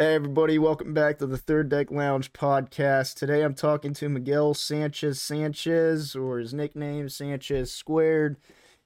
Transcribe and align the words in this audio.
Hey, 0.00 0.14
everybody, 0.14 0.60
welcome 0.60 0.94
back 0.94 1.18
to 1.18 1.26
the 1.26 1.36
Third 1.36 1.70
Deck 1.70 1.90
Lounge 1.90 2.32
podcast. 2.32 3.16
Today 3.16 3.42
I'm 3.42 3.56
talking 3.56 3.92
to 3.94 4.08
Miguel 4.08 4.54
Sanchez 4.54 5.20
Sanchez, 5.20 6.14
or 6.14 6.38
his 6.38 6.54
nickname, 6.54 7.08
Sanchez 7.08 7.72
Squared. 7.72 8.36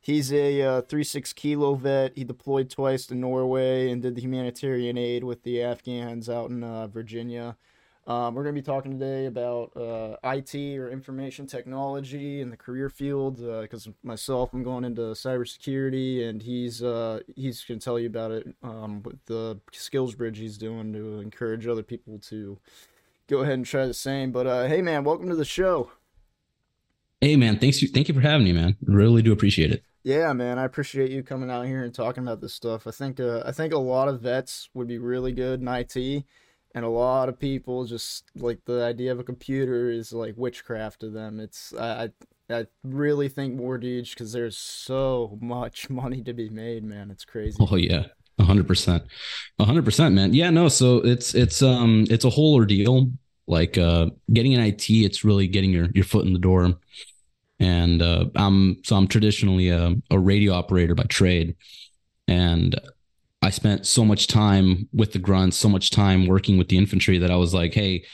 He's 0.01 0.33
a 0.33 0.63
uh, 0.63 0.81
36 0.81 1.35
kilo 1.35 1.75
vet. 1.75 2.17
He 2.17 2.25
deployed 2.25 2.71
twice 2.71 3.05
to 3.09 3.15
Norway 3.15 3.91
and 3.91 4.01
did 4.01 4.15
the 4.15 4.23
humanitarian 4.23 4.97
aid 4.97 5.23
with 5.23 5.43
the 5.43 5.63
Afghans 5.63 6.31
out 6.31 6.49
in 6.49 6.65
uh, 6.65 6.87
Virginia. 6.87 7.59
Um, 8.05 8.35
we're 8.35 8.43
going 8.43 8.57
to 8.57 8.61
be 8.61 8.65
talking 8.65 8.99
today 8.99 9.27
about 9.27 9.77
uh, 9.77 10.17
IT 10.25 10.55
or 10.77 10.91
information 10.91 11.47
technology 11.47 12.41
in 12.41 12.51
the 12.51 12.57
career 12.57 12.91
field 12.91 13.37
because 13.37 13.87
uh, 13.87 13.93
myself, 14.03 14.53
I'm 14.53 14.65
going 14.65 14.85
into 14.85 15.03
cybersecurity, 15.03 16.29
and 16.29 16.43
he's 16.43 16.83
uh, 16.83 17.21
he's 17.37 17.63
going 17.63 17.79
to 17.79 17.85
tell 17.85 18.01
you 18.01 18.09
about 18.09 18.33
it 18.33 18.55
um, 18.63 19.05
with 19.05 19.25
the 19.27 19.61
skills 19.71 20.17
bridge 20.17 20.39
he's 20.39 20.59
doing 20.59 20.93
to 20.93 21.21
encourage 21.21 21.69
other 21.69 21.85
people 21.85 22.19
to 22.31 22.59
go 23.29 23.41
ahead 23.41 23.55
and 23.55 23.67
try 23.67 23.87
the 23.87 23.95
same. 23.95 24.33
But 24.33 24.49
uh, 24.49 24.67
hey, 24.67 24.83
man, 24.83 25.05
welcome 25.05 25.29
to 25.29 25.37
the 25.37 25.45
show. 25.45 25.93
Hey, 27.21 27.37
man, 27.37 27.61
thanks. 27.61 27.89
Thank 27.89 28.09
you 28.09 28.15
for 28.15 28.21
having 28.21 28.45
me, 28.45 28.53
man. 28.53 28.77
Really 28.85 29.23
do 29.23 29.31
appreciate 29.31 29.71
it. 29.71 29.85
Yeah, 30.03 30.33
man, 30.33 30.59
I 30.59 30.65
appreciate 30.65 31.13
you 31.13 31.23
coming 31.23 31.53
out 31.53 31.67
here 31.67 31.85
and 31.85 31.95
talking 31.95 32.25
about 32.25 32.41
this 32.41 32.53
stuff. 32.53 32.89
I 32.89 32.91
think 32.91 33.21
uh, 33.21 33.45
I 33.47 33.53
think 33.53 33.73
a 33.73 33.79
lot 33.79 34.09
of 34.09 34.21
vets 34.21 34.71
would 34.75 34.89
be 34.89 34.99
really 34.99 35.31
good 35.31 35.61
in 35.61 35.69
IT 35.69 36.25
and 36.75 36.85
a 36.85 36.89
lot 36.89 37.29
of 37.29 37.39
people 37.39 37.85
just 37.85 38.25
like 38.35 38.65
the 38.65 38.83
idea 38.85 39.13
of 39.13 39.19
a 39.19 39.25
computer 39.25 39.91
is 39.91 40.13
like 40.13 40.35
witchcraft 40.37 41.01
to 41.01 41.11
them. 41.11 41.41
It's 41.41 41.75
I 41.75 42.11
I 42.51 42.67
really 42.85 43.29
think 43.29 43.55
more 43.55 43.79
dudes 43.79 44.11
because 44.11 44.33
there's 44.33 44.57
so 44.57 45.39
much 45.41 45.91
money 45.91 46.23
to 46.23 46.33
be 46.33 46.49
made, 46.49 46.85
man. 46.85 47.11
It's 47.11 47.25
crazy. 47.25 47.57
Oh 47.61 47.77
yeah, 47.77 48.07
hundred 48.41 48.67
percent, 48.67 49.05
hundred 49.61 49.85
percent, 49.85 50.15
man. 50.15 50.35
Yeah, 50.35 50.51
no. 50.51 50.69
So 50.69 50.99
it's 50.99 51.35
it's 51.35 51.63
um 51.63 52.07
it's 52.11 52.25
a 52.25 52.31
whole 52.31 52.55
ordeal. 52.55 53.11
Like 53.49 53.77
uh, 53.77 54.07
getting 54.33 54.55
an 54.55 54.61
IT, 54.61 54.89
it's 54.89 55.25
really 55.25 55.49
getting 55.49 55.71
your 55.71 55.89
your 55.95 56.05
foot 56.05 56.27
in 56.27 56.33
the 56.33 56.39
door. 56.39 56.75
And 57.59 58.01
uh, 58.01 58.27
I'm 58.35 58.83
so 58.85 58.97
I'm 58.97 59.09
traditionally 59.09 59.69
a, 59.69 59.95
a 60.11 60.19
radio 60.19 60.53
operator 60.53 60.95
by 60.95 61.05
trade, 61.05 61.57
and 62.29 62.75
I 63.43 63.51
spent 63.51 63.87
so 63.87 64.05
much 64.05 64.29
time 64.29 64.89
with 64.93 65.13
the 65.13 65.19
grunts, 65.19 65.57
so 65.57 65.69
much 65.69 65.91
time 65.91 66.27
working 66.27 66.59
with 66.59 66.69
the 66.69 66.79
infantry 66.79 67.19
that 67.19 67.31
I 67.31 67.37
was 67.37 67.53
like, 67.53 67.75
hey, 67.75 68.05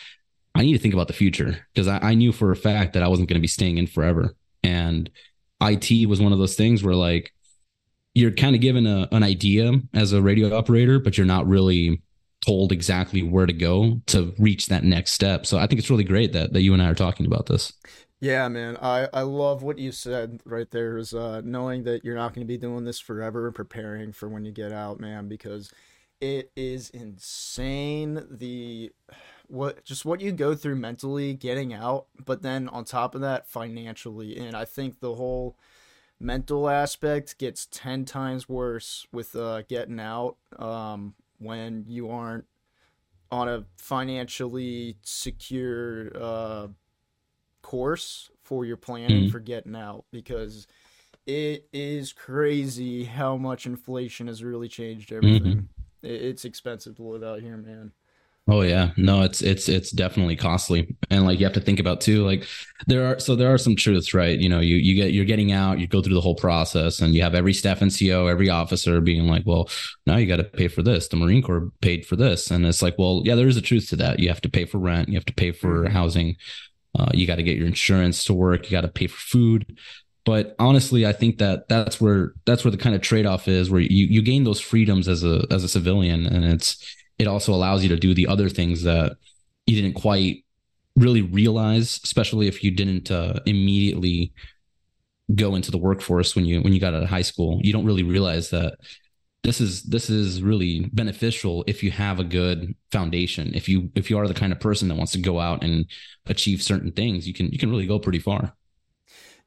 I 0.54 0.62
need 0.62 0.72
to 0.72 0.78
think 0.78 0.94
about 0.94 1.06
the 1.06 1.12
future 1.12 1.66
because 1.72 1.86
I, 1.86 1.98
I, 1.98 2.14
knew 2.14 2.32
for 2.32 2.50
a 2.50 2.56
fact 2.56 2.94
that 2.94 3.02
I 3.02 3.08
wasn't 3.08 3.28
going 3.28 3.36
to 3.36 3.42
be 3.42 3.46
staying 3.46 3.78
in 3.78 3.86
forever. 3.86 4.34
And 4.64 5.08
IT 5.60 6.08
was 6.08 6.20
one 6.20 6.32
of 6.32 6.38
those 6.38 6.56
things 6.56 6.82
where 6.82 6.94
like 6.94 7.32
you're 8.14 8.32
kind 8.32 8.56
of 8.56 8.62
given 8.62 8.86
a, 8.86 9.06
an 9.12 9.22
idea 9.22 9.72
as 9.94 10.12
a 10.12 10.22
radio 10.22 10.56
operator, 10.56 10.98
but 10.98 11.16
you're 11.16 11.26
not 11.26 11.46
really 11.46 12.02
told 12.44 12.72
exactly 12.72 13.22
where 13.22 13.46
to 13.46 13.52
go 13.52 14.00
to 14.06 14.34
reach 14.38 14.66
that 14.66 14.84
next 14.84 15.12
step. 15.12 15.44
So 15.46 15.58
I 15.58 15.66
think 15.66 15.78
it's 15.78 15.90
really 15.90 16.04
great 16.04 16.32
that 16.32 16.52
that 16.52 16.62
you 16.62 16.72
and 16.72 16.82
I 16.82 16.88
are 16.88 16.94
talking 16.94 17.26
about 17.26 17.46
this. 17.46 17.72
Yeah, 18.20 18.48
man. 18.48 18.76
I, 18.82 19.08
I 19.12 19.22
love 19.22 19.62
what 19.62 19.78
you 19.78 19.92
said 19.92 20.40
right 20.44 20.68
there 20.70 20.98
is 20.98 21.14
uh, 21.14 21.40
knowing 21.44 21.84
that 21.84 22.04
you're 22.04 22.16
not 22.16 22.34
going 22.34 22.44
to 22.44 22.48
be 22.48 22.58
doing 22.58 22.84
this 22.84 22.98
forever 22.98 23.46
and 23.46 23.54
preparing 23.54 24.12
for 24.12 24.28
when 24.28 24.44
you 24.44 24.50
get 24.50 24.72
out, 24.72 24.98
man, 24.98 25.28
because 25.28 25.72
it 26.20 26.50
is 26.56 26.90
insane 26.90 28.26
the 28.28 28.90
what 29.46 29.84
just 29.84 30.04
what 30.04 30.20
you 30.20 30.32
go 30.32 30.54
through 30.54 30.76
mentally 30.76 31.32
getting 31.32 31.72
out, 31.72 32.06
but 32.24 32.42
then 32.42 32.68
on 32.68 32.84
top 32.84 33.14
of 33.14 33.20
that 33.20 33.48
financially. 33.48 34.36
And 34.36 34.56
I 34.56 34.64
think 34.64 34.98
the 34.98 35.14
whole 35.14 35.56
mental 36.18 36.68
aspect 36.68 37.38
gets 37.38 37.66
10 37.66 38.04
times 38.04 38.48
worse 38.48 39.06
with 39.12 39.36
uh, 39.36 39.62
getting 39.62 40.00
out 40.00 40.36
um, 40.58 41.14
when 41.38 41.84
you 41.86 42.10
aren't 42.10 42.46
on 43.30 43.48
a 43.48 43.64
financially 43.76 44.96
secure 45.02 46.10
uh, 46.20 46.66
course 47.68 48.30
for 48.44 48.64
your 48.64 48.78
planning 48.78 49.24
mm-hmm. 49.24 49.30
for 49.30 49.40
getting 49.40 49.76
out 49.76 50.06
because 50.10 50.66
it 51.26 51.68
is 51.70 52.14
crazy 52.14 53.04
how 53.04 53.36
much 53.36 53.66
inflation 53.66 54.26
has 54.26 54.42
really 54.42 54.68
changed 54.68 55.12
everything. 55.12 55.42
Mm-hmm. 55.42 55.64
It's 56.02 56.46
expensive 56.46 56.96
to 56.96 57.02
live 57.02 57.22
out 57.22 57.42
here, 57.42 57.58
man. 57.58 57.92
Oh 58.50 58.62
yeah, 58.62 58.92
no, 58.96 59.20
it's 59.20 59.42
it's 59.42 59.68
it's 59.68 59.90
definitely 59.90 60.34
costly, 60.34 60.96
and 61.10 61.26
like 61.26 61.38
you 61.38 61.44
have 61.44 61.52
to 61.52 61.60
think 61.60 61.78
about 61.78 62.00
too. 62.00 62.24
Like 62.24 62.46
there 62.86 63.06
are 63.06 63.18
so 63.18 63.36
there 63.36 63.52
are 63.52 63.58
some 63.58 63.76
truths, 63.76 64.14
right? 64.14 64.38
You 64.38 64.48
know, 64.48 64.60
you 64.60 64.76
you 64.76 64.94
get 64.94 65.12
you're 65.12 65.26
getting 65.26 65.52
out, 65.52 65.78
you 65.78 65.86
go 65.86 66.00
through 66.00 66.14
the 66.14 66.22
whole 66.22 66.34
process, 66.34 67.00
and 67.00 67.14
you 67.14 67.20
have 67.20 67.34
every 67.34 67.52
staff 67.52 67.80
NCO, 67.80 68.30
every 68.30 68.48
officer 68.48 69.02
being 69.02 69.26
like, 69.26 69.42
well, 69.44 69.68
now 70.06 70.16
you 70.16 70.26
got 70.26 70.36
to 70.36 70.44
pay 70.44 70.68
for 70.68 70.82
this. 70.82 71.08
The 71.08 71.16
Marine 71.16 71.42
Corps 71.42 71.68
paid 71.82 72.06
for 72.06 72.16
this, 72.16 72.50
and 72.50 72.64
it's 72.64 72.80
like, 72.80 72.94
well, 72.96 73.20
yeah, 73.26 73.34
there 73.34 73.48
is 73.48 73.58
a 73.58 73.60
truth 73.60 73.90
to 73.90 73.96
that. 73.96 74.18
You 74.18 74.28
have 74.28 74.40
to 74.40 74.48
pay 74.48 74.64
for 74.64 74.78
rent, 74.78 75.10
you 75.10 75.16
have 75.16 75.26
to 75.26 75.34
pay 75.34 75.52
for 75.52 75.84
mm-hmm. 75.84 75.92
housing, 75.92 76.36
uh, 76.98 77.10
you 77.14 77.26
got 77.26 77.36
to 77.36 77.42
get 77.42 77.56
your 77.56 77.66
insurance 77.66 78.24
to 78.24 78.34
work. 78.34 78.64
You 78.64 78.70
got 78.70 78.82
to 78.82 78.88
pay 78.88 79.06
for 79.06 79.18
food. 79.18 79.78
But 80.24 80.54
honestly, 80.58 81.06
I 81.06 81.12
think 81.12 81.38
that 81.38 81.68
that's 81.68 82.00
where 82.00 82.34
that's 82.44 82.64
where 82.64 82.70
the 82.70 82.76
kind 82.76 82.94
of 82.94 83.00
trade 83.00 83.24
off 83.24 83.48
is, 83.48 83.70
where 83.70 83.80
you 83.80 84.06
you 84.06 84.20
gain 84.20 84.44
those 84.44 84.60
freedoms 84.60 85.08
as 85.08 85.24
a 85.24 85.46
as 85.50 85.64
a 85.64 85.68
civilian, 85.68 86.26
and 86.26 86.44
it's 86.44 86.84
it 87.18 87.26
also 87.26 87.54
allows 87.54 87.82
you 87.82 87.88
to 87.88 87.96
do 87.96 88.12
the 88.12 88.26
other 88.26 88.48
things 88.48 88.82
that 88.82 89.16
you 89.66 89.80
didn't 89.80 89.94
quite 89.94 90.44
really 90.96 91.22
realize, 91.22 92.00
especially 92.04 92.46
if 92.46 92.62
you 92.62 92.70
didn't 92.70 93.10
uh, 93.10 93.40
immediately 93.46 94.32
go 95.34 95.54
into 95.54 95.70
the 95.70 95.78
workforce 95.78 96.34
when 96.34 96.44
you 96.44 96.60
when 96.60 96.72
you 96.72 96.80
got 96.80 96.94
out 96.94 97.02
of 97.02 97.08
high 97.08 97.22
school. 97.22 97.60
You 97.62 97.72
don't 97.72 97.86
really 97.86 98.02
realize 98.02 98.50
that 98.50 98.76
this 99.44 99.60
is 99.60 99.82
this 99.84 100.10
is 100.10 100.42
really 100.42 100.90
beneficial 100.92 101.64
if 101.66 101.82
you 101.82 101.90
have 101.90 102.18
a 102.18 102.24
good 102.24 102.74
foundation. 102.90 103.52
If 103.54 103.68
you 103.68 103.90
if 103.94 104.10
you 104.10 104.18
are 104.18 104.26
the 104.26 104.34
kind 104.34 104.52
of 104.52 104.60
person 104.60 104.88
that 104.88 104.96
wants 104.96 105.12
to 105.12 105.20
go 105.20 105.38
out 105.38 105.62
and 105.62 105.86
achieve 106.26 106.62
certain 106.62 106.92
things 106.92 107.26
you 107.26 107.34
can 107.34 107.48
you 107.50 107.58
can 107.58 107.70
really 107.70 107.86
go 107.86 107.98
pretty 107.98 108.18
far. 108.18 108.54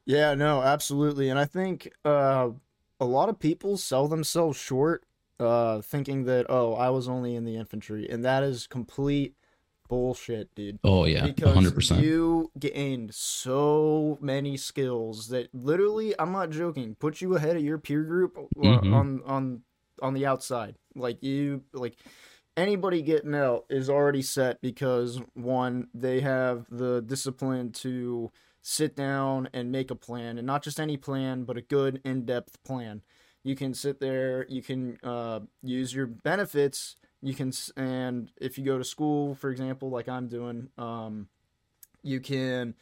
Yeah 0.04 0.34
no 0.34 0.62
absolutely. 0.62 1.28
And 1.28 1.38
i 1.38 1.44
think 1.44 1.92
uh 2.04 2.50
a 3.00 3.04
lot 3.04 3.28
of 3.28 3.38
people 3.38 3.76
sell 3.76 4.08
themselves 4.08 4.58
short 4.58 5.04
uh 5.38 5.80
thinking 5.82 6.24
that 6.24 6.46
oh 6.48 6.74
i 6.74 6.88
was 6.88 7.08
only 7.08 7.36
in 7.36 7.44
the 7.44 7.56
infantry. 7.56 8.08
And 8.08 8.24
that 8.24 8.42
is 8.42 8.66
complete 8.66 9.34
bullshit 9.88 10.54
dude. 10.54 10.78
Oh 10.82 11.04
yeah 11.04 11.26
because 11.26 11.54
100% 11.54 12.02
you 12.02 12.50
gained 12.58 13.14
so 13.14 14.16
many 14.22 14.56
skills 14.56 15.28
that 15.28 15.54
literally 15.54 16.14
i'm 16.18 16.32
not 16.32 16.48
joking 16.48 16.96
put 16.98 17.20
you 17.20 17.36
ahead 17.36 17.56
of 17.56 17.62
your 17.62 17.76
peer 17.76 18.02
group 18.02 18.38
uh, 18.38 18.42
mm-hmm. 18.58 18.94
on 18.94 19.22
on 19.26 19.62
on 20.00 20.14
the 20.14 20.26
outside. 20.26 20.76
Like 20.94 21.22
you 21.22 21.62
like 21.72 21.96
anybody 22.56 23.02
getting 23.02 23.34
out 23.34 23.64
is 23.70 23.88
already 23.88 24.22
set 24.22 24.60
because 24.60 25.20
one, 25.34 25.88
they 25.94 26.20
have 26.20 26.66
the 26.70 27.02
discipline 27.02 27.72
to 27.72 28.30
sit 28.60 28.94
down 28.94 29.48
and 29.52 29.72
make 29.72 29.90
a 29.90 29.96
plan 29.96 30.38
and 30.38 30.46
not 30.46 30.62
just 30.62 30.78
any 30.78 30.96
plan, 30.96 31.44
but 31.44 31.56
a 31.56 31.62
good 31.62 32.00
in-depth 32.04 32.62
plan. 32.62 33.02
You 33.42 33.56
can 33.56 33.74
sit 33.74 33.98
there, 34.00 34.46
you 34.48 34.62
can 34.62 34.98
uh, 35.02 35.40
use 35.62 35.92
your 35.92 36.06
benefits, 36.06 36.96
you 37.20 37.34
can 37.34 37.52
and 37.76 38.30
if 38.40 38.56
you 38.56 38.64
go 38.64 38.78
to 38.78 38.84
school, 38.84 39.34
for 39.34 39.50
example, 39.50 39.90
like 39.90 40.08
I'm 40.08 40.28
doing, 40.28 40.68
um, 40.78 41.28
you 42.02 42.20
can 42.20 42.74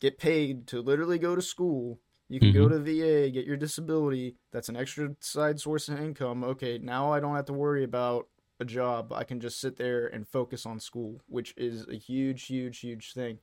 get 0.00 0.18
paid 0.18 0.66
to 0.68 0.80
literally 0.80 1.18
go 1.18 1.34
to 1.34 1.42
school 1.42 1.98
you 2.28 2.40
can 2.40 2.48
mm-hmm. 2.50 2.62
go 2.62 2.68
to 2.68 2.78
VA, 2.78 3.30
get 3.30 3.46
your 3.46 3.56
disability. 3.56 4.36
That's 4.52 4.68
an 4.68 4.76
extra 4.76 5.14
side 5.20 5.60
source 5.60 5.88
of 5.88 6.00
income. 6.00 6.42
Okay, 6.42 6.78
now 6.78 7.12
I 7.12 7.20
don't 7.20 7.36
have 7.36 7.44
to 7.46 7.52
worry 7.52 7.84
about 7.84 8.26
a 8.58 8.64
job. 8.64 9.12
I 9.12 9.24
can 9.24 9.40
just 9.40 9.60
sit 9.60 9.76
there 9.76 10.06
and 10.06 10.26
focus 10.26 10.66
on 10.66 10.80
school, 10.80 11.20
which 11.28 11.54
is 11.56 11.86
a 11.88 11.94
huge, 11.96 12.46
huge, 12.46 12.80
huge 12.80 13.12
thing. 13.12 13.38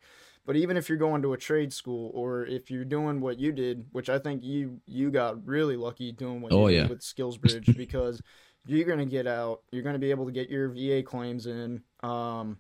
But 0.46 0.58
even 0.58 0.76
if 0.76 0.90
you're 0.90 0.98
going 0.98 1.22
to 1.22 1.34
a 1.34 1.38
trade 1.38 1.72
school 1.72 2.12
or 2.14 2.46
if 2.46 2.70
you're 2.70 2.84
doing 2.84 3.22
what 3.22 3.40
you 3.40 3.54
did, 3.54 3.86
which 3.92 4.10
I 4.10 4.20
think 4.20 4.44
you 4.44 4.82
you 4.86 5.10
got 5.12 5.46
really 5.46 5.78
lucky 5.78 6.12
doing 6.12 6.42
what 6.42 6.52
oh, 6.52 6.68
you 6.68 6.76
yeah. 6.76 6.82
did 6.82 6.90
with 6.90 7.02
Skills 7.02 7.38
Bridge 7.38 7.74
because 7.78 8.22
you're 8.66 8.88
gonna 8.88 9.06
get 9.06 9.28
out, 9.28 9.62
you're 9.72 9.84
gonna 9.84 10.00
be 10.00 10.12
able 10.12 10.26
to 10.26 10.32
get 10.32 10.50
your 10.50 10.70
VA 10.70 11.02
claims 11.04 11.46
in. 11.48 11.82
Um, 12.02 12.58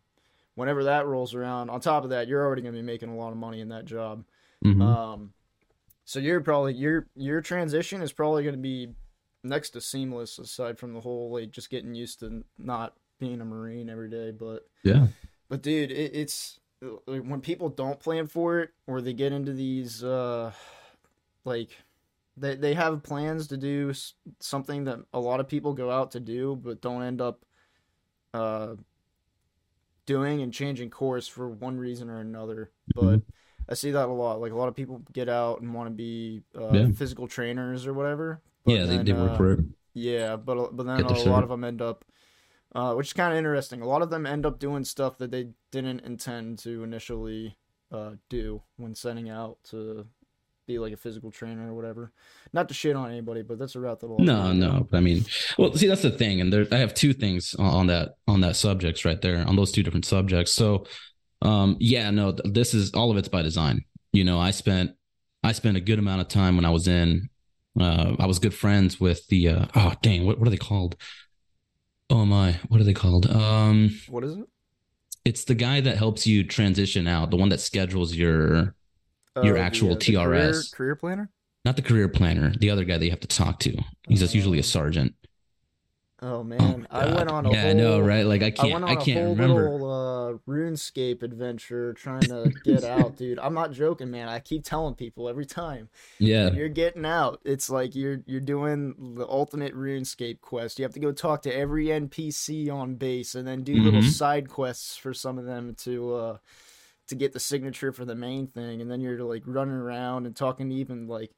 whenever 0.56 0.86
that 0.86 1.06
rolls 1.06 1.36
around, 1.36 1.69
on 1.69 1.81
top 1.81 2.06
of 2.06 2.12
that, 2.12 2.27
you're 2.30 2.45
already 2.45 2.62
gonna 2.62 2.77
be 2.77 2.81
making 2.81 3.09
a 3.09 3.18
lot 3.18 3.31
of 3.31 3.38
money 3.38 3.59
in 3.59 3.69
that 3.69 3.83
job. 3.83 4.24
Mm-hmm. 4.63 4.81
Um, 4.81 5.33
so 6.05 6.19
you're 6.19 6.41
probably 6.41 6.73
your 6.73 7.07
your 7.15 7.41
transition 7.41 8.01
is 8.01 8.11
probably 8.11 8.44
going 8.44 8.55
to 8.55 8.61
be 8.61 8.89
next 9.44 9.71
to 9.71 9.81
seamless, 9.81 10.39
aside 10.39 10.77
from 10.77 10.94
the 10.94 11.01
whole 11.01 11.31
like 11.31 11.51
just 11.51 11.69
getting 11.69 11.94
used 11.95 12.19
to 12.19 12.44
not 12.57 12.94
being 13.19 13.41
a 13.41 13.45
marine 13.45 13.89
every 13.89 14.09
day. 14.09 14.31
But 14.31 14.67
yeah, 14.83 15.07
but 15.50 15.61
dude, 15.61 15.91
it, 15.91 16.11
it's 16.15 16.59
like, 16.81 17.23
when 17.23 17.41
people 17.41 17.69
don't 17.69 18.00
plan 18.00 18.27
for 18.27 18.59
it 18.59 18.71
or 18.88 19.01
they 19.01 19.13
get 19.13 19.31
into 19.31 19.53
these 19.53 20.03
uh 20.03 20.51
like 21.45 21.69
they 22.35 22.56
they 22.56 22.73
have 22.73 23.03
plans 23.03 23.47
to 23.47 23.57
do 23.57 23.94
something 24.39 24.85
that 24.85 24.99
a 25.13 25.19
lot 25.19 25.39
of 25.39 25.47
people 25.47 25.73
go 25.73 25.89
out 25.89 26.11
to 26.11 26.19
do 26.19 26.56
but 26.56 26.81
don't 26.81 27.03
end 27.03 27.21
up 27.21 27.45
uh 28.33 28.75
doing 30.06 30.41
and 30.41 30.53
changing 30.53 30.89
course 30.89 31.27
for 31.27 31.47
one 31.47 31.77
reason 31.77 32.09
or 32.09 32.19
another. 32.19 32.71
But 32.94 33.01
mm-hmm. 33.01 33.29
I 33.69 33.74
see 33.75 33.92
that 33.92 34.07
a 34.07 34.12
lot. 34.12 34.42
Like 34.42 34.51
a 34.51 34.56
lot 34.56 34.68
of 34.68 34.75
people 34.75 35.01
get 35.13 35.30
out 35.30 35.62
and 35.62 35.74
want 35.74 35.88
to 35.88 35.94
be 35.94 36.44
uh, 36.57 36.71
yeah. 36.71 36.92
physical 36.92 37.27
trainers 37.27 37.88
or 37.88 37.94
whatever. 37.94 38.42
yeah, 38.65 38.86
they, 38.86 38.98
they 38.98 39.13
work 39.13 39.31
uh, 39.31 39.38
for 39.38 39.51
it. 39.54 39.60
Yeah, 39.94 40.36
but 40.36 40.75
but 40.75 40.86
then 40.86 41.06
a 41.06 41.24
lot 41.24 41.44
of 41.44 41.50
them 41.50 41.63
end 41.63 41.81
up 41.81 42.06
uh, 42.75 42.94
which 42.94 43.07
is 43.07 43.13
kind 43.13 43.31
of 43.31 43.38
interesting. 43.38 43.81
A 43.81 43.88
lot 43.88 44.01
of 44.01 44.10
them 44.10 44.25
end 44.25 44.45
up 44.45 44.60
doing 44.60 44.83
stuff 44.83 45.18
that 45.19 45.31
they 45.31 45.50
didn't 45.71 46.01
intend 46.01 46.60
to 46.60 46.83
initially 46.83 47.57
uh, 47.92 48.12
do 48.30 48.62
when 48.77 48.95
setting 48.95 49.30
out 49.30 49.57
to 49.66 50.07
be 50.66 50.80
like 50.80 50.94
a 50.94 50.98
physical 50.98 51.30
trainer 51.30 51.69
or 51.69 51.75
whatever. 51.75 52.12
Not 52.51 52.68
to 52.69 52.74
shit 52.74 52.95
on 52.95 53.12
anybody, 53.12 53.44
but 53.44 53.59
that's 53.59 53.75
a 53.75 53.80
route 53.80 54.00
that. 54.00 54.09
No, 54.19 54.54
no. 54.54 54.88
but 54.89 54.98
I 54.98 55.01
mean, 55.01 55.25
well, 55.57 55.74
see, 55.74 55.88
that's 55.88 56.01
the 56.01 56.09
thing, 56.09 56.42
and 56.42 56.51
there, 56.51 56.66
I 56.71 56.77
have 56.77 56.94
two 56.94 57.13
things 57.13 57.54
on 57.56 57.88
that 57.88 58.16
on 58.27 58.42
that 58.42 58.56
subjects 58.56 59.06
right 59.06 59.21
there 59.21 59.48
on 59.48 59.56
those 59.56 59.71
two 59.71 59.83
different 59.83 60.06
subjects. 60.06 60.54
So, 60.54 60.86
um, 61.44 61.78
yeah, 61.80 62.10
no, 62.10 62.31
this 62.31 62.74
is 62.74 62.94
all 62.94 63.12
of 63.12 63.18
it's 63.18 63.28
by 63.28 63.42
design. 63.42 63.84
You 64.13 64.24
know, 64.24 64.40
I 64.40 64.51
spent 64.51 64.95
I 65.44 65.51
spent 65.51 65.78
a 65.78 65.81
good 65.81 66.00
amount 66.00 66.22
of 66.22 66.30
time 66.30 66.56
when 66.56 66.66
I 66.66 66.69
was 66.69 66.88
in. 66.88 67.30
Uh, 67.80 68.16
I 68.18 68.25
was 68.25 68.40
good 68.40 68.54
friends 68.54 69.00
with 69.00 69.28
the. 69.28 69.50
Uh, 69.50 69.66
oh 69.75 69.94
dang, 70.01 70.25
what 70.25 70.40
what 70.40 70.48
are 70.48 70.51
they 70.51 70.57
called? 70.57 70.95
Oh 72.10 72.25
my, 72.25 72.60
what 72.69 72.80
are 72.80 72.86
they 72.86 72.94
called? 72.94 73.30
Um, 73.30 74.00
what 74.07 74.24
is 74.24 74.38
it? 74.38 74.45
It's 75.25 75.44
the 75.45 75.56
guy 75.56 75.81
that 75.81 75.98
helps 75.98 76.28
you 76.28 76.44
transition 76.44 77.07
out, 77.07 77.31
the 77.31 77.38
one 77.38 77.50
that 77.50 77.60
schedules 77.60 78.16
your 78.16 78.75
your 79.42 79.57
uh, 79.57 79.62
actual 79.62 79.95
the, 79.95 79.95
TRS 79.95 80.25
career, 80.25 80.63
career, 80.75 80.95
planner. 80.95 81.30
Not 81.66 81.75
the 81.75 81.81
career 81.81 82.07
planner, 82.07 82.54
the 82.60 82.69
other 82.69 82.84
guy 82.86 82.98
that 82.98 83.06
you 83.06 83.12
have 83.12 83.22
to 83.22 83.28
talk 83.28 83.60
to. 83.60 83.75
He's 84.07 84.19
just 84.19 84.36
usually 84.36 84.60
a 84.60 84.62
oh. 84.62 84.63
sergeant. 84.63 85.16
Oh 86.25 86.41
man, 86.41 86.87
oh, 86.89 86.99
I 86.99 87.13
went 87.13 87.29
on 87.29 87.45
a 87.45 87.51
yeah, 87.51 87.61
whole, 87.63 87.69
I 87.69 87.73
know, 87.73 87.99
right? 87.99 88.25
Like 88.25 88.43
I 88.43 88.49
can't, 88.49 88.85
I, 88.85 88.91
I 88.91 88.95
can't 88.95 89.37
remember. 89.37 89.69
Little, 89.69 89.91
uh, 89.91 90.37
RuneScape 90.49 91.21
adventure 91.21 91.93
trying 91.93 92.21
to 92.21 92.49
get 92.63 92.83
out, 92.85 93.17
dude. 93.17 93.39
I'm 93.39 93.53
not 93.53 93.73
joking, 93.73 94.09
man. 94.09 94.29
I 94.29 94.39
keep 94.39 94.63
telling 94.63 94.95
people 94.95 95.27
every 95.27 95.45
time. 95.45 95.89
Yeah, 96.19 96.51
you're 96.51 96.69
getting 96.69 97.05
out. 97.05 97.41
It's 97.43 97.69
like 97.69 97.93
you're 97.93 98.21
you're 98.25 98.39
doing 98.39 99.15
the 99.17 99.27
ultimate 99.27 99.75
RuneScape 99.75 100.39
quest. 100.39 100.79
You 100.79 100.83
have 100.83 100.93
to 100.93 101.01
go 101.01 101.11
talk 101.11 101.41
to 101.41 101.53
every 101.53 101.87
NPC 101.87 102.73
on 102.73 102.95
base, 102.95 103.35
and 103.35 103.45
then 103.45 103.63
do 103.63 103.75
mm-hmm. 103.75 103.83
little 103.83 104.03
side 104.03 104.47
quests 104.47 104.95
for 104.95 105.13
some 105.13 105.37
of 105.37 105.43
them 105.43 105.75
to 105.79 106.15
uh 106.15 106.37
to 107.07 107.15
get 107.15 107.33
the 107.33 107.39
signature 107.39 107.91
for 107.91 108.05
the 108.05 108.15
main 108.15 108.47
thing, 108.47 108.79
and 108.79 108.89
then 108.89 109.01
you're 109.01 109.21
like 109.23 109.43
running 109.45 109.75
around 109.75 110.25
and 110.25 110.37
talking 110.37 110.69
to 110.69 110.75
even 110.75 111.05
like 111.05 111.31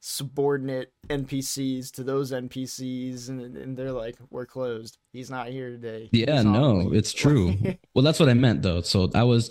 subordinate 0.00 0.92
NPCs 1.08 1.92
to 1.92 2.02
those 2.02 2.32
NPCs, 2.32 3.28
and, 3.28 3.56
and 3.56 3.76
they're 3.76 3.92
like, 3.92 4.16
"We're 4.30 4.46
closed. 4.46 4.98
He's 5.12 5.30
not 5.30 5.48
here 5.48 5.70
today." 5.70 6.08
Yeah, 6.12 6.42
no, 6.42 6.90
it's 6.92 7.12
true. 7.12 7.56
well, 7.94 8.02
that's 8.02 8.18
what 8.18 8.28
I 8.28 8.34
meant 8.34 8.62
though. 8.62 8.80
So 8.80 9.10
I 9.14 9.22
was, 9.22 9.50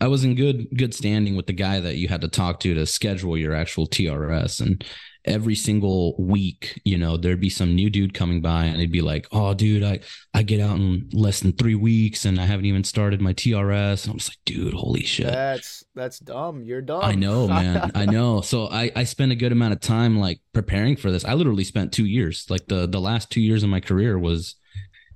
I 0.00 0.08
was 0.08 0.24
in 0.24 0.34
good 0.34 0.66
good 0.76 0.94
standing 0.94 1.36
with 1.36 1.46
the 1.46 1.52
guy 1.52 1.80
that 1.80 1.96
you 1.96 2.08
had 2.08 2.22
to 2.22 2.28
talk 2.28 2.60
to 2.60 2.74
to 2.74 2.86
schedule 2.86 3.36
your 3.36 3.54
actual 3.54 3.86
TRS, 3.86 4.60
and 4.60 4.84
every 5.24 5.54
single 5.54 6.16
week, 6.18 6.80
you 6.84 6.96
know, 6.96 7.16
there'd 7.16 7.40
be 7.40 7.50
some 7.50 7.74
new 7.74 7.90
dude 7.90 8.14
coming 8.14 8.40
by 8.40 8.64
and 8.64 8.80
they'd 8.80 8.90
be 8.90 9.02
like, 9.02 9.26
Oh, 9.32 9.54
dude, 9.54 9.82
I, 9.82 10.00
I 10.32 10.42
get 10.42 10.60
out 10.60 10.76
in 10.76 11.08
less 11.12 11.40
than 11.40 11.52
three 11.52 11.74
weeks 11.74 12.24
and 12.24 12.40
I 12.40 12.46
haven't 12.46 12.66
even 12.66 12.84
started 12.84 13.20
my 13.20 13.32
TRS. 13.32 14.04
And 14.04 14.12
I'm 14.12 14.18
just 14.18 14.30
like, 14.30 14.38
dude, 14.44 14.74
holy 14.74 15.02
shit. 15.02 15.26
That's 15.26 15.84
that's 15.94 16.18
dumb. 16.18 16.64
You're 16.64 16.82
dumb. 16.82 17.02
I 17.02 17.14
know, 17.14 17.48
man. 17.60 17.90
I 17.94 18.06
know. 18.06 18.40
So 18.40 18.68
I, 18.68 18.90
I 18.96 19.04
spent 19.04 19.32
a 19.32 19.36
good 19.36 19.52
amount 19.52 19.72
of 19.74 19.80
time 19.80 20.18
like 20.18 20.40
preparing 20.52 20.96
for 20.96 21.10
this. 21.10 21.24
I 21.24 21.34
literally 21.34 21.64
spent 21.64 21.92
two 21.92 22.06
years. 22.06 22.46
Like 22.48 22.66
the 22.66 22.86
the 22.86 23.00
last 23.00 23.30
two 23.30 23.40
years 23.40 23.62
of 23.62 23.68
my 23.70 23.80
career 23.80 24.18
was 24.18 24.56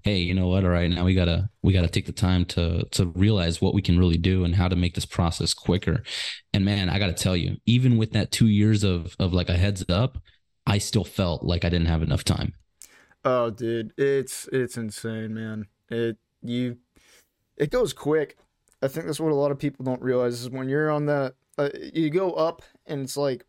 hey 0.04 0.18
you 0.18 0.34
know 0.34 0.48
what? 0.48 0.64
All 0.64 0.70
right 0.70 0.90
now 0.90 1.04
we 1.04 1.14
gotta 1.14 1.48
we 1.62 1.72
gotta 1.72 1.88
take 1.88 2.06
the 2.06 2.12
time 2.12 2.44
to 2.46 2.84
to 2.92 3.06
realize 3.06 3.60
what 3.60 3.74
we 3.74 3.82
can 3.82 3.98
really 3.98 4.18
do 4.18 4.44
and 4.44 4.54
how 4.54 4.68
to 4.68 4.76
make 4.76 4.94
this 4.94 5.06
process 5.06 5.54
quicker. 5.54 6.02
And 6.52 6.64
man 6.64 6.88
i 6.88 6.98
gotta 6.98 7.14
tell 7.14 7.36
you 7.36 7.56
even 7.66 7.96
with 7.96 8.12
that 8.12 8.30
two 8.30 8.46
years 8.46 8.84
of 8.84 9.16
of 9.18 9.32
like 9.32 9.48
a 9.48 9.56
heads 9.56 9.84
up 9.88 10.18
i 10.66 10.78
still 10.78 11.04
felt 11.04 11.42
like 11.42 11.64
i 11.64 11.68
didn't 11.68 11.88
have 11.88 12.02
enough 12.02 12.22
time. 12.22 12.54
Oh 13.24 13.50
dude 13.50 13.92
it's 13.98 14.46
it's 14.52 14.76
insane 14.76 15.34
man. 15.34 15.66
It 15.90 16.18
you 16.42 16.76
it 17.56 17.70
goes 17.70 17.92
quick. 17.92 18.36
I 18.82 18.88
think 18.88 19.06
that's 19.06 19.20
what 19.20 19.32
a 19.32 19.34
lot 19.34 19.50
of 19.50 19.58
people 19.58 19.84
don't 19.84 20.02
realize 20.02 20.42
is 20.42 20.50
when 20.50 20.68
you're 20.68 20.90
on 20.90 21.06
that 21.06 21.34
uh, 21.56 21.70
you 21.92 22.10
go 22.10 22.32
up 22.32 22.62
and 22.86 23.02
it's 23.02 23.16
like 23.16 23.46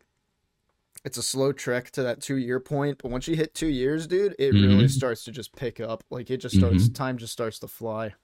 it's 1.06 1.16
a 1.16 1.22
slow 1.22 1.52
trek 1.52 1.92
to 1.92 2.02
that 2.02 2.20
two 2.20 2.36
year 2.36 2.58
point, 2.58 2.98
but 3.00 3.12
once 3.12 3.28
you 3.28 3.36
hit 3.36 3.54
two 3.54 3.68
years, 3.68 4.08
dude, 4.08 4.34
it 4.40 4.52
mm-hmm. 4.52 4.66
really 4.66 4.88
starts 4.88 5.22
to 5.24 5.30
just 5.30 5.54
pick 5.54 5.78
up. 5.78 6.02
Like 6.10 6.32
it 6.32 6.38
just 6.38 6.56
starts, 6.56 6.82
mm-hmm. 6.82 6.94
time 6.94 7.16
just 7.16 7.32
starts 7.32 7.60
to 7.60 7.68
fly. 7.68 8.14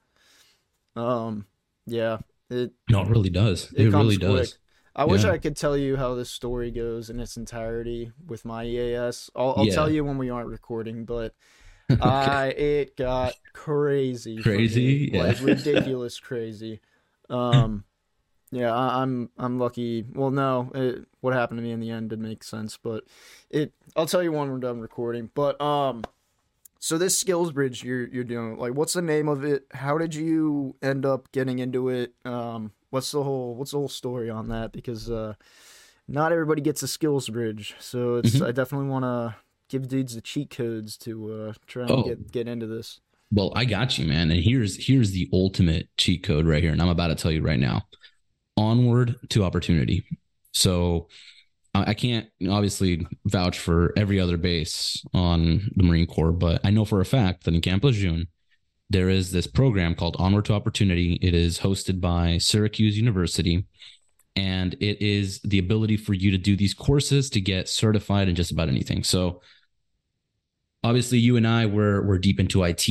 Um, 0.97 1.45
yeah, 1.85 2.17
it. 2.49 2.73
No, 2.89 3.01
it 3.01 3.07
really 3.07 3.29
does. 3.29 3.71
It, 3.71 3.87
it 3.87 3.91
really 3.91 4.17
quick. 4.17 4.29
does. 4.29 4.57
I 4.97 5.05
yeah. 5.05 5.11
wish 5.11 5.23
I 5.23 5.37
could 5.37 5.55
tell 5.55 5.77
you 5.77 5.95
how 5.95 6.13
this 6.13 6.29
story 6.29 6.71
goes 6.71 7.09
in 7.09 7.21
its 7.21 7.37
entirety 7.37 8.11
with 8.27 8.43
my 8.43 8.65
EAS. 8.65 9.29
I'll, 9.33 9.53
I'll 9.57 9.65
yeah. 9.65 9.73
tell 9.73 9.89
you 9.89 10.03
when 10.03 10.17
we 10.17 10.29
aren't 10.29 10.49
recording, 10.49 11.05
but 11.05 11.33
okay. 11.91 12.01
I 12.01 12.47
it 12.47 12.97
got 12.97 13.33
crazy, 13.53 14.43
crazy, 14.43 15.09
yeah. 15.13 15.23
like 15.23 15.39
ridiculous, 15.41 16.19
crazy. 16.19 16.81
Um, 17.29 17.85
yeah, 18.53 18.73
I, 18.73 19.01
am 19.01 19.31
I'm, 19.37 19.45
I'm 19.45 19.59
lucky. 19.59 20.05
Well, 20.13 20.31
no, 20.31 20.71
it, 20.75 21.05
what 21.21 21.33
happened 21.33 21.57
to 21.57 21.63
me 21.63 21.71
in 21.71 21.79
the 21.79 21.89
end 21.89 22.11
did 22.11 22.19
make 22.19 22.43
sense, 22.43 22.77
but 22.77 23.03
it. 23.49 23.73
I'll 23.95 24.05
tell 24.05 24.21
you 24.21 24.31
when 24.31 24.51
we're 24.51 24.59
done 24.59 24.79
recording. 24.79 25.31
But 25.33 25.59
um, 25.59 26.03
so 26.79 26.97
this 26.97 27.17
skills 27.17 27.51
bridge 27.51 27.83
you're 27.83 28.07
you're 28.07 28.23
doing, 28.23 28.57
like, 28.57 28.73
what's 28.73 28.93
the 28.93 29.01
name 29.01 29.27
of 29.27 29.43
it? 29.43 29.65
How 29.71 29.97
did 29.97 30.13
you 30.13 30.75
end 30.81 31.05
up 31.05 31.31
getting 31.31 31.59
into 31.59 31.89
it? 31.89 32.13
Um, 32.25 32.71
what's 32.91 33.11
the 33.11 33.23
whole 33.23 33.55
what's 33.55 33.71
the 33.71 33.77
whole 33.77 33.89
story 33.89 34.29
on 34.29 34.49
that? 34.49 34.71
Because 34.71 35.09
uh, 35.09 35.33
not 36.07 36.31
everybody 36.31 36.61
gets 36.61 36.83
a 36.83 36.87
skills 36.87 37.29
bridge, 37.29 37.75
so 37.79 38.17
it's 38.17 38.35
mm-hmm. 38.35 38.45
I 38.45 38.51
definitely 38.51 38.89
want 38.89 39.03
to 39.03 39.35
give 39.69 39.87
dudes 39.87 40.13
the 40.13 40.21
cheat 40.21 40.51
codes 40.51 40.95
to 40.97 41.31
uh 41.31 41.53
try 41.65 41.83
and 41.83 41.91
oh. 41.91 42.03
get 42.03 42.31
get 42.31 42.47
into 42.47 42.67
this. 42.67 42.99
Well, 43.31 43.51
I 43.55 43.65
got 43.65 43.97
you, 43.97 44.05
man. 44.05 44.29
And 44.29 44.43
here's 44.43 44.85
here's 44.85 45.11
the 45.11 45.27
ultimate 45.33 45.87
cheat 45.97 46.21
code 46.21 46.45
right 46.45 46.61
here, 46.61 46.71
and 46.71 46.81
I'm 46.81 46.89
about 46.89 47.07
to 47.07 47.15
tell 47.15 47.31
you 47.31 47.41
right 47.41 47.59
now 47.59 47.87
onward 48.57 49.15
to 49.29 49.43
opportunity. 49.43 50.05
So 50.51 51.07
I 51.75 51.95
can't 51.95 52.27
obviously 52.47 53.07
vouch 53.25 53.57
for 53.57 53.93
every 53.97 54.19
other 54.19 54.37
base 54.37 55.03
on 55.13 55.71
the 55.75 55.83
Marine 55.83 56.05
Corps, 56.05 56.31
but 56.31 56.61
I 56.63 56.69
know 56.69 56.85
for 56.85 57.01
a 57.01 57.05
fact 57.05 57.45
that 57.45 57.55
in 57.55 57.61
Camp 57.61 57.83
Lejeune, 57.83 58.27
there 58.91 59.09
is 59.09 59.31
this 59.31 59.47
program 59.47 59.95
called 59.95 60.15
Onward 60.19 60.45
to 60.45 60.53
Opportunity. 60.53 61.17
It 61.19 61.33
is 61.33 61.59
hosted 61.59 61.99
by 61.99 62.37
Syracuse 62.37 62.95
University, 62.95 63.65
and 64.35 64.75
it 64.75 65.01
is 65.01 65.39
the 65.39 65.57
ability 65.57 65.97
for 65.97 66.13
you 66.13 66.29
to 66.29 66.37
do 66.37 66.55
these 66.55 66.75
courses 66.75 67.31
to 67.31 67.41
get 67.41 67.67
certified 67.67 68.29
in 68.29 68.35
just 68.35 68.51
about 68.51 68.69
anything. 68.69 69.03
So, 69.03 69.41
obviously, 70.83 71.17
you 71.17 71.37
and 71.37 71.47
I 71.47 71.65
were 71.65 72.03
were 72.03 72.19
deep 72.19 72.39
into 72.39 72.63
IT, 72.63 72.87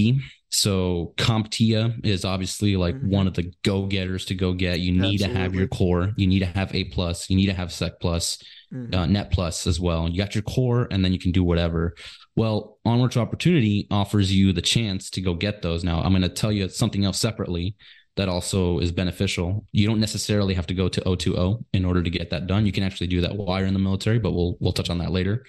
so 0.52 1.14
CompTIA 1.16 2.04
is 2.04 2.26
obviously 2.26 2.76
like 2.76 2.94
mm-hmm. 2.94 3.10
one 3.10 3.26
of 3.26 3.32
the 3.32 3.50
go 3.62 3.86
getters 3.86 4.26
to 4.26 4.34
go 4.34 4.52
get. 4.52 4.80
You 4.80 4.92
need 4.92 5.22
Absolutely. 5.22 5.34
to 5.34 5.40
have 5.40 5.54
your 5.54 5.66
core. 5.68 6.12
You 6.16 6.26
need 6.26 6.40
to 6.40 6.46
have 6.46 6.74
A 6.74 6.84
plus. 6.84 7.30
You 7.30 7.36
need 7.36 7.46
to 7.46 7.54
have 7.54 7.72
Sec 7.72 7.98
plus, 8.00 8.36
mm-hmm. 8.72 8.94
uh, 8.94 9.06
Net 9.06 9.30
plus 9.30 9.66
as 9.66 9.80
well. 9.80 10.10
You 10.10 10.18
got 10.18 10.34
your 10.34 10.42
core, 10.42 10.88
and 10.90 11.02
then 11.02 11.14
you 11.14 11.18
can 11.18 11.32
do 11.32 11.42
whatever. 11.42 11.94
Well, 12.36 12.78
Onward 12.84 13.12
to 13.12 13.20
Opportunity 13.20 13.86
offers 13.90 14.32
you 14.32 14.52
the 14.52 14.60
chance 14.60 15.08
to 15.10 15.22
go 15.22 15.34
get 15.34 15.62
those. 15.62 15.84
Now, 15.84 16.02
I'm 16.02 16.12
going 16.12 16.22
to 16.22 16.28
tell 16.28 16.52
you 16.52 16.68
something 16.68 17.04
else 17.04 17.18
separately 17.18 17.74
that 18.16 18.28
also 18.28 18.78
is 18.78 18.92
beneficial. 18.92 19.64
You 19.72 19.86
don't 19.86 20.00
necessarily 20.00 20.52
have 20.52 20.66
to 20.66 20.74
go 20.74 20.90
to 20.90 21.00
O2O 21.00 21.64
in 21.72 21.86
order 21.86 22.02
to 22.02 22.10
get 22.10 22.28
that 22.28 22.46
done. 22.46 22.66
You 22.66 22.72
can 22.72 22.84
actually 22.84 23.06
do 23.06 23.22
that 23.22 23.34
while 23.34 23.58
you're 23.58 23.68
in 23.68 23.74
the 23.74 23.80
military, 23.80 24.18
but 24.18 24.32
we'll 24.32 24.58
we'll 24.60 24.72
touch 24.72 24.90
on 24.90 24.98
that 24.98 25.12
later. 25.12 25.46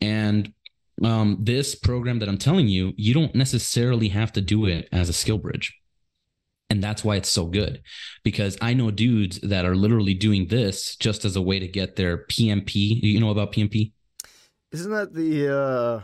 And 0.00 0.52
um, 1.04 1.38
this 1.40 1.74
program 1.74 2.18
that 2.18 2.28
I'm 2.28 2.38
telling 2.38 2.68
you, 2.68 2.92
you 2.96 3.14
don't 3.14 3.34
necessarily 3.34 4.08
have 4.08 4.32
to 4.32 4.40
do 4.40 4.66
it 4.66 4.88
as 4.92 5.08
a 5.08 5.12
skill 5.12 5.38
bridge. 5.38 5.78
And 6.70 6.82
that's 6.82 7.02
why 7.02 7.16
it's 7.16 7.30
so 7.30 7.46
good 7.46 7.82
because 8.24 8.58
I 8.60 8.74
know 8.74 8.90
dudes 8.90 9.40
that 9.40 9.64
are 9.64 9.74
literally 9.74 10.12
doing 10.12 10.48
this 10.48 10.96
just 10.96 11.24
as 11.24 11.34
a 11.34 11.40
way 11.40 11.58
to 11.58 11.66
get 11.66 11.96
their 11.96 12.26
PMP. 12.26 13.00
You 13.02 13.20
know 13.20 13.30
about 13.30 13.52
PMP? 13.52 13.92
Isn't 14.72 14.92
that 14.92 15.14
the 15.14 15.56
uh 15.56 16.02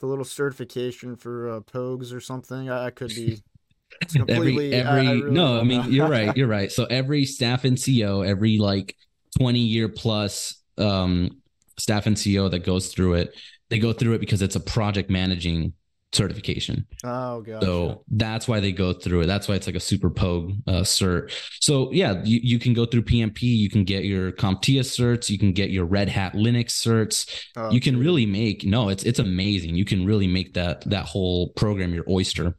the 0.00 0.06
little 0.06 0.24
certification 0.24 1.16
for 1.16 1.48
uh, 1.48 1.60
Pogues 1.60 2.12
or 2.12 2.20
something? 2.20 2.68
I, 2.68 2.86
I 2.86 2.90
could 2.90 3.08
be 3.08 3.40
every 4.28 4.74
every 4.74 5.06
I, 5.06 5.10
I 5.10 5.12
really 5.12 5.30
no, 5.30 5.58
I 5.58 5.62
mean 5.62 5.90
you're 5.90 6.08
right, 6.08 6.36
you're 6.36 6.48
right. 6.48 6.70
So 6.70 6.84
every 6.84 7.24
staff 7.24 7.62
NCO, 7.62 8.26
every 8.26 8.58
like 8.58 8.94
20 9.38 9.60
year 9.60 9.88
plus 9.88 10.60
um 10.76 11.40
staff 11.78 12.04
NCO 12.04 12.50
that 12.50 12.66
goes 12.66 12.92
through 12.92 13.14
it 13.14 13.34
they 13.72 13.78
go 13.78 13.94
through 13.94 14.12
it 14.12 14.18
because 14.18 14.42
it's 14.42 14.54
a 14.54 14.60
project 14.60 15.08
managing 15.08 15.72
certification. 16.12 16.86
Oh, 17.04 17.40
god. 17.40 17.62
So 17.62 18.04
that's 18.10 18.46
why 18.46 18.60
they 18.60 18.70
go 18.70 18.92
through 18.92 19.22
it. 19.22 19.26
That's 19.26 19.48
why 19.48 19.54
it's 19.54 19.66
like 19.66 19.76
a 19.76 19.80
super 19.80 20.10
pogue 20.10 20.52
uh, 20.66 20.82
cert. 20.82 21.32
So 21.60 21.90
yeah, 21.90 22.20
you, 22.22 22.38
you 22.42 22.58
can 22.58 22.74
go 22.74 22.84
through 22.84 23.04
PMP. 23.04 23.40
You 23.42 23.70
can 23.70 23.84
get 23.84 24.04
your 24.04 24.30
CompTIA 24.32 24.80
certs. 24.80 25.30
You 25.30 25.38
can 25.38 25.52
get 25.52 25.70
your 25.70 25.86
Red 25.86 26.10
Hat 26.10 26.34
Linux 26.34 26.72
certs. 26.72 27.46
Oh, 27.56 27.70
you 27.70 27.80
can 27.80 27.98
really 27.98 28.26
make 28.26 28.64
no. 28.64 28.90
It's 28.90 29.04
it's 29.04 29.18
amazing. 29.18 29.74
You 29.74 29.86
can 29.86 30.04
really 30.04 30.28
make 30.28 30.52
that 30.52 30.82
that 30.90 31.06
whole 31.06 31.48
program 31.50 31.94
your 31.94 32.04
oyster. 32.08 32.56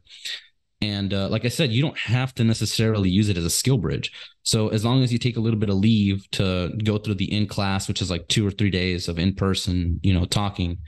And 0.84 1.14
uh, 1.14 1.28
like 1.28 1.46
I 1.46 1.48
said, 1.48 1.70
you 1.70 1.80
don't 1.80 1.98
have 1.98 2.34
to 2.34 2.44
necessarily 2.44 3.08
use 3.08 3.30
it 3.30 3.38
as 3.38 3.44
a 3.44 3.50
skill 3.60 3.78
bridge. 3.78 4.12
So 4.42 4.68
as 4.68 4.84
long 4.84 5.02
as 5.02 5.10
you 5.12 5.18
take 5.18 5.38
a 5.38 5.40
little 5.40 5.58
bit 5.58 5.70
of 5.70 5.76
leave 5.76 6.30
to 6.32 6.70
go 6.84 6.98
through 6.98 7.14
the 7.14 7.32
in 7.32 7.46
class, 7.46 7.88
which 7.88 8.02
is 8.02 8.10
like 8.10 8.28
two 8.28 8.46
or 8.46 8.50
three 8.50 8.70
days 8.70 9.08
of 9.08 9.18
in 9.18 9.34
person, 9.34 9.98
you 10.02 10.12
know, 10.12 10.26
talking, 10.26 10.78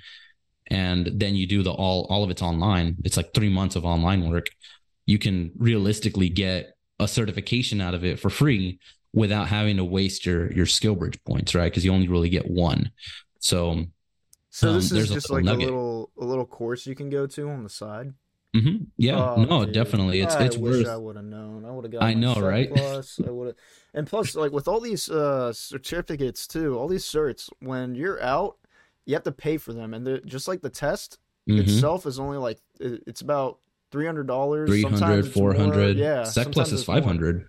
and 0.66 1.08
then 1.14 1.34
you 1.34 1.46
do 1.46 1.62
the 1.62 1.72
all 1.72 2.06
all 2.10 2.22
of 2.24 2.30
it's 2.30 2.42
online. 2.42 2.96
It's 3.04 3.16
like 3.16 3.32
three 3.32 3.48
months 3.48 3.76
of 3.76 3.84
online 3.84 4.28
work. 4.28 4.48
you 5.06 5.18
can 5.18 5.52
realistically 5.56 6.28
get 6.28 6.74
a 6.98 7.06
certification 7.06 7.80
out 7.80 7.94
of 7.94 8.04
it 8.04 8.18
for 8.18 8.28
free 8.28 8.78
without 9.14 9.48
having 9.48 9.76
to 9.78 9.84
waste 9.84 10.26
your 10.26 10.52
your 10.52 10.66
skill 10.66 10.96
bridge 10.96 11.18
points, 11.24 11.54
right? 11.54 11.70
Because 11.70 11.84
you 11.84 11.92
only 11.92 12.08
really 12.08 12.28
get 12.28 12.50
one. 12.50 12.90
So, 13.38 13.84
so 14.50 14.74
this 14.74 14.92
um, 14.92 14.98
is 14.98 15.08
just 15.08 15.30
a 15.30 15.34
like 15.34 15.44
nugget. 15.44 15.70
a 15.70 15.72
little 15.72 16.10
a 16.20 16.24
little 16.24 16.44
course 16.44 16.86
you 16.86 16.94
can 16.94 17.08
go 17.08 17.26
to 17.26 17.48
on 17.48 17.62
the 17.62 17.70
side. 17.70 18.12
Mm-hmm. 18.54 18.84
Yeah, 18.96 19.34
oh, 19.34 19.44
no, 19.44 19.64
dude. 19.64 19.74
definitely. 19.74 20.20
It's 20.20 20.34
I 20.34 20.44
it's 20.44 20.56
wish 20.56 20.84
worth. 20.84 20.88
I 20.88 20.96
would 20.96 21.16
have 21.16 21.24
known. 21.24 21.64
I 21.64 21.70
would 21.70 21.84
have 21.84 21.92
got. 21.92 22.02
I 22.02 22.14
know, 22.14 22.34
right? 22.34 22.70
Plus, 22.74 23.20
I 23.26 23.30
would 23.30 23.48
have, 23.48 23.56
and 23.92 24.06
plus, 24.06 24.34
like 24.34 24.52
with 24.52 24.68
all 24.68 24.80
these 24.80 25.10
uh 25.10 25.52
certificates 25.52 26.46
too, 26.46 26.78
all 26.78 26.88
these 26.88 27.04
certs, 27.04 27.50
when 27.60 27.94
you're 27.94 28.22
out, 28.22 28.56
you 29.04 29.14
have 29.14 29.24
to 29.24 29.32
pay 29.32 29.56
for 29.56 29.72
them, 29.72 29.94
and 29.94 30.22
just 30.26 30.48
like 30.48 30.62
the 30.62 30.70
test 30.70 31.18
mm-hmm. 31.48 31.60
itself 31.60 32.06
is 32.06 32.18
only 32.18 32.38
like 32.38 32.58
it's 32.80 33.20
about 33.20 33.58
three 33.90 34.06
hundred 34.06 34.26
dollars. 34.26 34.68
300 34.68 35.32
400 35.32 35.96
Yeah, 35.96 36.24
Sec 36.24 36.50
Plus 36.52 36.72
is 36.72 36.84
five 36.84 37.04
hundred. 37.04 37.48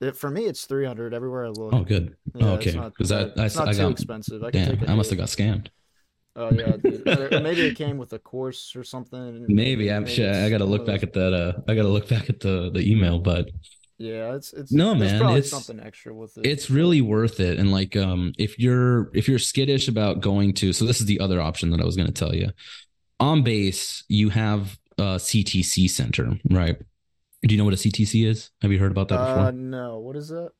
It, 0.00 0.16
for 0.16 0.30
me, 0.30 0.46
it's 0.46 0.64
three 0.64 0.84
hundred 0.84 1.14
everywhere 1.14 1.46
I 1.46 1.48
look. 1.50 1.72
Oh, 1.72 1.84
good. 1.84 2.16
Yeah, 2.34 2.46
oh, 2.46 2.54
okay, 2.54 2.72
because 2.72 3.12
I, 3.12 3.22
I, 3.36 3.48
not 3.54 3.68
I 3.68 3.74
got, 3.74 3.90
expensive. 3.90 4.42
I 4.42 4.50
damn, 4.50 4.82
I 4.88 4.94
must 4.94 5.10
have 5.10 5.18
got 5.18 5.28
scammed. 5.28 5.68
Oh 6.34 6.50
yeah, 6.50 6.76
maybe 7.40 7.66
it 7.66 7.76
came 7.76 7.98
with 7.98 8.12
a 8.14 8.18
course 8.18 8.74
or 8.74 8.84
something. 8.84 9.44
Maybe 9.48 9.92
I'm 9.92 10.06
sure. 10.06 10.32
I 10.32 10.48
got 10.48 10.58
to 10.58 10.64
look 10.64 10.86
back 10.86 11.02
at 11.02 11.12
that. 11.12 11.34
Uh, 11.34 11.60
I 11.68 11.74
got 11.74 11.82
to 11.82 11.88
look 11.88 12.08
back 12.08 12.30
at 12.30 12.40
the 12.40 12.70
the 12.72 12.80
email, 12.80 13.18
but 13.18 13.50
yeah, 13.98 14.34
it's 14.34 14.52
it's 14.54 14.72
no 14.72 14.94
man. 14.94 15.22
It's 15.36 15.50
something 15.50 15.78
extra 15.78 16.14
with 16.14 16.38
it. 16.38 16.46
It's 16.46 16.70
really 16.70 17.02
worth 17.02 17.38
it. 17.38 17.58
And 17.58 17.70
like, 17.70 17.96
um, 17.96 18.32
if 18.38 18.58
you're 18.58 19.10
if 19.14 19.28
you're 19.28 19.38
skittish 19.38 19.88
about 19.88 20.20
going 20.20 20.54
to, 20.54 20.72
so 20.72 20.86
this 20.86 21.00
is 21.00 21.06
the 21.06 21.20
other 21.20 21.40
option 21.40 21.70
that 21.70 21.80
I 21.80 21.84
was 21.84 21.96
going 21.96 22.08
to 22.08 22.14
tell 22.14 22.34
you. 22.34 22.50
On 23.20 23.42
base, 23.42 24.02
you 24.08 24.30
have 24.30 24.78
a 24.98 25.16
CTC 25.16 25.88
center, 25.90 26.32
right? 26.50 26.76
Do 27.42 27.54
you 27.54 27.58
know 27.58 27.64
what 27.64 27.74
a 27.74 27.76
CTC 27.76 28.26
is? 28.26 28.50
Have 28.62 28.72
you 28.72 28.78
heard 28.78 28.90
about 28.90 29.08
that 29.08 29.18
before? 29.18 29.46
Uh, 29.46 29.50
no. 29.50 29.98
What 29.98 30.16
is 30.16 30.28
that? 30.28 30.50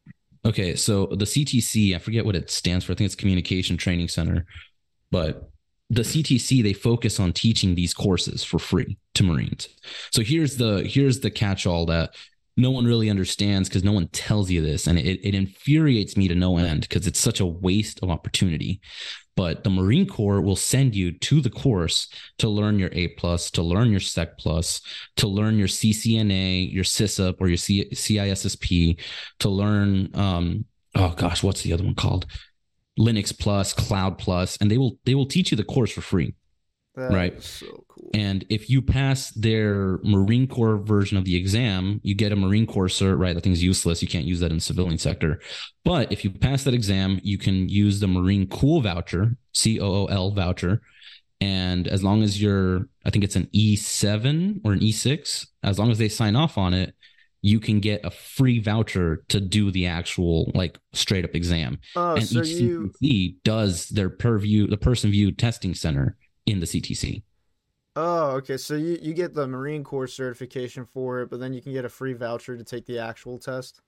Okay, 0.44 0.74
so 0.74 1.06
the 1.06 1.24
CTC, 1.24 1.94
I 1.94 1.98
forget 1.98 2.24
what 2.24 2.34
it 2.34 2.50
stands 2.50 2.84
for. 2.84 2.92
I 2.92 2.94
think 2.96 3.06
it's 3.06 3.14
Communication 3.14 3.76
Training 3.76 4.08
Center, 4.08 4.44
but 5.10 5.50
the 5.92 6.02
CTC 6.02 6.62
they 6.62 6.72
focus 6.72 7.20
on 7.20 7.34
teaching 7.34 7.74
these 7.74 7.92
courses 7.92 8.42
for 8.42 8.58
free 8.58 8.96
to 9.14 9.22
Marines. 9.22 9.68
So 10.10 10.22
here's 10.22 10.56
the 10.56 10.82
here's 10.86 11.20
the 11.20 11.30
catch-all 11.30 11.86
that 11.86 12.14
no 12.56 12.70
one 12.70 12.86
really 12.86 13.10
understands 13.10 13.68
because 13.68 13.84
no 13.84 13.92
one 13.92 14.08
tells 14.08 14.50
you 14.50 14.62
this, 14.62 14.86
and 14.86 14.98
it, 14.98 15.26
it 15.26 15.34
infuriates 15.34 16.16
me 16.16 16.28
to 16.28 16.34
no 16.34 16.56
end 16.56 16.82
because 16.82 17.06
it's 17.06 17.20
such 17.20 17.40
a 17.40 17.46
waste 17.46 18.00
of 18.02 18.10
opportunity. 18.10 18.80
But 19.36 19.64
the 19.64 19.70
Marine 19.70 20.06
Corps 20.06 20.42
will 20.42 20.56
send 20.56 20.94
you 20.94 21.12
to 21.12 21.40
the 21.40 21.50
course 21.50 22.08
to 22.38 22.48
learn 22.48 22.78
your 22.78 22.90
A 22.92 23.08
plus, 23.08 23.50
to 23.52 23.62
learn 23.62 23.90
your 23.90 24.00
Sec 24.00 24.38
plus, 24.38 24.82
to 25.16 25.26
learn 25.26 25.56
your 25.58 25.68
CCNA, 25.68 26.72
your 26.72 26.84
CISSP 26.84 27.36
or 27.38 27.48
your 27.48 27.56
C- 27.56 27.88
CISSP, 27.90 28.98
to 29.40 29.48
learn 29.48 30.10
um, 30.14 30.64
oh 30.94 31.14
gosh, 31.16 31.42
what's 31.42 31.62
the 31.62 31.72
other 31.72 31.84
one 31.84 31.94
called? 31.94 32.26
Linux 32.98 33.36
Plus, 33.36 33.72
Cloud 33.72 34.18
Plus, 34.18 34.56
and 34.58 34.70
they 34.70 34.78
will 34.78 34.98
they 35.04 35.14
will 35.14 35.26
teach 35.26 35.50
you 35.50 35.56
the 35.56 35.64
course 35.64 35.92
for 35.92 36.00
free. 36.00 36.34
That 36.94 37.10
right. 37.10 37.42
so 37.42 37.84
cool. 37.88 38.10
And 38.12 38.44
if 38.50 38.68
you 38.68 38.82
pass 38.82 39.30
their 39.30 39.98
Marine 40.02 40.46
Corps 40.46 40.76
version 40.76 41.16
of 41.16 41.24
the 41.24 41.36
exam, 41.36 42.00
you 42.02 42.14
get 42.14 42.32
a 42.32 42.36
Marine 42.36 42.66
Corps 42.66 42.88
cert, 42.88 43.18
right? 43.18 43.34
That 43.34 43.42
thing's 43.42 43.62
useless. 43.62 44.02
You 44.02 44.08
can't 44.08 44.26
use 44.26 44.40
that 44.40 44.50
in 44.50 44.58
the 44.58 44.62
civilian 44.62 44.98
sector. 44.98 45.40
But 45.84 46.12
if 46.12 46.22
you 46.22 46.30
pass 46.30 46.64
that 46.64 46.74
exam, 46.74 47.18
you 47.22 47.38
can 47.38 47.68
use 47.68 48.00
the 48.00 48.08
Marine 48.08 48.46
Cool 48.46 48.82
voucher, 48.82 49.36
C 49.52 49.80
O 49.80 49.86
O 49.86 50.06
L 50.06 50.32
voucher. 50.32 50.82
And 51.40 51.88
as 51.88 52.04
long 52.04 52.22
as 52.22 52.40
you're, 52.40 52.88
I 53.04 53.10
think 53.10 53.24
it's 53.24 53.36
an 53.36 53.48
E7 53.54 54.60
or 54.64 54.72
an 54.72 54.80
E6, 54.80 55.46
as 55.62 55.78
long 55.78 55.90
as 55.90 55.98
they 55.98 56.08
sign 56.08 56.36
off 56.36 56.58
on 56.58 56.74
it, 56.74 56.94
you 57.42 57.58
can 57.58 57.80
get 57.80 58.04
a 58.04 58.10
free 58.10 58.60
voucher 58.60 59.24
to 59.28 59.40
do 59.40 59.70
the 59.72 59.86
actual 59.86 60.50
like 60.54 60.78
straight 60.92 61.24
up 61.24 61.34
exam. 61.34 61.78
Oh, 61.96 62.14
and 62.14 62.26
so 62.26 62.40
each 62.40 62.48
you... 62.48 62.92
CTC 63.02 63.34
does 63.44 63.88
their 63.88 64.08
per 64.08 64.38
view, 64.38 64.68
the 64.68 64.76
Pearson 64.76 65.10
VUE 65.10 65.32
testing 65.32 65.74
center 65.74 66.16
in 66.46 66.60
the 66.60 66.66
CTC. 66.66 67.22
Oh, 67.94 68.30
okay. 68.36 68.56
So 68.56 68.74
you, 68.74 68.98
you 69.02 69.12
get 69.12 69.34
the 69.34 69.46
Marine 69.46 69.84
Corps 69.84 70.06
certification 70.06 70.86
for 70.86 71.20
it, 71.20 71.30
but 71.30 71.40
then 71.40 71.52
you 71.52 71.60
can 71.60 71.72
get 71.72 71.84
a 71.84 71.90
free 71.90 72.14
voucher 72.14 72.56
to 72.56 72.64
take 72.64 72.86
the 72.86 72.98
actual 72.98 73.38
test. 73.38 73.80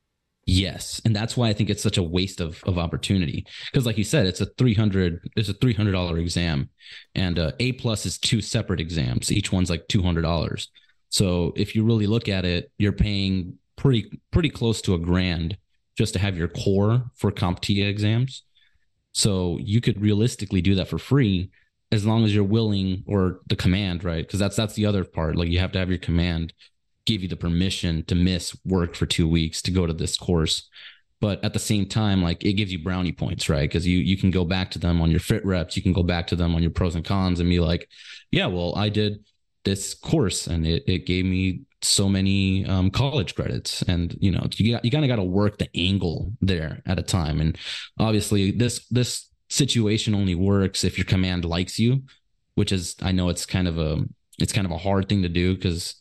Yes, 0.46 1.00
and 1.06 1.16
that's 1.16 1.38
why 1.38 1.48
I 1.48 1.54
think 1.54 1.70
it's 1.70 1.82
such 1.82 1.96
a 1.96 2.02
waste 2.02 2.40
of 2.40 2.62
of 2.64 2.76
opportunity. 2.76 3.46
Because, 3.72 3.86
like 3.86 3.96
you 3.96 4.04
said, 4.04 4.26
it's 4.26 4.42
a 4.42 4.46
three 4.58 4.74
hundred 4.74 5.20
it's 5.36 5.48
a 5.48 5.54
three 5.54 5.72
hundred 5.72 5.92
dollar 5.92 6.18
exam, 6.18 6.68
and 7.14 7.38
uh, 7.38 7.52
A 7.60 7.72
plus 7.72 8.04
is 8.04 8.18
two 8.18 8.42
separate 8.42 8.78
exams. 8.78 9.32
Each 9.32 9.50
one's 9.50 9.70
like 9.70 9.88
two 9.88 10.02
hundred 10.02 10.22
dollars. 10.22 10.70
So 11.08 11.52
if 11.56 11.74
you 11.74 11.84
really 11.84 12.06
look 12.06 12.28
at 12.28 12.44
it, 12.44 12.70
you're 12.78 12.92
paying 12.92 13.58
pretty 13.76 14.20
pretty 14.30 14.50
close 14.50 14.80
to 14.82 14.94
a 14.94 14.98
grand 14.98 15.56
just 15.96 16.14
to 16.14 16.18
have 16.18 16.36
your 16.36 16.48
core 16.48 17.04
for 17.14 17.30
CompTIA 17.30 17.88
exams. 17.88 18.42
So 19.12 19.58
you 19.60 19.80
could 19.80 20.00
realistically 20.00 20.60
do 20.60 20.74
that 20.74 20.88
for 20.88 20.98
free 20.98 21.50
as 21.92 22.04
long 22.04 22.24
as 22.24 22.34
you're 22.34 22.42
willing 22.42 23.04
or 23.06 23.40
the 23.48 23.56
command, 23.56 24.02
right? 24.02 24.26
Because 24.26 24.40
that's 24.40 24.56
that's 24.56 24.74
the 24.74 24.86
other 24.86 25.04
part. 25.04 25.36
Like 25.36 25.48
you 25.48 25.60
have 25.60 25.72
to 25.72 25.78
have 25.78 25.88
your 25.88 25.98
command 25.98 26.52
give 27.06 27.22
you 27.22 27.28
the 27.28 27.36
permission 27.36 28.02
to 28.06 28.14
miss 28.14 28.56
work 28.64 28.94
for 28.94 29.06
two 29.06 29.28
weeks 29.28 29.62
to 29.62 29.70
go 29.70 29.86
to 29.86 29.92
this 29.92 30.16
course. 30.16 30.68
But 31.20 31.42
at 31.44 31.52
the 31.52 31.58
same 31.58 31.86
time, 31.86 32.22
like 32.22 32.44
it 32.44 32.54
gives 32.54 32.72
you 32.72 32.82
brownie 32.82 33.12
points, 33.12 33.48
right? 33.48 33.68
Because 33.68 33.86
you 33.86 33.98
you 33.98 34.16
can 34.16 34.30
go 34.30 34.44
back 34.44 34.70
to 34.72 34.78
them 34.78 35.00
on 35.00 35.10
your 35.10 35.20
fit 35.20 35.44
reps, 35.46 35.76
you 35.76 35.82
can 35.82 35.92
go 35.92 36.02
back 36.02 36.26
to 36.28 36.36
them 36.36 36.54
on 36.54 36.62
your 36.62 36.72
pros 36.72 36.96
and 36.96 37.04
cons 37.04 37.40
and 37.40 37.48
be 37.48 37.60
like, 37.60 37.88
yeah, 38.30 38.46
well, 38.46 38.74
I 38.76 38.88
did 38.88 39.24
this 39.64 39.94
course 39.94 40.46
and 40.46 40.66
it, 40.66 40.84
it 40.86 41.06
gave 41.06 41.24
me 41.24 41.62
so 41.82 42.08
many 42.08 42.64
um, 42.66 42.90
college 42.90 43.34
credits. 43.34 43.82
And 43.82 44.16
you 44.20 44.30
know 44.30 44.46
you 44.56 44.72
got, 44.72 44.84
you 44.84 44.90
kind 44.90 45.04
of 45.04 45.08
got 45.08 45.16
to 45.16 45.22
work 45.22 45.58
the 45.58 45.68
angle 45.74 46.32
there 46.40 46.82
at 46.86 46.98
a 46.98 47.02
time. 47.02 47.40
And 47.40 47.56
obviously 47.98 48.50
this 48.50 48.86
this 48.88 49.28
situation 49.50 50.14
only 50.14 50.34
works 50.34 50.84
if 50.84 50.98
your 50.98 51.04
command 51.04 51.44
likes 51.44 51.78
you 51.78 52.02
which 52.54 52.72
is 52.72 52.96
i 53.02 53.12
know 53.12 53.28
it's 53.28 53.46
kind 53.46 53.68
of 53.68 53.78
a 53.78 53.98
it's 54.38 54.52
kind 54.52 54.66
of 54.66 54.72
a 54.72 54.78
hard 54.78 55.08
thing 55.08 55.22
to 55.22 55.28
do 55.28 55.54
because 55.54 55.96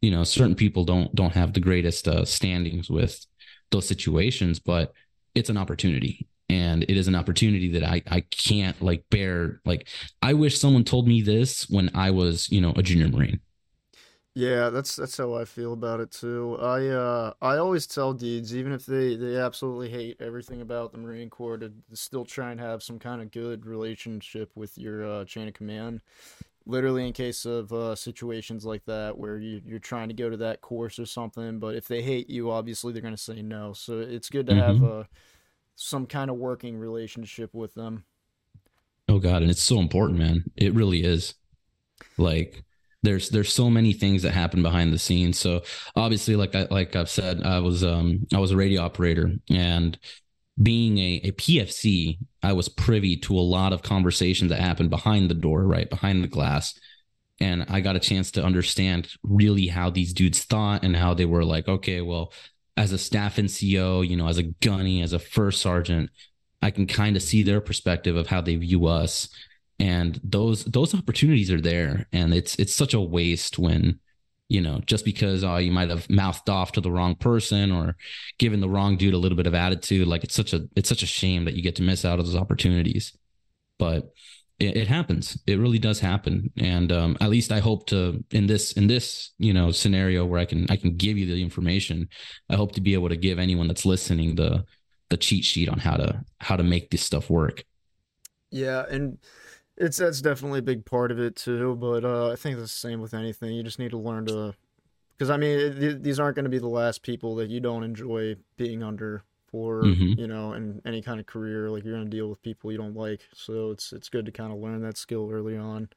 you 0.00 0.10
know 0.10 0.24
certain 0.24 0.54
people 0.54 0.84
don't 0.84 1.14
don't 1.14 1.32
have 1.32 1.52
the 1.52 1.60
greatest 1.60 2.08
uh, 2.08 2.24
standings 2.24 2.90
with 2.90 3.24
those 3.70 3.86
situations 3.86 4.58
but 4.58 4.92
it's 5.34 5.48
an 5.48 5.56
opportunity 5.56 6.26
and 6.48 6.82
it 6.84 6.96
is 6.96 7.08
an 7.08 7.14
opportunity 7.14 7.70
that 7.72 7.84
I 7.84 8.02
I 8.10 8.20
can't 8.20 8.80
like 8.82 9.04
bear 9.10 9.60
like 9.64 9.88
I 10.20 10.34
wish 10.34 10.58
someone 10.58 10.84
told 10.84 11.06
me 11.06 11.22
this 11.22 11.68
when 11.70 11.90
I 11.94 12.10
was, 12.10 12.50
you 12.50 12.60
know, 12.60 12.72
a 12.76 12.82
junior 12.82 13.08
marine. 13.08 13.40
Yeah, 14.34 14.70
that's 14.70 14.96
that's 14.96 15.18
how 15.18 15.34
I 15.34 15.44
feel 15.44 15.74
about 15.74 16.00
it 16.00 16.10
too. 16.10 16.56
I 16.58 16.86
uh 16.88 17.32
I 17.42 17.58
always 17.58 17.86
tell 17.86 18.14
dudes 18.14 18.56
even 18.56 18.72
if 18.72 18.86
they 18.86 19.14
they 19.14 19.36
absolutely 19.36 19.90
hate 19.90 20.16
everything 20.20 20.62
about 20.62 20.92
the 20.92 20.98
Marine 20.98 21.28
Corps 21.28 21.58
to, 21.58 21.70
still 21.92 22.24
try 22.24 22.50
and 22.50 22.58
have 22.58 22.82
some 22.82 22.98
kind 22.98 23.20
of 23.20 23.30
good 23.30 23.66
relationship 23.66 24.50
with 24.54 24.78
your 24.78 25.04
uh, 25.06 25.24
chain 25.26 25.48
of 25.48 25.54
command. 25.54 26.00
Literally 26.64 27.06
in 27.06 27.12
case 27.12 27.44
of 27.44 27.72
uh, 27.72 27.94
situations 27.94 28.64
like 28.64 28.84
that 28.86 29.18
where 29.18 29.36
you 29.36 29.60
you're 29.66 29.78
trying 29.78 30.08
to 30.08 30.14
go 30.14 30.30
to 30.30 30.36
that 30.38 30.62
course 30.62 30.98
or 30.98 31.06
something, 31.06 31.58
but 31.58 31.74
if 31.74 31.86
they 31.86 32.00
hate 32.00 32.30
you, 32.30 32.50
obviously 32.50 32.92
they're 32.92 33.02
going 33.02 33.14
to 33.14 33.20
say 33.20 33.42
no. 33.42 33.74
So 33.74 33.98
it's 33.98 34.30
good 34.30 34.46
to 34.46 34.52
mm-hmm. 34.52 34.62
have 34.62 34.82
a 34.82 35.08
some 35.74 36.06
kind 36.06 36.30
of 36.30 36.36
working 36.36 36.76
relationship 36.76 37.50
with 37.52 37.74
them. 37.74 38.04
Oh 39.08 39.18
god, 39.18 39.42
and 39.42 39.50
it's 39.50 39.62
so 39.62 39.78
important, 39.78 40.18
man. 40.18 40.44
It 40.56 40.74
really 40.74 41.02
is. 41.02 41.34
Like 42.18 42.62
there's 43.02 43.30
there's 43.30 43.52
so 43.52 43.68
many 43.68 43.92
things 43.92 44.22
that 44.22 44.32
happen 44.32 44.62
behind 44.62 44.92
the 44.92 44.98
scenes. 44.98 45.38
So 45.38 45.62
obviously, 45.96 46.36
like 46.36 46.54
I 46.54 46.66
like 46.70 46.96
I've 46.96 47.10
said, 47.10 47.42
I 47.42 47.58
was 47.58 47.84
um 47.84 48.26
I 48.32 48.38
was 48.38 48.52
a 48.52 48.56
radio 48.56 48.82
operator 48.82 49.32
and 49.50 49.98
being 50.60 50.98
a, 50.98 51.20
a 51.24 51.32
PFC, 51.32 52.18
I 52.42 52.52
was 52.52 52.68
privy 52.68 53.16
to 53.18 53.36
a 53.36 53.40
lot 53.40 53.72
of 53.72 53.82
conversations 53.82 54.50
that 54.50 54.60
happened 54.60 54.90
behind 54.90 55.30
the 55.30 55.34
door, 55.34 55.64
right 55.64 55.88
behind 55.88 56.22
the 56.22 56.28
glass. 56.28 56.78
And 57.40 57.64
I 57.68 57.80
got 57.80 57.96
a 57.96 58.00
chance 58.00 58.30
to 58.32 58.44
understand 58.44 59.08
really 59.22 59.66
how 59.66 59.90
these 59.90 60.12
dudes 60.12 60.44
thought 60.44 60.84
and 60.84 60.94
how 60.94 61.14
they 61.14 61.24
were 61.24 61.44
like, 61.44 61.68
okay, 61.68 62.02
well, 62.02 62.32
as 62.76 62.92
a 62.92 62.98
staff 62.98 63.36
NCO, 63.36 64.06
you 64.06 64.16
know, 64.16 64.28
as 64.28 64.38
a 64.38 64.44
gunny, 64.44 65.02
as 65.02 65.12
a 65.12 65.18
first 65.18 65.60
sergeant, 65.60 66.10
I 66.62 66.70
can 66.70 66.86
kind 66.86 67.16
of 67.16 67.22
see 67.22 67.42
their 67.42 67.60
perspective 67.60 68.16
of 68.16 68.28
how 68.28 68.40
they 68.40 68.56
view 68.56 68.86
us. 68.86 69.28
And 69.78 70.20
those 70.22 70.64
those 70.64 70.94
opportunities 70.94 71.50
are 71.50 71.60
there. 71.60 72.06
And 72.12 72.32
it's 72.32 72.56
it's 72.56 72.74
such 72.74 72.94
a 72.94 73.00
waste 73.00 73.58
when, 73.58 73.98
you 74.48 74.60
know, 74.60 74.80
just 74.86 75.04
because 75.04 75.42
oh, 75.42 75.56
you 75.56 75.72
might 75.72 75.90
have 75.90 76.08
mouthed 76.08 76.48
off 76.48 76.72
to 76.72 76.80
the 76.80 76.92
wrong 76.92 77.16
person 77.16 77.72
or 77.72 77.96
given 78.38 78.60
the 78.60 78.68
wrong 78.68 78.96
dude 78.96 79.14
a 79.14 79.18
little 79.18 79.36
bit 79.36 79.46
of 79.46 79.54
attitude. 79.54 80.06
Like 80.06 80.24
it's 80.24 80.34
such 80.34 80.52
a 80.52 80.68
it's 80.76 80.88
such 80.88 81.02
a 81.02 81.06
shame 81.06 81.44
that 81.44 81.54
you 81.54 81.62
get 81.62 81.76
to 81.76 81.82
miss 81.82 82.04
out 82.04 82.20
of 82.20 82.26
those 82.26 82.36
opportunities. 82.36 83.16
But 83.78 84.12
it, 84.62 84.76
it 84.76 84.88
happens. 84.88 85.36
It 85.46 85.58
really 85.58 85.78
does 85.78 85.98
happen. 85.98 86.50
And 86.56 86.92
um, 86.92 87.16
at 87.20 87.30
least 87.30 87.50
I 87.50 87.58
hope 87.58 87.86
to 87.88 88.24
in 88.30 88.46
this 88.46 88.72
in 88.72 88.86
this 88.86 89.32
you 89.38 89.52
know 89.52 89.72
scenario 89.72 90.24
where 90.24 90.40
I 90.40 90.44
can 90.44 90.66
I 90.70 90.76
can 90.76 90.96
give 90.96 91.18
you 91.18 91.26
the 91.26 91.42
information. 91.42 92.08
I 92.48 92.54
hope 92.54 92.72
to 92.72 92.80
be 92.80 92.94
able 92.94 93.08
to 93.08 93.16
give 93.16 93.38
anyone 93.38 93.66
that's 93.66 93.84
listening 93.84 94.36
the 94.36 94.64
the 95.10 95.16
cheat 95.16 95.44
sheet 95.44 95.68
on 95.68 95.78
how 95.78 95.96
to 95.96 96.24
how 96.38 96.56
to 96.56 96.62
make 96.62 96.90
this 96.90 97.02
stuff 97.02 97.28
work. 97.28 97.64
Yeah, 98.50 98.84
and 98.88 99.18
it's 99.76 99.96
that's 99.96 100.20
definitely 100.20 100.60
a 100.60 100.62
big 100.62 100.84
part 100.84 101.10
of 101.10 101.18
it 101.18 101.36
too. 101.36 101.76
But 101.76 102.04
uh, 102.04 102.30
I 102.30 102.36
think 102.36 102.58
it's 102.58 102.72
the 102.72 102.88
same 102.88 103.00
with 103.00 103.14
anything. 103.14 103.54
You 103.54 103.64
just 103.64 103.80
need 103.80 103.90
to 103.90 103.98
learn 103.98 104.26
to 104.26 104.54
because 105.18 105.28
I 105.30 105.36
mean 105.36 105.74
th- 105.78 106.02
these 106.02 106.20
aren't 106.20 106.36
going 106.36 106.44
to 106.44 106.50
be 106.50 106.58
the 106.58 106.68
last 106.68 107.02
people 107.02 107.34
that 107.36 107.50
you 107.50 107.60
don't 107.60 107.82
enjoy 107.82 108.36
being 108.56 108.82
under 108.82 109.24
for 109.52 109.82
mm-hmm. 109.82 110.18
you 110.18 110.26
know 110.26 110.54
in 110.54 110.82
any 110.84 111.02
kind 111.02 111.20
of 111.20 111.26
career. 111.26 111.70
Like 111.70 111.84
you're 111.84 111.94
going 111.94 112.10
to 112.10 112.16
deal 112.16 112.28
with 112.28 112.42
people 112.42 112.72
you 112.72 112.78
don't 112.78 112.96
like, 112.96 113.20
so 113.32 113.70
it's 113.70 113.92
it's 113.92 114.08
good 114.08 114.26
to 114.26 114.32
kind 114.32 114.52
of 114.52 114.58
learn 114.58 114.82
that 114.82 114.98
skill 114.98 115.30
early 115.30 115.56
on. 115.56 115.88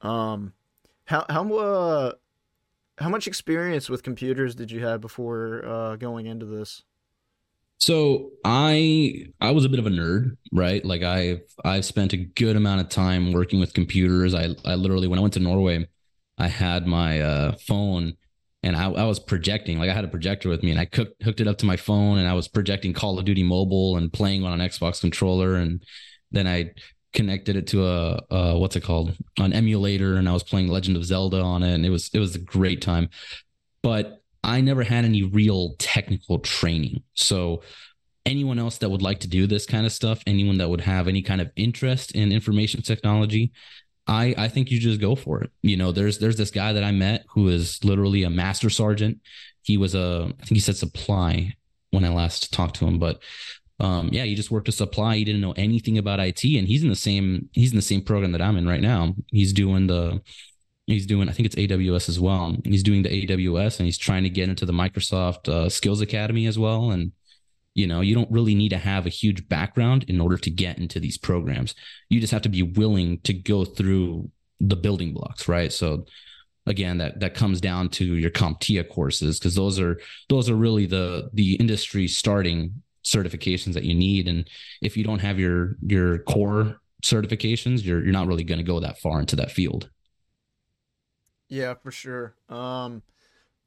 Um, 0.00 0.54
how 1.04 1.24
how 1.28 1.54
uh 1.54 2.12
how 2.98 3.08
much 3.08 3.26
experience 3.26 3.88
with 3.88 4.02
computers 4.02 4.54
did 4.54 4.70
you 4.70 4.84
have 4.84 5.00
before 5.00 5.64
uh, 5.64 5.96
going 5.96 6.26
into 6.26 6.46
this? 6.46 6.82
So 7.78 8.30
I 8.44 9.26
I 9.40 9.52
was 9.52 9.64
a 9.64 9.68
bit 9.68 9.78
of 9.78 9.86
a 9.86 9.90
nerd, 9.90 10.36
right? 10.52 10.84
Like 10.84 11.02
I've 11.02 11.42
I've 11.64 11.84
spent 11.84 12.12
a 12.12 12.18
good 12.18 12.56
amount 12.56 12.80
of 12.80 12.88
time 12.88 13.32
working 13.32 13.60
with 13.60 13.72
computers. 13.74 14.34
I 14.34 14.48
I 14.64 14.74
literally 14.74 15.08
when 15.08 15.18
I 15.18 15.22
went 15.22 15.34
to 15.34 15.40
Norway, 15.40 15.86
I 16.36 16.48
had 16.48 16.86
my 16.86 17.20
uh, 17.20 17.56
phone 17.66 18.14
and 18.62 18.76
I, 18.76 18.90
I 18.90 19.04
was 19.04 19.18
projecting 19.18 19.78
like 19.78 19.88
I 19.88 19.94
had 19.94 20.04
a 20.04 20.08
projector 20.08 20.48
with 20.48 20.62
me 20.62 20.70
and 20.70 20.78
I 20.78 20.84
cooked, 20.84 21.22
hooked 21.22 21.40
it 21.40 21.48
up 21.48 21.58
to 21.58 21.66
my 21.66 21.76
phone 21.76 22.18
and 22.18 22.28
I 22.28 22.34
was 22.34 22.46
projecting 22.46 22.92
Call 22.92 23.18
of 23.18 23.24
Duty 23.24 23.42
Mobile 23.42 23.96
and 23.96 24.12
playing 24.12 24.44
on 24.44 24.58
an 24.58 24.66
Xbox 24.66 25.00
controller. 25.00 25.54
And 25.56 25.82
then 26.30 26.46
I 26.46 26.72
connected 27.14 27.56
it 27.56 27.66
to 27.68 27.86
a, 27.86 28.22
a 28.30 28.58
what's 28.58 28.76
it 28.76 28.82
called? 28.82 29.16
An 29.38 29.52
emulator 29.52 30.16
and 30.16 30.28
I 30.28 30.32
was 30.32 30.42
playing 30.42 30.68
Legend 30.68 30.96
of 30.96 31.04
Zelda 31.04 31.40
on 31.40 31.62
it 31.62 31.74
and 31.74 31.86
it 31.86 31.90
was 31.90 32.10
it 32.12 32.18
was 32.18 32.36
a 32.36 32.40
great 32.40 32.82
time. 32.82 33.08
But 33.82 34.22
I 34.44 34.60
never 34.60 34.82
had 34.82 35.04
any 35.04 35.22
real 35.22 35.74
technical 35.78 36.38
training. 36.38 37.02
So 37.14 37.62
anyone 38.26 38.58
else 38.58 38.76
that 38.78 38.90
would 38.90 39.02
like 39.02 39.20
to 39.20 39.28
do 39.28 39.46
this 39.46 39.64
kind 39.64 39.86
of 39.86 39.92
stuff 39.92 40.22
anyone 40.26 40.58
that 40.58 40.68
would 40.68 40.82
have 40.82 41.08
any 41.08 41.22
kind 41.22 41.40
of 41.40 41.50
interest 41.56 42.12
in 42.12 42.30
information 42.30 42.82
technology 42.82 43.50
I 44.10 44.34
I 44.36 44.48
think 44.48 44.70
you 44.70 44.78
just 44.78 45.00
go 45.00 45.14
for 45.14 45.42
it 45.42 45.50
you 45.62 45.76
know 45.76 45.92
there's 45.92 46.18
there's 46.18 46.36
this 46.36 46.50
guy 46.50 46.74
that 46.74 46.84
I 46.84 46.90
met 46.90 47.24
who 47.30 47.48
is 47.48 47.82
literally 47.84 48.24
a 48.24 48.30
master 48.30 48.68
sergeant 48.68 49.20
he 49.62 49.78
was 49.78 49.94
a 49.94 50.28
I 50.40 50.44
think 50.44 50.56
he 50.56 50.60
said 50.60 50.76
supply 50.76 51.54
when 51.92 52.04
I 52.04 52.10
last 52.10 52.52
talked 52.52 52.76
to 52.76 52.86
him 52.86 52.98
but 52.98 53.20
um, 53.80 54.10
yeah, 54.12 54.24
he 54.24 54.34
just 54.34 54.50
worked 54.50 54.68
a 54.68 54.72
supply. 54.72 55.16
He 55.16 55.24
didn't 55.24 55.40
know 55.40 55.54
anything 55.56 55.96
about 55.96 56.20
IT, 56.20 56.44
and 56.44 56.68
he's 56.68 56.82
in 56.82 56.90
the 56.90 56.96
same 56.96 57.48
he's 57.52 57.70
in 57.72 57.76
the 57.76 57.82
same 57.82 58.02
program 58.02 58.32
that 58.32 58.42
I'm 58.42 58.58
in 58.58 58.68
right 58.68 58.80
now. 58.80 59.14
He's 59.28 59.54
doing 59.54 59.86
the 59.86 60.20
he's 60.86 61.06
doing 61.06 61.28
I 61.28 61.32
think 61.32 61.46
it's 61.46 61.56
AWS 61.56 62.08
as 62.10 62.20
well. 62.20 62.56
He's 62.64 62.82
doing 62.82 63.02
the 63.02 63.08
AWS, 63.08 63.78
and 63.78 63.86
he's 63.86 63.98
trying 63.98 64.22
to 64.24 64.30
get 64.30 64.50
into 64.50 64.66
the 64.66 64.72
Microsoft 64.72 65.48
uh, 65.48 65.70
Skills 65.70 66.02
Academy 66.02 66.46
as 66.46 66.58
well. 66.58 66.90
And 66.90 67.12
you 67.74 67.86
know, 67.86 68.00
you 68.00 68.14
don't 68.14 68.30
really 68.30 68.54
need 68.54 68.70
to 68.70 68.78
have 68.78 69.06
a 69.06 69.10
huge 69.10 69.48
background 69.48 70.04
in 70.08 70.20
order 70.20 70.36
to 70.36 70.50
get 70.50 70.78
into 70.78 71.00
these 71.00 71.16
programs. 71.16 71.74
You 72.08 72.20
just 72.20 72.32
have 72.32 72.42
to 72.42 72.48
be 72.48 72.62
willing 72.62 73.20
to 73.20 73.32
go 73.32 73.64
through 73.64 74.30
the 74.58 74.76
building 74.76 75.14
blocks, 75.14 75.48
right? 75.48 75.72
So 75.72 76.04
again 76.66 76.98
that 76.98 77.20
that 77.20 77.34
comes 77.34 77.60
down 77.60 77.88
to 77.88 78.04
your 78.04 78.30
CompTIA 78.30 78.88
courses 78.88 79.38
because 79.38 79.54
those 79.54 79.78
are 79.80 80.00
those 80.28 80.48
are 80.50 80.54
really 80.54 80.86
the 80.86 81.30
the 81.32 81.54
industry 81.56 82.06
starting 82.06 82.82
certifications 83.04 83.72
that 83.74 83.84
you 83.84 83.94
need 83.94 84.28
and 84.28 84.48
if 84.82 84.96
you 84.96 85.04
don't 85.04 85.20
have 85.20 85.38
your 85.38 85.76
your 85.86 86.18
core 86.18 86.80
certifications 87.02 87.82
you're 87.82 88.02
you're 88.02 88.12
not 88.12 88.26
really 88.26 88.44
going 88.44 88.58
to 88.58 88.64
go 88.64 88.78
that 88.78 88.98
far 88.98 89.20
into 89.20 89.36
that 89.36 89.50
field 89.50 89.88
yeah 91.48 91.74
for 91.74 91.90
sure 91.90 92.34
um 92.48 93.02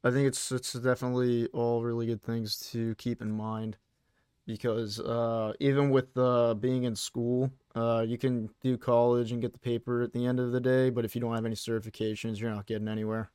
i 0.04 0.10
think 0.10 0.28
it's 0.28 0.52
it's 0.52 0.72
definitely 0.74 1.48
all 1.48 1.82
really 1.82 2.06
good 2.06 2.22
things 2.22 2.58
to 2.58 2.94
keep 2.94 3.20
in 3.20 3.30
mind 3.30 3.76
because 4.46 5.00
uh 5.00 5.52
even 5.60 5.90
with 5.90 6.16
uh 6.16 6.54
being 6.54 6.84
in 6.84 6.94
school 6.94 7.50
uh 7.74 8.04
you 8.06 8.18
can 8.18 8.48
do 8.62 8.76
college 8.76 9.32
and 9.32 9.40
get 9.40 9.52
the 9.52 9.58
paper 9.58 10.02
at 10.02 10.12
the 10.12 10.24
end 10.24 10.38
of 10.38 10.52
the 10.52 10.60
day 10.60 10.90
but 10.90 11.04
if 11.04 11.14
you 11.14 11.20
don't 11.20 11.34
have 11.34 11.46
any 11.46 11.54
certifications 11.54 12.38
you're 12.38 12.50
not 12.50 12.66
getting 12.66 12.88
anywhere. 12.88 13.30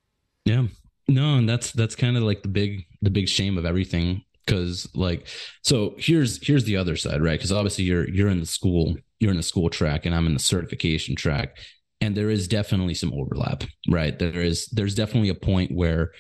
Yeah. 0.45 0.67
No 1.07 1.37
and 1.37 1.49
that's 1.49 1.71
that's 1.71 1.95
kind 1.95 2.17
of 2.17 2.23
like 2.23 2.41
the 2.43 2.47
big 2.47 2.85
the 3.01 3.09
big 3.09 3.27
shame 3.27 3.57
of 3.57 3.65
everything 3.65 4.23
because 4.45 4.87
like 4.93 5.27
so 5.63 5.95
here's 5.97 6.45
here's 6.45 6.63
the 6.65 6.77
other 6.77 6.95
side 6.95 7.21
right? 7.21 7.39
Because 7.39 7.51
obviously 7.51 7.85
you're 7.85 8.07
you're 8.09 8.29
in 8.29 8.39
the 8.39 8.45
school 8.45 8.95
you're 9.19 9.31
in 9.31 9.37
the 9.37 9.43
school 9.43 9.69
track 9.69 10.05
and 10.05 10.15
i'm 10.15 10.27
in 10.27 10.33
the 10.33 10.39
certification 10.39 11.15
track 11.15 11.57
and 12.01 12.15
there 12.15 12.29
is 12.29 12.47
definitely 12.47 12.93
some 12.93 13.13
overlap 13.13 13.63
right? 13.89 14.17
There 14.17 14.41
is 14.41 14.67
there's 14.67 14.95
definitely 14.95 15.29
a 15.29 15.35
point 15.35 15.71
where 15.71 16.11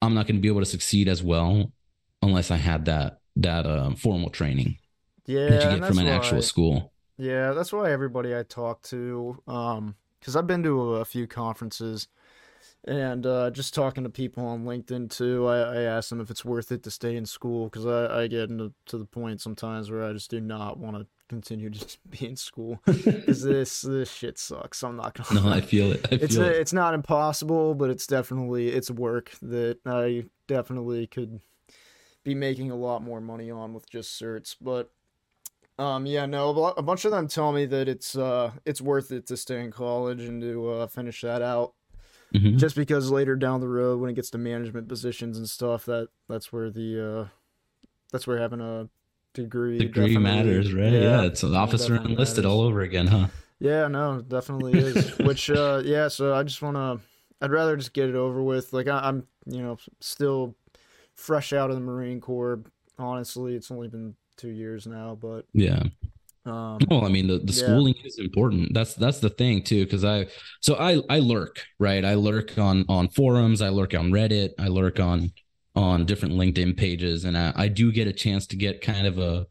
i'm 0.00 0.14
not 0.14 0.26
going 0.26 0.36
to 0.36 0.40
be 0.40 0.48
able 0.48 0.60
to 0.60 0.66
succeed 0.66 1.08
as 1.08 1.22
well 1.22 1.72
unless 2.22 2.50
i 2.50 2.56
had 2.56 2.86
that 2.86 3.19
that 3.42 3.66
um, 3.66 3.94
formal 3.94 4.30
training 4.30 4.76
yeah 5.26 5.48
that 5.48 5.72
you 5.72 5.78
get 5.78 5.88
from 5.88 5.98
an 5.98 6.06
actual 6.06 6.42
school 6.42 6.92
yeah 7.16 7.52
that's 7.52 7.72
why 7.72 7.90
everybody 7.90 8.36
i 8.36 8.42
talk 8.42 8.82
to 8.82 9.40
um 9.46 9.94
because 10.18 10.36
i've 10.36 10.46
been 10.46 10.62
to 10.62 10.94
a, 10.94 11.00
a 11.00 11.04
few 11.04 11.26
conferences 11.26 12.08
and 12.84 13.26
uh, 13.26 13.50
just 13.50 13.74
talking 13.74 14.04
to 14.04 14.10
people 14.10 14.46
on 14.46 14.64
LinkedIn 14.64 15.10
too, 15.10 15.46
I, 15.46 15.58
I 15.58 15.82
ask 15.82 16.08
them 16.08 16.20
if 16.20 16.30
it's 16.30 16.44
worth 16.44 16.72
it 16.72 16.82
to 16.84 16.90
stay 16.90 17.14
in 17.14 17.26
school 17.26 17.66
because 17.66 17.84
I, 17.84 18.22
I 18.22 18.26
get 18.26 18.48
into, 18.48 18.72
to 18.86 18.96
the 18.96 19.04
point 19.04 19.40
sometimes 19.42 19.90
where 19.90 20.02
I 20.02 20.12
just 20.14 20.30
do 20.30 20.40
not 20.40 20.78
want 20.78 20.96
to 20.96 21.06
continue 21.28 21.70
to 21.70 21.98
be 22.10 22.26
in 22.26 22.36
school 22.36 22.80
because 22.86 23.42
this 23.42 23.82
this 23.82 24.10
shit 24.10 24.38
sucks. 24.38 24.82
I'm 24.82 24.96
not 24.96 25.14
gonna. 25.14 25.40
No, 25.40 25.48
lie. 25.48 25.58
I 25.58 25.60
feel 25.60 25.92
it. 25.92 26.06
I 26.10 26.14
it's 26.16 26.36
feel 26.36 26.44
a, 26.44 26.48
it. 26.48 26.56
it's 26.56 26.72
not 26.72 26.94
impossible, 26.94 27.74
but 27.74 27.90
it's 27.90 28.06
definitely 28.06 28.68
it's 28.68 28.90
work 28.90 29.32
that 29.42 29.78
I 29.84 30.24
definitely 30.46 31.06
could 31.06 31.40
be 32.24 32.34
making 32.34 32.70
a 32.70 32.76
lot 32.76 33.02
more 33.02 33.20
money 33.20 33.50
on 33.50 33.72
with 33.72 33.88
just 33.88 34.20
certs. 34.20 34.56
But 34.60 34.90
um, 35.78 36.06
yeah, 36.06 36.26
no, 36.26 36.74
a 36.76 36.82
bunch 36.82 37.04
of 37.04 37.10
them 37.10 37.28
tell 37.28 37.52
me 37.52 37.66
that 37.66 37.88
it's 37.88 38.16
uh 38.16 38.52
it's 38.64 38.80
worth 38.80 39.12
it 39.12 39.26
to 39.28 39.36
stay 39.36 39.60
in 39.60 39.70
college 39.70 40.20
and 40.20 40.42
to 40.42 40.70
uh, 40.70 40.86
finish 40.86 41.22
that 41.22 41.42
out 41.42 41.74
Mm-hmm. 42.34 42.58
Just 42.58 42.76
because 42.76 43.10
later 43.10 43.34
down 43.34 43.60
the 43.60 43.68
road, 43.68 44.00
when 44.00 44.10
it 44.10 44.14
gets 44.14 44.30
to 44.30 44.38
management 44.38 44.88
positions 44.88 45.36
and 45.36 45.48
stuff, 45.48 45.84
that 45.86 46.08
that's 46.28 46.52
where 46.52 46.70
the 46.70 47.22
uh, 47.24 47.28
that's 48.12 48.26
where 48.26 48.38
having 48.38 48.60
a 48.60 48.88
degree 49.34 49.78
degree 49.78 50.16
matters, 50.16 50.72
right? 50.72 50.92
Yeah, 50.92 51.00
yeah 51.00 51.22
it's 51.22 51.42
an 51.42 51.56
officer 51.56 51.96
enlisted 51.96 52.44
matters. 52.44 52.52
all 52.52 52.60
over 52.60 52.82
again, 52.82 53.08
huh? 53.08 53.26
Yeah, 53.58 53.88
no, 53.88 54.22
definitely 54.22 54.78
is. 54.78 55.18
Which, 55.18 55.50
uh, 55.50 55.82
yeah, 55.84 56.08
so 56.08 56.34
I 56.34 56.44
just 56.44 56.62
want 56.62 56.76
to. 56.76 57.00
I'd 57.42 57.50
rather 57.50 57.76
just 57.76 57.92
get 57.92 58.08
it 58.08 58.14
over 58.14 58.42
with. 58.42 58.72
Like 58.72 58.86
I, 58.86 59.00
I'm, 59.00 59.26
you 59.46 59.62
know, 59.62 59.78
still 59.98 60.54
fresh 61.16 61.52
out 61.52 61.70
of 61.70 61.76
the 61.76 61.82
Marine 61.82 62.20
Corps. 62.20 62.62
Honestly, 62.98 63.54
it's 63.54 63.70
only 63.70 63.88
been 63.88 64.14
two 64.36 64.50
years 64.50 64.86
now, 64.86 65.16
but 65.20 65.46
yeah, 65.52 65.82
um, 66.46 66.78
well, 66.90 67.04
I 67.04 67.08
mean, 67.08 67.26
the, 67.26 67.38
the 67.38 67.52
yeah. 67.52 67.64
schooling 67.64 67.94
is 68.04 68.18
important. 68.18 68.72
That's 68.72 68.94
that's 68.94 69.20
the 69.20 69.30
thing 69.30 69.62
too, 69.62 69.84
because 69.84 70.04
I 70.04 70.26
so 70.60 70.74
I 70.74 71.02
I 71.08 71.18
lurk 71.18 71.64
right. 71.78 72.04
I 72.04 72.14
lurk 72.14 72.58
on 72.58 72.84
on 72.88 73.08
forums. 73.08 73.62
I 73.62 73.68
lurk 73.68 73.94
on 73.94 74.10
Reddit. 74.10 74.50
I 74.58 74.68
lurk 74.68 75.00
on 75.00 75.32
on 75.76 76.06
different 76.06 76.34
LinkedIn 76.34 76.76
pages, 76.76 77.24
and 77.24 77.36
I, 77.36 77.52
I 77.54 77.68
do 77.68 77.92
get 77.92 78.08
a 78.08 78.12
chance 78.12 78.46
to 78.48 78.56
get 78.56 78.80
kind 78.80 79.06
of 79.06 79.18
a 79.18 79.46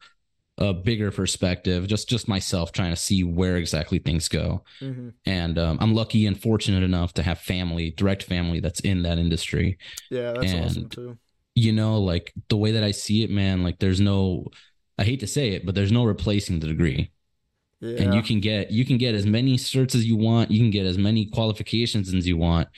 a 0.58 0.74
bigger 0.74 1.10
perspective, 1.10 1.86
just 1.86 2.08
just 2.08 2.28
myself 2.28 2.72
trying 2.72 2.90
to 2.90 2.96
see 2.96 3.24
where 3.24 3.56
exactly 3.56 3.98
things 3.98 4.28
go. 4.28 4.62
Mm-hmm. 4.80 5.08
And 5.26 5.58
um, 5.58 5.78
I'm 5.80 5.94
lucky 5.94 6.26
and 6.26 6.40
fortunate 6.40 6.82
enough 6.82 7.14
to 7.14 7.22
have 7.22 7.38
family, 7.38 7.92
direct 7.92 8.24
family 8.24 8.60
that's 8.60 8.80
in 8.80 9.02
that 9.02 9.18
industry. 9.18 9.78
Yeah, 10.10 10.32
that's 10.32 10.52
and, 10.52 10.64
awesome 10.64 10.88
too. 10.88 11.18
You 11.54 11.72
know, 11.72 11.98
like 11.98 12.32
the 12.48 12.56
way 12.56 12.72
that 12.72 12.84
I 12.84 12.92
see 12.92 13.22
it, 13.22 13.30
man. 13.30 13.62
Like, 13.62 13.78
there's 13.78 14.00
no 14.00 14.46
I 15.00 15.04
hate 15.04 15.20
to 15.20 15.26
say 15.26 15.50
it, 15.50 15.64
but 15.64 15.74
there's 15.74 15.90
no 15.90 16.04
replacing 16.04 16.60
the 16.60 16.66
degree. 16.66 17.10
Yeah. 17.80 18.02
And 18.02 18.14
you 18.14 18.22
can 18.22 18.40
get 18.40 18.70
you 18.70 18.84
can 18.84 18.98
get 18.98 19.14
as 19.14 19.24
many 19.24 19.56
certs 19.56 19.94
as 19.94 20.04
you 20.04 20.14
want, 20.16 20.50
you 20.50 20.60
can 20.60 20.70
get 20.70 20.84
as 20.84 20.98
many 20.98 21.24
qualifications 21.24 22.12
as 22.12 22.28
you 22.28 22.36
want, 22.36 22.68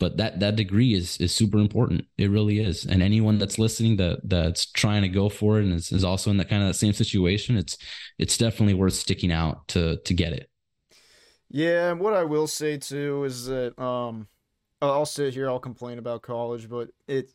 but 0.00 0.16
that 0.16 0.40
that 0.40 0.56
degree 0.56 0.94
is 0.94 1.16
is 1.18 1.32
super 1.32 1.58
important. 1.58 2.06
It 2.18 2.30
really 2.30 2.58
is. 2.58 2.84
And 2.84 3.00
anyone 3.00 3.38
that's 3.38 3.60
listening 3.60 3.96
that 3.98 4.28
that's 4.28 4.66
trying 4.66 5.02
to 5.02 5.08
go 5.08 5.28
for 5.28 5.60
it 5.60 5.64
and 5.64 5.74
is, 5.74 5.92
is 5.92 6.02
also 6.02 6.30
in 6.32 6.38
that 6.38 6.48
kind 6.48 6.62
of 6.62 6.68
that 6.68 6.74
same 6.74 6.92
situation, 6.92 7.56
it's 7.56 7.78
it's 8.18 8.36
definitely 8.36 8.74
worth 8.74 8.94
sticking 8.94 9.30
out 9.30 9.68
to 9.68 9.98
to 9.98 10.14
get 10.14 10.32
it. 10.32 10.50
Yeah, 11.48 11.92
and 11.92 12.00
what 12.00 12.14
I 12.14 12.24
will 12.24 12.48
say 12.48 12.76
too 12.76 13.22
is 13.22 13.46
that 13.46 13.78
um 13.80 14.26
I'll 14.82 15.06
sit 15.06 15.34
here, 15.34 15.48
I'll 15.48 15.60
complain 15.60 15.98
about 15.98 16.22
college, 16.22 16.68
but 16.68 16.90
it 17.06 17.30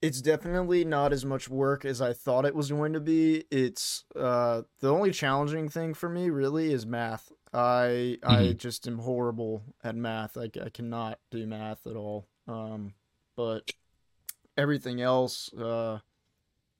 it's 0.00 0.20
definitely 0.20 0.84
not 0.84 1.12
as 1.12 1.24
much 1.24 1.48
work 1.48 1.84
as 1.84 2.00
I 2.00 2.12
thought 2.12 2.44
it 2.44 2.54
was 2.54 2.70
going 2.70 2.92
to 2.92 3.00
be. 3.00 3.44
It's 3.50 4.04
uh, 4.14 4.62
the 4.80 4.92
only 4.92 5.10
challenging 5.10 5.68
thing 5.68 5.94
for 5.94 6.08
me 6.08 6.30
really 6.30 6.72
is 6.72 6.86
math. 6.86 7.32
I 7.52 8.18
mm-hmm. 8.22 8.30
I 8.30 8.52
just 8.52 8.86
am 8.86 8.98
horrible 8.98 9.62
at 9.82 9.96
math. 9.96 10.36
I, 10.36 10.50
I 10.64 10.68
cannot 10.68 11.18
do 11.30 11.46
math 11.46 11.86
at 11.86 11.96
all. 11.96 12.28
Um, 12.46 12.94
but 13.36 13.72
everything 14.56 15.00
else 15.00 15.52
uh, 15.54 15.98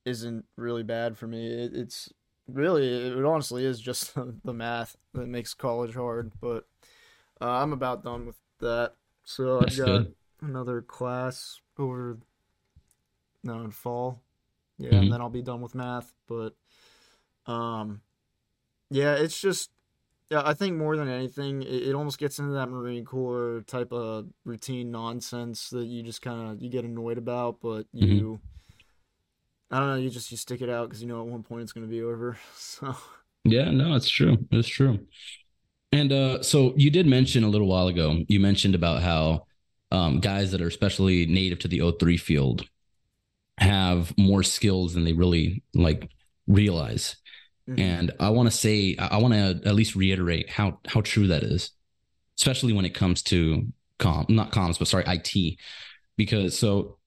isn't 0.05 0.45
really 0.57 0.83
bad 0.83 1.17
for 1.17 1.27
me. 1.27 1.49
It, 1.49 1.75
it's 1.75 2.13
really 2.47 2.87
it 2.87 3.25
honestly 3.25 3.65
is 3.65 3.81
just 3.81 4.15
the 4.45 4.55
math 4.55 4.97
that 5.15 5.29
makes 5.29 5.55
college 5.55 5.95
hard. 5.95 6.33
But 6.41 6.67
uh, 7.41 7.51
I'm 7.51 7.73
about 7.73 8.05
done 8.05 8.27
with 8.27 8.37
that. 8.61 8.95
So 9.25 9.59
I've 9.61 9.77
got 9.77 9.87
good. 9.87 10.15
another 10.41 10.83
class 10.83 11.61
over 11.79 12.19
no 13.49 13.61
in 13.65 13.71
fall 13.71 14.23
yeah 14.79 14.91
mm-hmm. 14.91 14.99
and 14.99 15.13
then 15.13 15.21
i'll 15.21 15.29
be 15.29 15.43
done 15.43 15.61
with 15.61 15.75
math 15.75 16.13
but 16.29 16.55
um 17.47 18.01
yeah 18.91 19.15
it's 19.15 19.41
just 19.41 19.71
Yeah, 20.31 20.43
I 20.45 20.53
think 20.53 20.77
more 20.77 20.95
than 20.97 21.09
anything, 21.09 21.63
it, 21.63 21.89
it 21.89 21.95
almost 21.95 22.19
gets 22.19 22.39
into 22.39 22.53
that 22.53 22.69
Marine 22.69 23.05
Corps 23.05 23.65
type 23.67 23.93
of 23.93 24.27
routine 24.45 24.91
nonsense 24.91 25.71
that 25.71 25.87
you 25.87 26.03
just 26.03 26.21
kind 26.21 26.51
of 26.51 26.61
you 26.61 26.69
get 26.69 26.85
annoyed 26.85 27.17
about, 27.17 27.61
but 27.63 27.87
you. 27.93 28.07
Mm-hmm. 28.07 28.35
I 29.71 29.81
don't 29.81 29.89
know. 29.89 29.97
You 29.97 30.11
just 30.11 30.31
you 30.31 30.37
stick 30.37 30.61
it 30.61 30.71
out 30.71 30.89
because 30.89 31.03
you 31.03 31.09
know 31.09 31.21
at 31.21 31.27
one 31.27 31.43
point 31.43 31.63
it's 31.63 31.73
going 31.73 31.87
to 31.87 31.91
be 31.91 32.03
over. 32.03 32.37
So. 32.57 32.95
Yeah, 33.45 33.71
no, 33.71 33.95
it's 33.95 34.11
true. 34.11 34.37
It's 34.51 34.69
true. 34.69 34.99
And 35.93 36.13
uh, 36.13 36.43
so 36.43 36.75
you 36.77 36.91
did 36.91 37.07
mention 37.07 37.45
a 37.45 37.49
little 37.49 37.67
while 37.67 37.89
ago. 37.89 38.25
You 38.29 38.41
mentioned 38.41 38.75
about 38.75 39.01
how 39.01 39.47
um, 39.91 40.21
guys 40.21 40.51
that 40.53 40.61
are 40.61 40.67
especially 40.67 41.25
native 41.25 41.59
to 41.61 41.69
the 41.69 41.79
O3 41.79 42.21
field 42.21 42.69
have 43.59 44.17
more 44.17 44.43
skills 44.43 44.95
than 44.95 45.05
they 45.05 45.13
really 45.13 45.63
like 45.75 46.11
realize. 46.47 47.17
Mm-hmm. 47.69 47.81
And 47.81 48.13
I 48.19 48.31
want 48.31 48.51
to 48.51 48.57
say, 48.57 48.97
I 48.99 49.19
want 49.19 49.35
to 49.35 49.61
at 49.69 49.75
least 49.75 49.95
reiterate 49.95 50.49
how 50.49 50.81
how 50.87 51.01
true 51.03 51.27
that 51.29 51.43
is, 51.43 51.71
especially 52.39 52.73
when 52.73 52.85
it 52.85 52.95
comes 52.95 53.23
to 53.25 53.67
com, 53.99 54.27
not 54.29 54.53
comms, 54.53 54.79
but 54.79 54.89
sorry, 54.89 55.05
IT, 55.07 55.59
because 56.17 56.57
so 56.57 56.99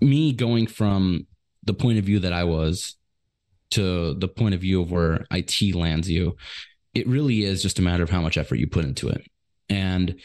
me 0.00 0.32
going 0.32 0.66
from 0.66 1.26
the 1.64 1.74
point 1.74 1.98
of 1.98 2.04
view 2.04 2.20
that 2.20 2.32
I 2.32 2.44
was 2.44 2.96
to 3.70 4.14
the 4.14 4.28
point 4.28 4.54
of 4.54 4.60
view 4.60 4.82
of 4.82 4.90
where 4.90 5.26
IT 5.30 5.74
lands 5.74 6.10
you, 6.10 6.36
it 6.94 7.06
really 7.06 7.44
is 7.44 7.62
just 7.62 7.78
a 7.78 7.82
matter 7.82 8.02
of 8.02 8.10
how 8.10 8.20
much 8.20 8.36
effort 8.36 8.56
you 8.56 8.66
put 8.66 8.84
into 8.84 9.08
it. 9.08 9.22
And 9.68 10.20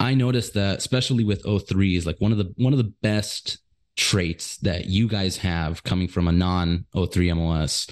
I 0.00 0.14
noticed 0.14 0.54
that 0.54 0.78
especially 0.78 1.24
with 1.24 1.42
O3 1.42 1.96
is 1.96 2.06
like 2.06 2.20
one 2.20 2.32
of 2.32 2.38
the 2.38 2.52
one 2.56 2.72
of 2.72 2.78
the 2.78 2.92
best 3.02 3.58
traits 3.98 4.56
that 4.58 4.86
you 4.86 5.08
guys 5.08 5.36
have 5.36 5.82
coming 5.82 6.08
from 6.08 6.28
a 6.28 6.32
non 6.32 6.86
O3 6.94 7.36
MOS 7.36 7.88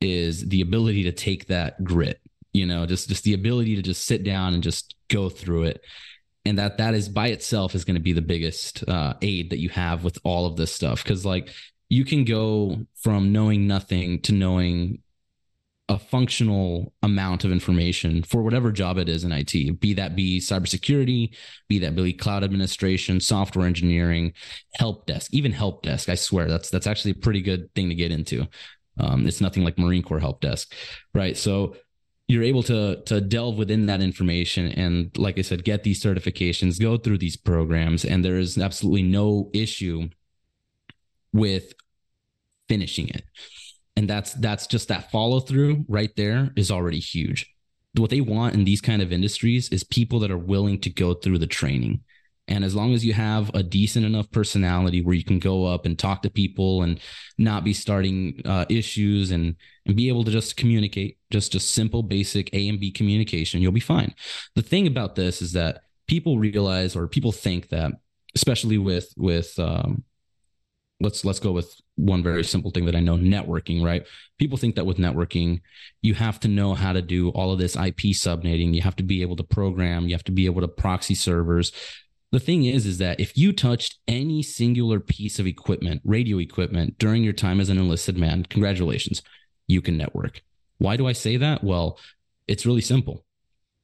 is 0.00 0.48
the 0.48 0.62
ability 0.62 1.02
to 1.02 1.12
take 1.12 1.48
that 1.48 1.82
grit, 1.84 2.20
you 2.52 2.64
know, 2.64 2.86
just 2.86 3.08
just 3.08 3.24
the 3.24 3.34
ability 3.34 3.76
to 3.76 3.82
just 3.82 4.06
sit 4.06 4.24
down 4.24 4.54
and 4.54 4.62
just 4.62 4.94
go 5.08 5.28
through 5.28 5.64
it. 5.64 5.84
And 6.46 6.58
that 6.58 6.78
that 6.78 6.94
is 6.94 7.08
by 7.08 7.28
itself 7.28 7.74
is 7.74 7.84
going 7.84 7.96
to 7.96 8.00
be 8.00 8.14
the 8.14 8.22
biggest 8.22 8.88
uh, 8.88 9.14
aid 9.20 9.50
that 9.50 9.58
you 9.58 9.68
have 9.70 10.04
with 10.04 10.18
all 10.24 10.46
of 10.46 10.56
this 10.56 10.72
stuff 10.72 11.02
because 11.02 11.26
like 11.26 11.50
you 11.90 12.04
can 12.04 12.24
go 12.24 12.86
from 12.94 13.32
knowing 13.32 13.66
nothing 13.66 14.22
to 14.22 14.32
knowing 14.32 15.02
a 15.90 15.98
functional 15.98 16.92
amount 17.02 17.44
of 17.44 17.50
information 17.50 18.22
for 18.22 18.42
whatever 18.42 18.70
job 18.70 18.96
it 18.96 19.08
is 19.08 19.24
in 19.24 19.32
IT, 19.32 19.80
be 19.80 19.92
that 19.94 20.14
be 20.14 20.38
cybersecurity, 20.38 21.34
be 21.68 21.80
that 21.80 21.96
be 21.96 22.12
cloud 22.12 22.44
administration, 22.44 23.18
software 23.18 23.66
engineering, 23.66 24.32
help 24.74 25.06
desk, 25.06 25.34
even 25.34 25.50
help 25.50 25.82
desk. 25.82 26.08
I 26.08 26.14
swear 26.14 26.46
that's 26.46 26.70
that's 26.70 26.86
actually 26.86 27.10
a 27.10 27.16
pretty 27.16 27.42
good 27.42 27.74
thing 27.74 27.88
to 27.88 27.96
get 27.96 28.12
into. 28.12 28.46
Um, 29.00 29.26
it's 29.26 29.40
nothing 29.40 29.64
like 29.64 29.78
Marine 29.78 30.04
Corps 30.04 30.20
help 30.20 30.40
desk, 30.40 30.72
right? 31.12 31.36
So 31.36 31.74
you're 32.28 32.44
able 32.44 32.62
to 32.64 33.02
to 33.06 33.20
delve 33.20 33.58
within 33.58 33.86
that 33.86 34.00
information 34.00 34.68
and, 34.68 35.10
like 35.18 35.40
I 35.40 35.42
said, 35.42 35.64
get 35.64 35.82
these 35.82 36.00
certifications, 36.00 36.80
go 36.80 36.98
through 36.98 37.18
these 37.18 37.36
programs, 37.36 38.04
and 38.04 38.24
there 38.24 38.38
is 38.38 38.56
absolutely 38.58 39.02
no 39.02 39.50
issue 39.52 40.08
with 41.32 41.74
finishing 42.68 43.08
it 43.08 43.24
and 43.96 44.08
that's 44.08 44.32
that's 44.34 44.66
just 44.66 44.88
that 44.88 45.10
follow 45.10 45.40
through 45.40 45.84
right 45.88 46.10
there 46.16 46.50
is 46.56 46.70
already 46.70 47.00
huge. 47.00 47.52
What 47.94 48.10
they 48.10 48.20
want 48.20 48.54
in 48.54 48.64
these 48.64 48.80
kind 48.80 49.02
of 49.02 49.12
industries 49.12 49.68
is 49.70 49.84
people 49.84 50.20
that 50.20 50.30
are 50.30 50.38
willing 50.38 50.80
to 50.82 50.90
go 50.90 51.14
through 51.14 51.38
the 51.38 51.46
training. 51.46 52.02
And 52.46 52.64
as 52.64 52.74
long 52.74 52.94
as 52.94 53.04
you 53.04 53.12
have 53.12 53.54
a 53.54 53.62
decent 53.62 54.04
enough 54.04 54.30
personality 54.30 55.02
where 55.02 55.14
you 55.14 55.24
can 55.24 55.38
go 55.38 55.66
up 55.66 55.86
and 55.86 55.98
talk 55.98 56.22
to 56.22 56.30
people 56.30 56.82
and 56.82 56.98
not 57.38 57.62
be 57.62 57.72
starting 57.72 58.40
uh, 58.44 58.64
issues 58.68 59.30
and 59.30 59.56
and 59.86 59.96
be 59.96 60.08
able 60.08 60.24
to 60.24 60.30
just 60.30 60.56
communicate 60.56 61.18
just 61.30 61.52
just 61.52 61.74
simple 61.74 62.02
basic 62.02 62.52
a 62.52 62.68
and 62.68 62.80
b 62.80 62.90
communication 62.90 63.60
you'll 63.60 63.72
be 63.72 63.80
fine. 63.80 64.14
The 64.54 64.62
thing 64.62 64.86
about 64.86 65.14
this 65.14 65.42
is 65.42 65.52
that 65.52 65.82
people 66.06 66.38
realize 66.38 66.96
or 66.96 67.06
people 67.06 67.32
think 67.32 67.68
that 67.68 67.92
especially 68.34 68.78
with 68.78 69.12
with 69.16 69.58
um, 69.58 70.04
let's 71.00 71.24
let's 71.24 71.40
go 71.40 71.52
with 71.52 71.80
one 72.00 72.22
very 72.22 72.44
simple 72.44 72.70
thing 72.70 72.86
that 72.86 72.96
I 72.96 73.00
know 73.00 73.16
networking, 73.16 73.84
right? 73.84 74.06
People 74.38 74.56
think 74.56 74.74
that 74.76 74.86
with 74.86 74.96
networking, 74.96 75.60
you 76.02 76.14
have 76.14 76.40
to 76.40 76.48
know 76.48 76.74
how 76.74 76.92
to 76.92 77.02
do 77.02 77.28
all 77.30 77.52
of 77.52 77.58
this 77.58 77.76
IP 77.76 78.14
subnetting. 78.14 78.74
You 78.74 78.82
have 78.82 78.96
to 78.96 79.02
be 79.02 79.22
able 79.22 79.36
to 79.36 79.44
program, 79.44 80.08
you 80.08 80.14
have 80.14 80.24
to 80.24 80.32
be 80.32 80.46
able 80.46 80.62
to 80.62 80.68
proxy 80.68 81.14
servers. 81.14 81.72
The 82.32 82.40
thing 82.40 82.64
is, 82.64 82.86
is 82.86 82.98
that 82.98 83.20
if 83.20 83.36
you 83.36 83.52
touched 83.52 83.98
any 84.06 84.42
singular 84.42 85.00
piece 85.00 85.38
of 85.38 85.46
equipment, 85.46 86.00
radio 86.04 86.38
equipment 86.38 86.96
during 86.98 87.24
your 87.24 87.32
time 87.32 87.60
as 87.60 87.68
an 87.68 87.78
enlisted 87.78 88.16
man, 88.16 88.44
congratulations, 88.44 89.22
you 89.66 89.82
can 89.82 89.96
network. 89.96 90.42
Why 90.78 90.96
do 90.96 91.06
I 91.06 91.12
say 91.12 91.36
that? 91.36 91.62
Well, 91.64 91.98
it's 92.46 92.66
really 92.66 92.80
simple. 92.80 93.24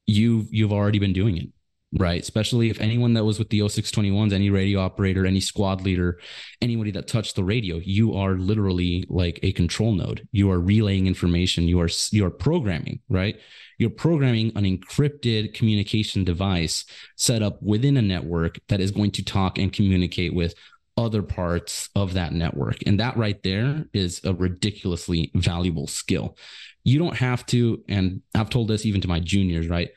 You've 0.05 0.47
you've 0.53 0.71
already 0.71 0.99
been 0.99 1.13
doing 1.13 1.37
it 1.37 1.49
right? 1.97 2.21
Especially 2.21 2.69
if 2.69 2.81
anyone 2.81 3.13
that 3.13 3.23
was 3.23 3.39
with 3.39 3.49
the 3.49 3.59
0621s, 3.59 4.33
any 4.33 4.49
radio 4.49 4.79
operator, 4.79 5.25
any 5.25 5.39
squad 5.39 5.81
leader, 5.81 6.19
anybody 6.61 6.91
that 6.91 7.07
touched 7.07 7.35
the 7.35 7.43
radio, 7.43 7.77
you 7.77 8.13
are 8.15 8.33
literally 8.33 9.05
like 9.09 9.39
a 9.43 9.53
control 9.53 9.93
node. 9.93 10.27
You 10.31 10.51
are 10.51 10.59
relaying 10.59 11.07
information. 11.07 11.67
You 11.67 11.79
are 11.79 11.89
you 12.11 12.25
are 12.25 12.31
programming, 12.31 12.99
right? 13.09 13.39
You're 13.77 13.89
programming 13.89 14.51
an 14.55 14.63
encrypted 14.63 15.53
communication 15.53 16.23
device 16.23 16.83
set 17.15 17.41
up 17.41 17.61
within 17.61 17.95
a 17.95 18.01
network 18.01 18.59
that 18.67 18.81
is 18.81 18.91
going 18.91 19.11
to 19.11 19.23
talk 19.23 19.57
and 19.57 19.71
communicate 19.71 20.33
with 20.33 20.55
other 20.97 21.21
parts 21.21 21.89
of 21.95 22.13
that 22.15 22.33
network. 22.33 22.77
And 22.85 22.99
that 22.99 23.15
right 23.17 23.41
there 23.43 23.85
is 23.93 24.19
a 24.23 24.33
ridiculously 24.33 25.31
valuable 25.35 25.87
skill. 25.87 26.37
You 26.83 26.97
don't 26.97 27.15
have 27.15 27.45
to, 27.47 27.83
and 27.87 28.21
I've 28.33 28.49
told 28.49 28.67
this 28.67 28.85
even 28.85 29.01
to 29.01 29.07
my 29.07 29.19
juniors, 29.19 29.67
right? 29.67 29.89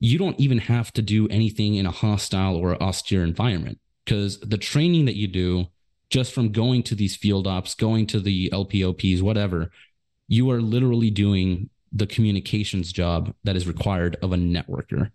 You 0.00 0.18
don't 0.18 0.40
even 0.40 0.58
have 0.58 0.92
to 0.94 1.02
do 1.02 1.28
anything 1.28 1.74
in 1.74 1.86
a 1.86 1.90
hostile 1.90 2.56
or 2.56 2.82
austere 2.82 3.22
environment 3.22 3.78
because 4.04 4.40
the 4.40 4.58
training 4.58 5.04
that 5.04 5.16
you 5.16 5.28
do 5.28 5.66
just 6.08 6.32
from 6.32 6.50
going 6.50 6.82
to 6.82 6.94
these 6.94 7.14
field 7.14 7.46
ops, 7.46 7.74
going 7.74 8.06
to 8.06 8.18
the 8.18 8.50
LPOPs, 8.50 9.22
whatever, 9.22 9.70
you 10.26 10.50
are 10.50 10.60
literally 10.60 11.10
doing 11.10 11.70
the 11.92 12.06
communications 12.06 12.92
job 12.92 13.32
that 13.44 13.56
is 13.56 13.68
required 13.68 14.16
of 14.22 14.32
a 14.32 14.36
networker. 14.36 15.10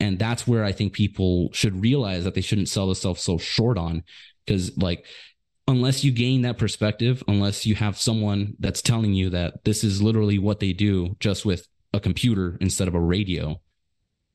And 0.00 0.18
that's 0.18 0.46
where 0.46 0.64
I 0.64 0.72
think 0.72 0.92
people 0.92 1.50
should 1.52 1.80
realize 1.80 2.24
that 2.24 2.34
they 2.34 2.40
shouldn't 2.40 2.68
sell 2.68 2.86
themselves 2.86 3.22
so 3.22 3.38
short 3.38 3.76
on 3.78 4.04
because, 4.46 4.76
like, 4.78 5.04
unless 5.66 6.04
you 6.04 6.12
gain 6.12 6.42
that 6.42 6.58
perspective, 6.58 7.22
unless 7.26 7.66
you 7.66 7.74
have 7.74 7.98
someone 7.98 8.54
that's 8.60 8.82
telling 8.82 9.14
you 9.14 9.30
that 9.30 9.64
this 9.64 9.82
is 9.82 10.00
literally 10.00 10.38
what 10.38 10.60
they 10.60 10.72
do 10.72 11.16
just 11.18 11.44
with 11.44 11.66
a 11.92 11.98
computer 11.98 12.56
instead 12.60 12.86
of 12.86 12.94
a 12.94 13.00
radio, 13.00 13.60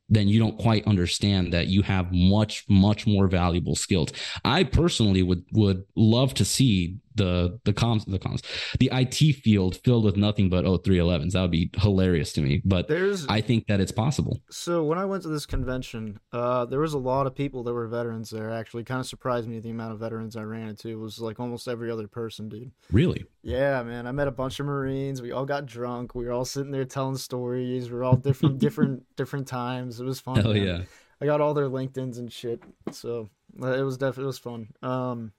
then 0.10 0.28
you 0.28 0.40
don't 0.40 0.58
quite 0.58 0.86
understand 0.86 1.54
that 1.54 1.68
you 1.68 1.82
have 1.82 2.12
much 2.12 2.66
much 2.70 3.08
more 3.08 3.28
valuable 3.28 3.76
skills. 3.76 4.10
I 4.44 4.64
personally 4.64 5.24
would 5.24 5.44
would 5.54 5.84
love 5.96 6.34
to 6.36 6.46
see 6.46 6.98
the 7.16 7.60
the 7.66 7.74
comms 7.74 8.06
the 8.06 8.20
comms 8.20 8.44
the 8.80 8.90
IT 8.92 9.36
field 9.38 9.78
filled 9.78 10.04
with 10.06 10.18
nothing 10.18 10.50
but 10.50 10.66
0311s. 10.66 11.32
That 11.32 11.42
would 11.42 11.52
be 11.52 11.70
hilarious 11.78 12.34
to 12.34 12.42
me. 12.42 12.62
But 12.66 12.88
there's 12.88 13.28
I 13.28 13.42
think 13.42 13.68
that 13.68 13.80
it's 13.80 13.92
possible. 13.92 14.42
So 14.50 14.84
when 14.84 14.98
I 14.98 15.06
went 15.06 15.24
to 15.24 15.30
this 15.30 15.46
convention, 15.46 16.20
uh, 16.32 16.66
there 16.66 16.80
was 16.80 16.94
a 16.94 17.00
lot 17.00 17.28
of 17.28 17.36
people 17.36 17.64
that 17.64 17.74
were 17.74 17.88
veterans 17.88 18.30
there. 18.30 18.50
Actually, 18.50 18.84
kind 18.84 19.00
of 19.00 19.06
surprised 19.06 19.48
me 19.48 19.60
the 19.60 19.70
amount 19.70 19.94
of 19.94 20.00
veterans 20.00 20.36
I 20.36 20.44
ran 20.44 20.70
into. 20.70 20.90
It 20.90 21.00
was 21.00 21.20
like 21.20 21.40
almost 21.40 21.68
every 21.68 21.92
other 21.92 22.08
person, 22.08 22.50
dude. 22.50 22.72
Really? 22.92 23.26
Yeah, 23.42 23.84
man. 23.84 24.08
I 24.08 24.12
met 24.12 24.28
a 24.28 24.32
bunch 24.32 24.60
of 24.60 24.66
Marines. 24.66 25.22
We 25.22 25.32
all 25.32 25.46
got 25.46 25.66
drunk. 25.66 26.16
We 26.16 26.26
were 26.26 26.32
all 26.32 26.46
sitting 26.46 26.72
there 26.72 26.86
telling 26.86 27.18
stories. 27.18 27.92
We 27.92 27.98
are 27.98 28.04
all 28.04 28.16
different, 28.16 28.60
different, 28.60 29.04
different 29.16 29.48
times. 29.48 30.00
It 30.00 30.06
was 30.06 30.20
fun. 30.20 30.44
Man. 30.44 30.56
yeah. 30.56 30.82
I 31.22 31.26
got 31.26 31.42
all 31.42 31.54
their 31.54 31.70
LinkedIn's 31.70 32.18
and 32.18 32.32
shit. 32.32 32.62
So 32.92 33.30
uh, 33.62 33.74
it 33.74 33.82
was 33.82 33.98
definitely 33.98 34.24
it 34.24 34.28
was 34.28 34.40
fun. 34.40 34.68
Um, 34.82 35.32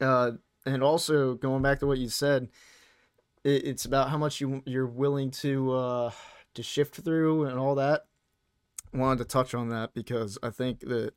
uh, 0.00 0.32
and 0.66 0.82
also 0.82 1.34
going 1.34 1.62
back 1.62 1.80
to 1.80 1.86
what 1.86 1.98
you 1.98 2.08
said, 2.08 2.48
it, 3.42 3.66
it's 3.66 3.84
about 3.84 4.10
how 4.10 4.18
much 4.18 4.40
you 4.40 4.62
you're 4.66 4.86
willing 4.86 5.30
to 5.30 5.72
uh, 5.72 6.10
to 6.54 6.62
shift 6.62 6.96
through 6.96 7.44
and 7.44 7.58
all 7.58 7.74
that. 7.76 8.04
I 8.92 8.98
wanted 8.98 9.18
to 9.18 9.24
touch 9.24 9.54
on 9.54 9.70
that 9.70 9.92
because 9.94 10.38
I 10.42 10.50
think 10.50 10.80
that 10.80 11.14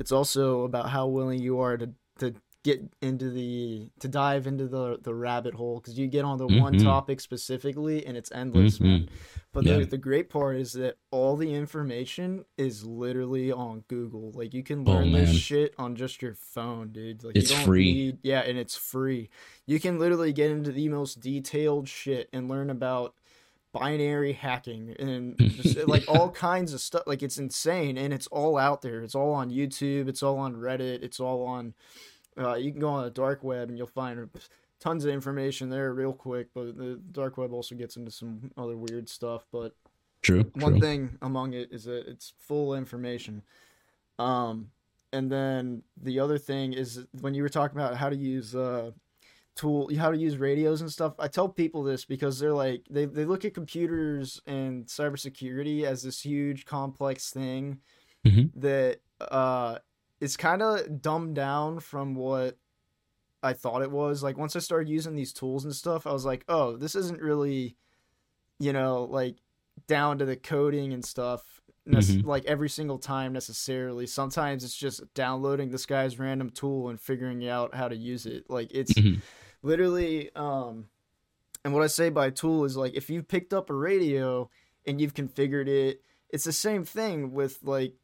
it's 0.00 0.12
also 0.12 0.62
about 0.62 0.90
how 0.90 1.06
willing 1.06 1.40
you 1.40 1.60
are 1.60 1.76
to 1.76 1.90
to 2.18 2.34
get 2.64 2.80
into 3.00 3.30
the 3.30 3.88
to 3.98 4.08
dive 4.08 4.46
into 4.46 4.68
the 4.68 4.98
the 5.02 5.14
rabbit 5.14 5.54
hole 5.54 5.80
because 5.80 5.98
you 5.98 6.06
get 6.06 6.24
on 6.24 6.38
the 6.38 6.46
mm-hmm. 6.46 6.60
one 6.60 6.78
topic 6.78 7.20
specifically 7.20 8.06
and 8.06 8.16
it's 8.16 8.30
endless 8.32 8.76
mm-hmm. 8.76 8.84
man 8.84 9.08
but 9.52 9.64
yeah. 9.64 9.78
the, 9.78 9.84
the 9.84 9.98
great 9.98 10.30
part 10.30 10.56
is 10.56 10.72
that 10.72 10.96
all 11.10 11.36
the 11.36 11.54
information 11.54 12.44
is 12.56 12.86
literally 12.86 13.52
on 13.52 13.84
google. 13.86 14.32
Like 14.34 14.54
you 14.54 14.62
can 14.62 14.88
oh, 14.88 14.92
learn 14.92 15.14
oh, 15.14 15.18
this 15.18 15.36
shit 15.36 15.74
on 15.78 15.94
just 15.94 16.22
your 16.22 16.34
phone 16.34 16.88
dude. 16.88 17.22
Like 17.22 17.36
it's 17.36 17.52
free. 17.52 17.92
need, 17.92 18.18
yeah 18.22 18.40
and 18.40 18.58
it's 18.58 18.76
free. 18.76 19.28
You 19.66 19.78
can 19.78 19.98
literally 19.98 20.32
get 20.32 20.50
into 20.50 20.72
the 20.72 20.88
most 20.88 21.20
detailed 21.20 21.86
shit 21.86 22.30
and 22.32 22.48
learn 22.48 22.70
about 22.70 23.14
binary 23.74 24.32
hacking 24.32 24.94
and 24.98 25.36
just 25.38 25.76
like 25.86 26.04
all 26.08 26.30
kinds 26.30 26.72
of 26.72 26.80
stuff. 26.80 27.02
Like 27.06 27.22
it's 27.22 27.38
insane 27.38 27.98
and 27.98 28.14
it's 28.14 28.28
all 28.28 28.56
out 28.56 28.80
there. 28.80 29.02
It's 29.02 29.14
all 29.14 29.32
on 29.34 29.50
youtube. 29.50 30.08
It's 30.08 30.22
all 30.22 30.38
on 30.38 30.54
reddit. 30.54 31.02
It's 31.02 31.20
all 31.20 31.44
on 31.44 31.74
uh, 32.38 32.54
you 32.54 32.70
can 32.72 32.80
go 32.80 32.88
on 32.88 33.04
the 33.04 33.10
dark 33.10 33.42
web 33.42 33.68
and 33.68 33.76
you'll 33.78 33.86
find 33.86 34.28
tons 34.80 35.04
of 35.04 35.10
information 35.12 35.68
there 35.70 35.92
real 35.94 36.12
quick. 36.12 36.48
But 36.54 36.76
the 36.76 37.00
dark 37.12 37.36
web 37.38 37.52
also 37.52 37.74
gets 37.74 37.96
into 37.96 38.10
some 38.10 38.50
other 38.56 38.76
weird 38.76 39.08
stuff. 39.08 39.46
But 39.52 39.74
True. 40.22 40.44
One 40.54 40.72
true. 40.74 40.80
thing 40.80 41.18
among 41.22 41.54
it 41.54 41.72
is 41.72 41.84
that 41.84 42.06
it's 42.06 42.32
full 42.38 42.74
information. 42.74 43.42
Um, 44.18 44.70
and 45.12 45.30
then 45.30 45.82
the 46.00 46.20
other 46.20 46.38
thing 46.38 46.72
is 46.72 47.04
when 47.20 47.34
you 47.34 47.42
were 47.42 47.48
talking 47.48 47.76
about 47.78 47.96
how 47.96 48.08
to 48.08 48.16
use 48.16 48.54
uh 48.54 48.92
tool 49.54 49.90
how 49.98 50.10
to 50.10 50.16
use 50.16 50.38
radios 50.38 50.80
and 50.80 50.90
stuff 50.90 51.12
i 51.18 51.28
tell 51.28 51.46
people 51.46 51.82
this 51.82 52.06
because 52.06 52.38
they're 52.38 52.54
like 52.54 52.82
they, 52.88 53.04
they 53.04 53.26
look 53.26 53.44
at 53.44 53.52
computers 53.52 54.40
and 54.46 54.86
cybersecurity 54.86 55.82
as 55.84 56.02
this 56.02 56.22
huge 56.22 56.64
complex 56.64 57.28
thing 57.30 57.78
Mhm. 58.26 58.50
that 58.54 59.00
uh 59.20 59.76
is 60.22 60.36
kind 60.36 60.62
of 60.62 61.02
dumbed 61.02 61.34
down 61.34 61.80
from 61.80 62.14
what 62.14 62.56
i 63.42 63.52
thought 63.52 63.82
it 63.82 63.90
was 63.90 64.22
like 64.22 64.38
once 64.38 64.54
i 64.56 64.58
started 64.60 64.88
using 64.88 65.14
these 65.14 65.32
tools 65.32 65.64
and 65.64 65.74
stuff 65.74 66.06
i 66.06 66.12
was 66.12 66.24
like 66.24 66.44
oh 66.48 66.76
this 66.76 66.94
isn't 66.94 67.20
really 67.20 67.76
you 68.58 68.72
know 68.72 69.04
like 69.10 69.36
down 69.88 70.18
to 70.18 70.24
the 70.24 70.36
coding 70.36 70.92
and 70.92 71.04
stuff 71.04 71.42
Mhm. 71.88 72.24
like 72.24 72.44
every 72.44 72.68
single 72.68 72.98
time 72.98 73.32
necessarily 73.32 74.06
sometimes 74.06 74.62
it's 74.62 74.76
just 74.76 75.02
downloading 75.14 75.70
this 75.70 75.84
guy's 75.86 76.16
random 76.20 76.50
tool 76.50 76.88
and 76.90 77.00
figuring 77.00 77.48
out 77.48 77.74
how 77.74 77.88
to 77.88 77.96
use 77.96 78.24
it 78.24 78.48
like 78.48 78.68
it's 78.72 78.92
Mhm. 78.92 79.20
literally 79.62 80.30
um 80.36 80.86
and 81.64 81.74
what 81.74 81.82
i 81.82 81.88
say 81.88 82.08
by 82.10 82.30
tool 82.30 82.64
is 82.64 82.76
like 82.76 82.94
if 82.94 83.10
you've 83.10 83.26
picked 83.26 83.52
up 83.52 83.68
a 83.70 83.74
radio 83.74 84.48
and 84.86 85.00
you've 85.00 85.14
configured 85.14 85.66
it 85.66 86.02
it's 86.28 86.44
the 86.44 86.52
same 86.52 86.84
thing 86.84 87.32
with 87.32 87.58
like 87.64 87.94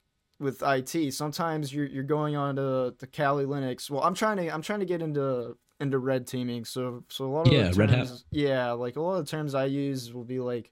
with 0.40 0.62
IT. 0.64 1.12
Sometimes 1.14 1.72
you're 1.72 1.86
you're 1.86 2.02
going 2.04 2.36
on 2.36 2.56
to 2.56 2.94
the 2.98 3.06
Kali 3.06 3.44
Linux. 3.44 3.90
Well, 3.90 4.02
I'm 4.02 4.14
trying 4.14 4.36
to 4.38 4.48
I'm 4.52 4.62
trying 4.62 4.80
to 4.80 4.86
get 4.86 5.02
into 5.02 5.56
into 5.80 5.98
red 5.98 6.26
teaming. 6.26 6.64
So 6.64 7.04
so 7.08 7.26
a 7.26 7.32
lot 7.32 7.46
of 7.46 7.52
Yeah, 7.52 7.68
the 7.68 7.74
Red 7.74 7.90
Hat. 7.90 8.10
yeah, 8.30 8.72
like 8.72 8.96
a 8.96 9.00
lot 9.00 9.16
of 9.18 9.24
the 9.24 9.30
terms 9.30 9.54
I 9.54 9.66
use 9.66 10.12
will 10.12 10.24
be 10.24 10.40
like 10.40 10.70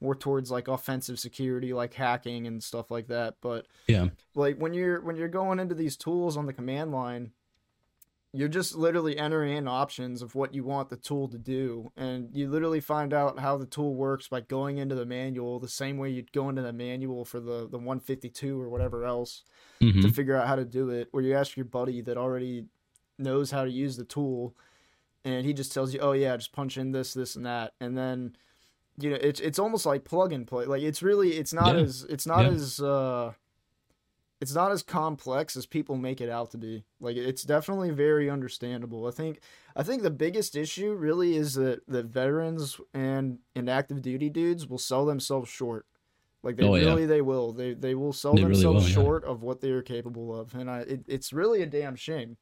more 0.00 0.14
towards 0.14 0.50
like 0.50 0.66
offensive 0.68 1.18
security, 1.18 1.72
like 1.72 1.94
hacking 1.94 2.46
and 2.46 2.62
stuff 2.62 2.90
like 2.90 3.06
that. 3.08 3.36
But 3.40 3.66
Yeah. 3.86 4.08
like 4.34 4.56
when 4.58 4.74
you're 4.74 5.00
when 5.00 5.16
you're 5.16 5.28
going 5.28 5.58
into 5.60 5.74
these 5.74 5.96
tools 5.96 6.36
on 6.36 6.46
the 6.46 6.52
command 6.52 6.92
line 6.92 7.32
you're 8.34 8.48
just 8.48 8.74
literally 8.74 9.18
entering 9.18 9.54
in 9.56 9.68
options 9.68 10.22
of 10.22 10.34
what 10.34 10.54
you 10.54 10.64
want 10.64 10.88
the 10.88 10.96
tool 10.96 11.28
to 11.28 11.36
do 11.38 11.92
and 11.96 12.30
you 12.32 12.48
literally 12.48 12.80
find 12.80 13.12
out 13.12 13.38
how 13.38 13.58
the 13.58 13.66
tool 13.66 13.94
works 13.94 14.26
by 14.28 14.40
going 14.40 14.78
into 14.78 14.94
the 14.94 15.04
manual 15.04 15.58
the 15.60 15.68
same 15.68 15.98
way 15.98 16.08
you'd 16.08 16.32
go 16.32 16.48
into 16.48 16.62
the 16.62 16.72
manual 16.72 17.24
for 17.26 17.40
the 17.40 17.68
the 17.68 17.76
152 17.78 18.58
or 18.60 18.68
whatever 18.70 19.04
else 19.04 19.42
Mhm. 19.80 20.00
to 20.02 20.08
figure 20.10 20.34
out 20.36 20.46
how 20.48 20.56
to 20.56 20.64
do 20.64 20.88
it 20.90 21.08
or 21.12 21.20
you 21.20 21.34
ask 21.34 21.56
your 21.56 21.66
buddy 21.66 22.00
that 22.02 22.16
already 22.16 22.64
knows 23.18 23.50
how 23.50 23.64
to 23.64 23.70
use 23.70 23.96
the 23.96 24.04
tool 24.04 24.56
and 25.24 25.44
he 25.44 25.52
just 25.52 25.72
tells 25.72 25.92
you 25.92 26.00
oh 26.00 26.12
yeah 26.12 26.36
just 26.36 26.52
punch 26.52 26.78
in 26.78 26.92
this 26.92 27.12
this 27.14 27.36
and 27.36 27.44
that 27.46 27.74
and 27.80 27.96
then 27.98 28.34
you 28.98 29.10
know 29.10 29.16
it's 29.20 29.40
it's 29.40 29.58
almost 29.58 29.84
like 29.86 30.04
plug 30.04 30.32
and 30.32 30.46
play 30.46 30.64
like 30.64 30.82
it's 30.82 31.02
really 31.02 31.32
it's 31.34 31.52
not 31.52 31.74
Yeah. 31.76 31.82
as 31.82 32.04
it's 32.08 32.26
not 32.26 32.44
Yeah. 32.44 32.50
as 32.52 32.80
uh 32.80 33.32
it's 34.42 34.56
not 34.56 34.72
as 34.72 34.82
complex 34.82 35.56
as 35.56 35.66
people 35.66 35.96
make 35.96 36.20
it 36.20 36.28
out 36.28 36.50
to 36.50 36.58
be. 36.58 36.82
Like 37.00 37.16
it's 37.16 37.44
definitely 37.44 37.90
very 37.90 38.28
understandable. 38.28 39.06
I 39.06 39.12
think 39.12 39.38
i 39.76 39.82
think 39.84 40.02
the 40.02 40.10
biggest 40.10 40.56
issue 40.56 40.92
really 40.94 41.36
is 41.36 41.54
that 41.54 41.86
the 41.86 42.02
veterans 42.02 42.78
and 42.92 43.38
and 43.54 43.70
active 43.70 44.02
duty 44.02 44.28
dudes 44.28 44.66
will 44.66 44.78
sell 44.78 45.06
themselves 45.06 45.48
short. 45.48 45.86
Like 46.42 46.56
they 46.56 46.66
Oh, 46.66 46.74
yeah. 46.74 46.86
really 46.86 47.06
they 47.06 47.20
will. 47.22 47.52
They 47.52 47.72
they 47.74 47.94
will 47.94 48.12
sell 48.12 48.34
They 48.34 48.42
really 48.42 48.54
themselves 48.54 48.82
will, 48.84 48.88
yeah. 48.90 48.94
short 49.06 49.24
of 49.24 49.42
what 49.44 49.60
they 49.60 49.70
are 49.70 49.80
capable 49.80 50.38
of. 50.38 50.54
And 50.56 50.68
i 50.68 50.80
it, 50.80 51.04
it's 51.06 51.32
really 51.32 51.62
a 51.62 51.66
damn 51.66 51.94
shame 51.94 52.36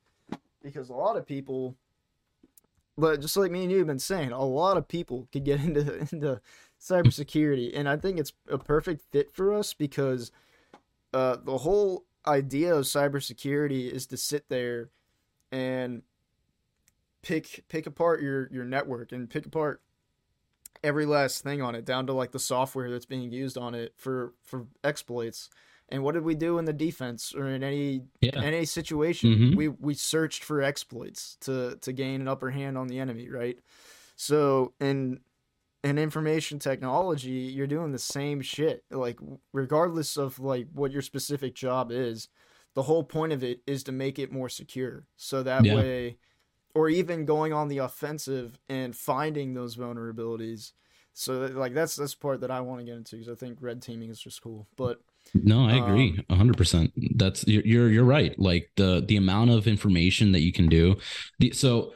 because 0.62 0.88
a 0.88 0.94
lot 0.94 1.18
of 1.18 1.26
people 1.26 1.76
but 2.96 3.20
just 3.20 3.36
like 3.36 3.50
me 3.50 3.62
and 3.62 3.70
you 3.72 3.78
have 3.78 3.86
been 3.86 3.98
saying 3.98 4.32
a 4.32 4.44
lot 4.44 4.76
of 4.78 4.88
people 4.88 5.28
could 5.32 5.44
get 5.44 5.60
into 5.68 5.98
into 5.98 6.40
cybersecurity. 6.80 7.72
And 7.74 7.86
i 7.90 7.98
think 7.98 8.18
it's 8.18 8.32
a 8.48 8.56
perfect 8.56 9.02
fit 9.12 9.30
for 9.30 9.52
us 9.52 9.74
because 9.74 10.32
uh, 11.12 11.36
the 11.44 11.58
whole 11.58 12.04
idea 12.26 12.74
of 12.74 12.84
cybersecurity 12.84 13.90
is 13.90 14.06
to 14.06 14.16
sit 14.16 14.48
there 14.48 14.90
and 15.50 16.02
pick 17.22 17.64
pick 17.68 17.86
apart 17.86 18.22
your 18.22 18.48
your 18.52 18.64
network 18.64 19.12
and 19.12 19.28
pick 19.28 19.44
apart 19.46 19.82
every 20.82 21.04
last 21.04 21.42
thing 21.42 21.60
on 21.60 21.74
it 21.74 21.84
down 21.84 22.06
to 22.06 22.12
like 22.12 22.32
the 22.32 22.38
software 22.38 22.90
that's 22.90 23.04
being 23.06 23.30
used 23.32 23.58
on 23.58 23.74
it 23.74 23.92
for 23.96 24.32
for 24.42 24.66
exploits 24.84 25.50
and 25.90 26.02
what 26.02 26.14
did 26.14 26.22
we 26.22 26.34
do 26.34 26.56
in 26.58 26.64
the 26.64 26.72
defense 26.72 27.34
or 27.34 27.48
in 27.48 27.62
any 27.62 28.02
Yeah. 28.20 28.38
in 28.38 28.44
any 28.44 28.64
situation 28.64 29.30
Mhm. 29.34 29.56
we 29.56 29.68
we 29.68 29.94
searched 29.94 30.42
for 30.44 30.62
exploits 30.62 31.36
to 31.40 31.76
to 31.82 31.92
gain 31.92 32.20
an 32.22 32.28
upper 32.28 32.50
hand 32.50 32.78
on 32.78 32.86
the 32.86 32.98
enemy 32.98 33.28
right 33.28 33.58
so 34.16 34.72
in 34.80 35.20
in 35.82 35.98
information 35.98 36.58
technology 36.58 37.30
you're 37.30 37.66
doing 37.66 37.92
the 37.92 37.98
same 37.98 38.40
shit 38.40 38.84
like 38.90 39.18
regardless 39.52 40.16
of 40.16 40.38
like 40.38 40.66
what 40.72 40.92
your 40.92 41.02
specific 41.02 41.54
job 41.54 41.90
is 41.90 42.28
the 42.74 42.82
whole 42.82 43.02
point 43.02 43.32
of 43.32 43.42
it 43.42 43.60
is 43.66 43.82
to 43.82 43.92
make 43.92 44.18
it 44.18 44.32
more 44.32 44.48
secure 44.48 45.06
so 45.16 45.42
that 45.42 45.64
Yeah. 45.64 45.74
way 45.74 46.16
or 46.74 46.88
even 46.88 47.24
going 47.24 47.52
on 47.52 47.68
the 47.68 47.78
offensive 47.78 48.58
and 48.68 48.94
finding 48.96 49.54
those 49.54 49.76
vulnerabilities 49.76 50.72
so 51.14 51.40
that, 51.40 51.56
like 51.56 51.74
that's 51.74 51.96
that's 51.96 52.14
part 52.14 52.40
that 52.40 52.50
i 52.50 52.60
want 52.60 52.80
to 52.80 52.84
get 52.84 52.96
into 52.96 53.16
because 53.16 53.30
i 53.32 53.34
think 53.34 53.58
red 53.60 53.82
teaming 53.82 54.10
is 54.10 54.20
just 54.20 54.42
cool 54.42 54.66
but 54.76 55.00
No, 55.34 55.66
I 55.66 55.74
Um, 55.74 55.76
agree 55.76 56.24
a 56.28 56.34
hundred 56.34 56.56
percent. 56.56 56.92
That's 57.16 57.46
you're, 57.46 57.64
you're 57.64 57.88
you're 57.90 58.04
right. 58.04 58.36
Like 58.38 58.70
the 58.76 59.04
the 59.06 59.16
amount 59.16 59.50
of 59.50 59.66
information 59.68 60.32
that 60.32 60.40
you 60.40 60.52
can 60.52 60.68
do. 60.68 60.96
The, 61.38 61.52
so 61.52 61.92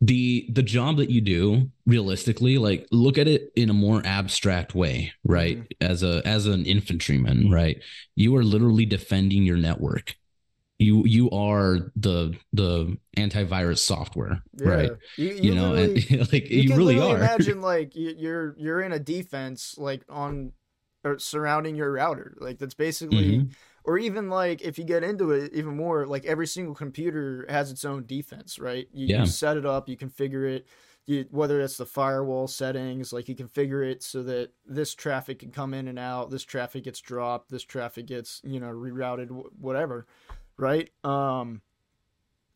the 0.00 0.46
the 0.52 0.62
job 0.62 0.98
that 0.98 1.10
you 1.10 1.20
do 1.20 1.70
realistically, 1.86 2.58
like 2.58 2.86
look 2.90 3.16
at 3.18 3.28
it 3.28 3.52
in 3.56 3.70
a 3.70 3.74
more 3.74 4.02
abstract 4.04 4.74
way, 4.74 5.12
right? 5.24 5.62
As 5.80 6.02
a 6.02 6.22
as 6.26 6.46
an 6.46 6.66
infantryman, 6.66 7.50
right? 7.50 7.82
You 8.14 8.36
are 8.36 8.44
literally 8.44 8.86
defending 8.86 9.44
your 9.44 9.56
network. 9.56 10.16
You 10.78 11.04
you 11.06 11.30
are 11.30 11.92
the 11.96 12.36
the 12.52 12.98
antivirus 13.16 13.78
software, 13.80 14.42
yeah 14.56 14.64
right? 14.64 14.92
you, 15.16 15.28
you, 15.34 15.42
You, 15.42 15.54
know, 15.54 15.74
and 15.74 16.04
like 16.32 16.50
you, 16.50 16.76
you, 16.76 16.76
really 16.76 17.00
are. 17.00 17.20
imagine 17.20 17.60
like 17.60 17.94
you- 17.96 18.14
you're 18.16 18.54
you're 18.58 18.80
in 18.82 18.92
a 18.92 18.98
defense 18.98 19.76
like 19.78 20.04
on 20.08 20.52
or 21.04 21.18
surrounding 21.18 21.76
your 21.76 21.92
router 21.92 22.36
like 22.40 22.58
that's 22.58 22.74
basically 22.74 23.42
Mhm. 23.42 23.54
Or 23.84 23.98
even 23.98 24.28
like 24.30 24.62
if 24.62 24.78
you 24.78 24.84
get 24.84 25.04
into 25.04 25.30
it 25.30 25.52
even 25.52 25.76
more 25.76 26.06
like 26.06 26.24
every 26.24 26.46
single 26.46 26.74
computer 26.74 27.44
has 27.48 27.70
its 27.70 27.84
own 27.84 28.04
defense 28.06 28.58
right 28.58 28.88
you, 28.92 29.06
Yeah. 29.08 29.20
you 29.20 29.26
set 29.26 29.56
it 29.56 29.66
up 29.66 29.88
you 29.88 29.96
configure 29.96 30.48
it 30.50 30.66
you, 31.06 31.26
whether 31.30 31.60
it's 31.60 31.76
the 31.76 31.84
firewall 31.84 32.48
settings 32.48 33.12
like 33.12 33.28
you 33.28 33.36
configure 33.36 33.86
it 33.88 34.02
so 34.02 34.22
that 34.22 34.50
this 34.66 34.94
traffic 34.94 35.38
can 35.40 35.50
come 35.50 35.74
in 35.74 35.86
and 35.88 35.98
out 35.98 36.30
this 36.30 36.44
traffic 36.44 36.84
gets 36.84 37.00
dropped 37.00 37.50
this 37.50 37.62
traffic 37.64 38.06
gets 38.06 38.40
you 38.44 38.58
know 38.58 38.70
rerouted 38.70 39.28
whatever 39.58 40.06
right 40.56 40.90
um 41.04 41.60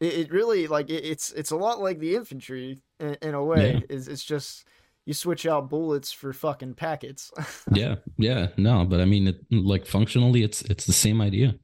it, 0.01 0.14
it 0.14 0.33
really 0.33 0.67
like 0.67 0.88
it, 0.88 1.05
it's 1.05 1.33
it's 1.33 1.51
a 1.51 1.57
lot 1.57 1.81
like 1.83 1.99
the 1.99 2.14
infantry 2.14 2.79
in, 3.01 3.17
in 3.21 3.35
a 3.35 3.45
way 3.45 3.75
Yeah. 3.75 3.81
it's, 3.91 4.07
it's 4.07 4.25
just 4.25 4.64
you 5.09 5.14
switch 5.14 5.47
out 5.47 5.71
bullets 5.71 6.12
for 6.12 6.35
fucking 6.35 6.75
packets 6.75 7.33
yeah 7.73 7.94
yeah 8.18 8.49
no 8.59 8.85
but 8.85 9.01
i 9.01 9.07
mean 9.07 9.29
it, 9.29 9.40
like 9.51 9.87
functionally 9.87 10.42
it's 10.42 10.61
it's 10.62 10.85
the 10.85 10.92
same 10.92 11.23
idea 11.23 11.55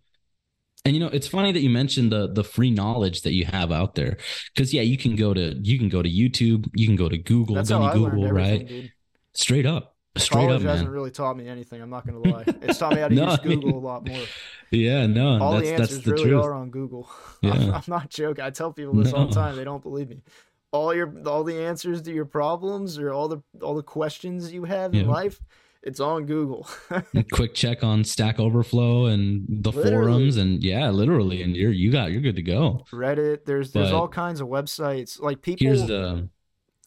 and 0.86 0.94
you 0.94 1.00
know 1.00 1.08
it's 1.12 1.28
funny 1.28 1.52
that 1.52 1.60
you 1.60 1.68
mentioned 1.68 2.10
the 2.10 2.32
the 2.32 2.42
free 2.42 2.70
knowledge 2.70 3.20
that 3.20 3.34
you 3.34 3.44
have 3.44 3.70
out 3.70 3.94
there 3.96 4.16
because 4.54 4.72
yeah 4.72 4.80
you 4.80 4.96
can 4.96 5.14
go 5.14 5.34
to 5.34 5.54
you 5.62 5.78
can 5.78 5.90
go 5.90 6.00
to 6.00 6.08
youtube 6.08 6.66
you 6.74 6.86
can 6.86 6.96
go 6.96 7.06
to 7.08 7.18
google 7.18 7.54
that's 7.56 7.68
how 7.68 7.82
i 7.82 7.92
learned 7.92 8.14
google 8.14 8.32
right 8.32 8.66
dude 8.66 8.90
straight 9.34 9.66
up 9.66 9.94
straight 10.16 10.46
College 10.46 10.62
up 10.64 10.70
hasn't 10.70 10.90
really 10.90 11.10
taught 11.10 11.36
me 11.36 11.48
anything. 11.48 11.82
I'm 11.82 11.90
not 11.90 12.06
gonna 12.06 12.20
lie. 12.20 12.44
It's 12.62 12.78
taught 12.78 12.94
me 12.94 13.00
how 13.00 13.08
to 13.08 13.14
No, 13.20 13.30
use 13.32 13.40
I 13.42 13.46
mean- 13.48 13.60
Google 13.60 13.78
a 13.80 13.84
lot 13.84 14.06
more. 14.06 14.22
yeah 14.70 15.06
no 15.06 15.40
All 15.42 15.52
that's 15.54 15.64
the 15.64 15.70
that's 15.72 15.80
answers 15.90 16.04
the 16.04 16.12
really 16.12 16.24
truth 16.30 16.44
are 16.44 16.54
on 16.54 16.70
Google. 16.70 17.10
Yeah. 17.42 17.50
I'm, 17.50 17.74
I'm 17.74 17.82
not 17.88 18.10
joking. 18.10 18.44
I 18.44 18.50
tell 18.50 18.72
people 18.72 18.94
this 18.94 19.12
all 19.12 19.26
the 19.26 19.34
time. 19.34 19.56
They 19.56 19.64
don't 19.64 19.82
believe 19.82 20.08
me. 20.08 20.22
All 20.74 20.92
your 20.92 21.08
all 21.26 21.44
the 21.44 21.56
answers 21.70 22.02
to 22.02 22.12
your 22.12 22.24
problems 22.24 22.98
or 22.98 23.12
all 23.12 23.28
the 23.28 23.40
all 23.62 23.74
the 23.76 23.82
questions 23.98 24.52
you 24.52 24.64
have 24.64 24.92
in 24.94 25.06
life, 25.06 25.40
it's 25.84 26.00
on 26.00 26.26
Google. 26.26 26.66
quick 27.32 27.54
check 27.54 27.84
on 27.84 28.02
stack 28.02 28.40
overflow 28.40 29.06
and 29.06 29.46
the 29.48 29.70
Literally. 29.70 29.90
forums 30.06 30.36
and 30.36 30.62
yeah 30.64 30.90
literally 30.90 31.42
and 31.42 31.54
you're 31.54 31.70
you 31.70 31.92
got 31.92 32.10
you're 32.10 32.20
good 32.22 32.34
to 32.36 32.42
go 32.42 32.84
Reddit. 32.92 33.44
There's 33.44 33.70
there's 33.72 33.90
But- 33.92 33.96
all 33.96 34.08
kinds 34.08 34.40
of 34.40 34.48
websites. 34.48 35.20
Like 35.20 35.42
people. 35.42 35.64
here's 35.66 35.86
the 35.86 36.28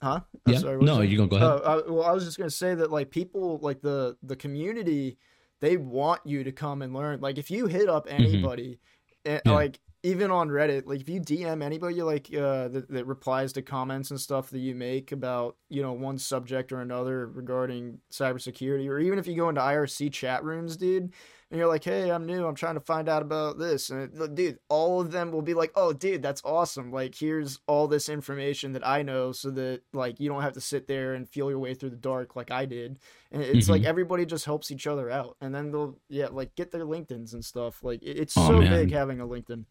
Huh? 0.01 0.19
Oh, 0.45 0.51
yeah 0.51 0.57
sorry, 0.59 0.77
no 0.83 0.91
was 0.91 0.97
that? 0.99 1.07
you 1.07 1.17
gonna 1.17 1.29
go 1.29 1.37
ahead 1.37 1.49
Oh, 1.49 1.83
I, 1.87 1.91
well, 1.91 2.03
I 2.03 2.11
was 2.11 2.25
just 2.25 2.37
gonna 2.37 2.49
say 2.51 2.75
that 2.75 2.91
like 2.91 3.09
people, 3.09 3.57
like 3.63 3.81
the 3.81 4.17
the 4.21 4.35
community, 4.35 5.17
they 5.61 5.77
want 5.77 6.21
you 6.25 6.43
to 6.43 6.51
come 6.51 6.81
and 6.83 6.93
learn. 6.93 7.19
Like 7.21 7.37
if 7.39 7.49
you 7.49 7.65
hit 7.67 7.87
up 7.89 8.05
anybody, 8.09 8.79
eh, 9.25 9.39
Yeah. 9.45 9.51
like 9.53 9.79
even 10.03 10.29
on 10.31 10.49
Reddit, 10.49 10.85
like 10.85 11.01
if 11.01 11.09
you 11.09 11.19
DM 11.19 11.63
anybody 11.63 12.01
like 12.01 12.27
uh 12.33 12.67
that, 12.67 12.85
that 12.89 13.05
replies 13.05 13.53
to 13.53 13.61
comments 13.61 14.11
and 14.11 14.19
stuff 14.19 14.49
that 14.51 14.59
you 14.59 14.75
make 14.75 15.11
about 15.11 15.57
you 15.69 15.81
know 15.81 15.93
one 15.93 16.17
subject 16.17 16.71
or 16.71 16.81
another 16.81 17.27
regarding 17.27 17.99
cybersecurity, 18.11 18.87
or 18.89 18.99
even 18.99 19.17
if 19.17 19.27
you 19.27 19.35
go 19.35 19.49
into 19.49 19.61
IRC 19.61 20.13
chat 20.13 20.43
rooms, 20.43 20.77
dude, 20.77 21.11
and 21.49 21.57
you're 21.57 21.67
like, 21.67 21.83
"Hey, 21.83 22.11
I'm 22.11 22.25
new. 22.25 22.45
I'm 22.45 22.55
trying 22.55 22.75
to 22.75 22.81
find 22.81 23.09
out 23.09 23.21
about 23.21 23.57
this." 23.57 23.89
And 23.89 24.13
it, 24.13 24.35
dude, 24.35 24.59
all 24.69 25.01
of 25.01 25.11
them 25.11 25.31
will 25.31 25.41
be 25.41 25.53
like, 25.53 25.71
"Oh, 25.75 25.93
dude, 25.93 26.21
that's 26.21 26.41
awesome! 26.45 26.91
Like, 26.91 27.15
here's 27.15 27.59
all 27.67 27.87
this 27.87 28.07
information 28.07 28.73
that 28.73 28.85
I 28.85 29.01
know, 29.01 29.31
so 29.31 29.49
that 29.51 29.81
like 29.93 30.19
you 30.19 30.29
don't 30.29 30.43
have 30.43 30.53
to 30.53 30.61
sit 30.61 30.87
there 30.87 31.15
and 31.15 31.27
feel 31.27 31.49
your 31.49 31.59
way 31.59 31.73
through 31.73 31.91
the 31.91 31.95
dark 31.95 32.35
like 32.35 32.51
I 32.51 32.65
did." 32.65 32.99
And 33.31 33.41
it's 33.41 33.65
mm-hmm. 33.65 33.71
like 33.71 33.83
everybody 33.83 34.25
just 34.25 34.45
helps 34.45 34.71
each 34.71 34.85
other 34.85 35.09
out, 35.09 35.37
and 35.41 35.55
then 35.55 35.71
they'll 35.71 35.97
yeah, 36.09 36.27
like 36.31 36.55
get 36.55 36.71
their 36.71 36.85
LinkedIn's 36.85 37.33
and 37.33 37.43
stuff. 37.43 37.83
Like, 37.83 38.03
it's 38.03 38.37
oh, 38.37 38.47
so 38.47 38.59
man. 38.59 38.71
big 38.71 38.91
having 38.91 39.21
a 39.21 39.27
LinkedIn. 39.27 39.65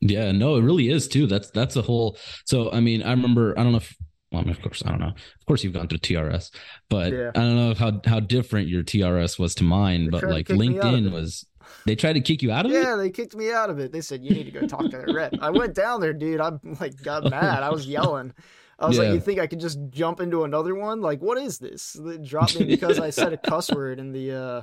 Yeah, 0.00 0.32
no, 0.32 0.56
it 0.56 0.62
really 0.62 0.88
is 0.88 1.08
too. 1.08 1.26
That's 1.26 1.50
that's 1.50 1.76
a 1.76 1.82
whole. 1.82 2.16
So 2.44 2.70
I 2.72 2.80
mean, 2.80 3.02
I 3.02 3.10
remember. 3.10 3.58
I 3.58 3.62
don't 3.62 3.72
know 3.72 3.78
if 3.78 3.96
well, 4.30 4.42
I 4.42 4.44
mean, 4.44 4.54
of 4.54 4.60
course, 4.60 4.82
I 4.84 4.90
don't 4.90 5.00
know. 5.00 5.08
Of 5.08 5.46
course, 5.46 5.64
you've 5.64 5.72
gone 5.72 5.88
through 5.88 5.98
TRS, 5.98 6.50
but 6.90 7.12
yeah. 7.12 7.30
I 7.34 7.40
don't 7.40 7.56
know 7.56 7.74
how 7.74 8.00
how 8.04 8.20
different 8.20 8.68
your 8.68 8.82
TRS 8.82 9.38
was 9.38 9.54
to 9.56 9.64
mine. 9.64 10.04
They 10.04 10.10
but 10.10 10.24
like 10.24 10.48
LinkedIn 10.48 11.10
was, 11.10 11.46
they 11.86 11.96
tried 11.96 12.14
to 12.14 12.20
kick 12.20 12.42
you 12.42 12.52
out 12.52 12.66
of 12.66 12.72
yeah, 12.72 12.78
it. 12.78 12.82
Yeah, 12.82 12.96
they 12.96 13.10
kicked 13.10 13.34
me 13.34 13.50
out 13.52 13.70
of 13.70 13.78
it. 13.78 13.90
They 13.90 14.02
said 14.02 14.22
you 14.22 14.30
need 14.30 14.44
to 14.44 14.50
go 14.50 14.66
talk 14.66 14.90
to 14.90 15.02
the 15.06 15.12
rep. 15.14 15.34
I 15.40 15.50
went 15.50 15.74
down 15.74 16.00
there, 16.00 16.12
dude. 16.12 16.40
I'm 16.40 16.60
like 16.78 17.00
got 17.02 17.24
mad. 17.30 17.62
I 17.62 17.70
was 17.70 17.86
yelling. 17.86 18.34
I 18.78 18.86
was 18.86 18.96
yeah. 18.96 19.04
like, 19.04 19.14
you 19.14 19.20
think 19.20 19.40
I 19.40 19.46
could 19.48 19.60
just 19.60 19.78
jump 19.90 20.20
into 20.20 20.44
another 20.44 20.74
one? 20.74 21.00
Like, 21.00 21.20
what 21.20 21.36
is 21.36 21.58
this? 21.58 21.96
They 21.98 22.18
dropped 22.18 22.60
me 22.60 22.66
because 22.66 23.00
I 23.00 23.10
said 23.10 23.32
a 23.32 23.36
cuss 23.36 23.72
word 23.72 23.98
in 23.98 24.12
the 24.12 24.32
uh 24.32 24.62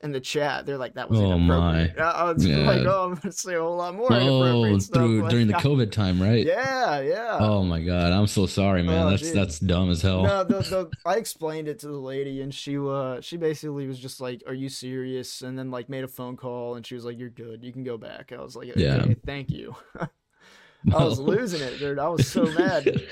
in 0.00 0.12
the 0.12 0.20
chat. 0.20 0.64
They're 0.64 0.78
like, 0.78 0.94
"That 0.94 1.10
was 1.10 1.18
oh 1.18 1.32
inappropriate." 1.32 1.96
My. 1.98 2.04
I 2.04 2.32
was 2.32 2.46
yeah. 2.46 2.58
like, 2.58 2.86
"Oh, 2.86 3.06
I'm 3.06 3.14
gonna 3.14 3.32
say 3.32 3.54
a 3.54 3.60
whole 3.60 3.76
lot 3.76 3.94
more." 3.94 4.08
Oh, 4.10 4.78
through 4.78 5.22
like, 5.22 5.30
during 5.30 5.46
the 5.48 5.52
COVID 5.54 5.90
time, 5.90 6.22
right? 6.22 6.44
Yeah, 6.46 7.00
yeah. 7.00 7.38
Oh 7.40 7.64
my 7.64 7.80
god, 7.80 8.12
I'm 8.12 8.26
so 8.26 8.46
sorry, 8.46 8.82
man. 8.82 9.06
Oh, 9.06 9.10
that's 9.10 9.30
that's 9.32 9.58
dumb 9.58 9.90
as 9.90 10.02
hell. 10.02 10.22
No, 10.22 10.44
the, 10.44 10.58
the, 10.60 10.90
I 11.04 11.16
explained 11.16 11.68
it 11.68 11.80
to 11.80 11.88
the 11.88 11.98
lady, 11.98 12.42
and 12.42 12.54
she 12.54 12.78
uh 12.78 13.20
she 13.20 13.36
basically 13.36 13.86
was 13.86 13.98
just 13.98 14.20
like, 14.20 14.42
"Are 14.46 14.54
you 14.54 14.68
serious?" 14.68 15.42
And 15.42 15.58
then 15.58 15.70
like 15.70 15.88
made 15.88 16.04
a 16.04 16.08
phone 16.08 16.36
call, 16.36 16.76
and 16.76 16.86
she 16.86 16.94
was 16.94 17.04
like, 17.04 17.18
"You're 17.18 17.30
good. 17.30 17.64
You 17.64 17.72
can 17.72 17.84
go 17.84 17.98
back." 17.98 18.32
I 18.32 18.40
was 18.40 18.54
like, 18.54 18.68
okay, 18.70 18.80
"Yeah, 18.80 19.04
thank 19.26 19.50
you." 19.50 19.74
I 20.94 21.04
was 21.04 21.18
losing 21.18 21.60
it, 21.60 21.78
dude. 21.78 21.98
I 21.98 22.08
was 22.08 22.28
so 22.28 22.44
mad. 22.44 23.02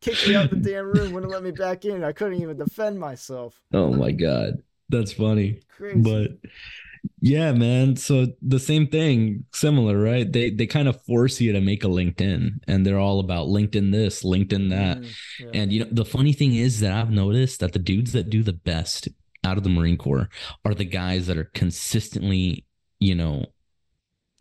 Kicked 0.00 0.28
me 0.28 0.34
out 0.34 0.50
the 0.50 0.56
damn 0.56 0.92
room, 0.92 1.12
wouldn't 1.12 1.32
let 1.32 1.42
me 1.42 1.52
back 1.52 1.84
in. 1.84 2.04
I 2.04 2.12
couldn't 2.12 2.42
even 2.42 2.58
defend 2.58 2.98
myself. 2.98 3.62
Oh 3.72 3.90
my 3.90 4.10
god. 4.10 4.62
That's 4.88 5.12
funny. 5.12 5.60
Crazy. 5.76 6.00
But 6.00 6.50
yeah, 7.20 7.52
man. 7.52 7.96
So 7.96 8.26
the 8.42 8.58
same 8.58 8.86
thing, 8.86 9.44
similar, 9.52 9.98
right? 9.98 10.30
They 10.30 10.50
they 10.50 10.66
kind 10.66 10.88
of 10.88 11.02
force 11.04 11.40
you 11.40 11.52
to 11.52 11.60
make 11.60 11.84
a 11.84 11.88
LinkedIn 11.88 12.60
and 12.66 12.86
they're 12.86 12.98
all 12.98 13.20
about 13.20 13.48
LinkedIn 13.48 13.92
this, 13.92 14.22
LinkedIn 14.22 14.70
that. 14.70 14.98
Mm, 14.98 15.14
yeah. 15.40 15.50
And 15.54 15.72
you 15.72 15.80
know, 15.80 15.90
the 15.90 16.04
funny 16.04 16.32
thing 16.32 16.54
is 16.54 16.80
that 16.80 16.92
I've 16.92 17.10
noticed 17.10 17.60
that 17.60 17.72
the 17.72 17.78
dudes 17.78 18.12
that 18.12 18.30
do 18.30 18.42
the 18.42 18.52
best 18.52 19.08
out 19.44 19.58
of 19.58 19.62
the 19.62 19.70
Marine 19.70 19.98
Corps 19.98 20.28
are 20.64 20.74
the 20.74 20.84
guys 20.84 21.26
that 21.26 21.36
are 21.36 21.50
consistently, 21.54 22.64
you 22.98 23.14
know, 23.14 23.46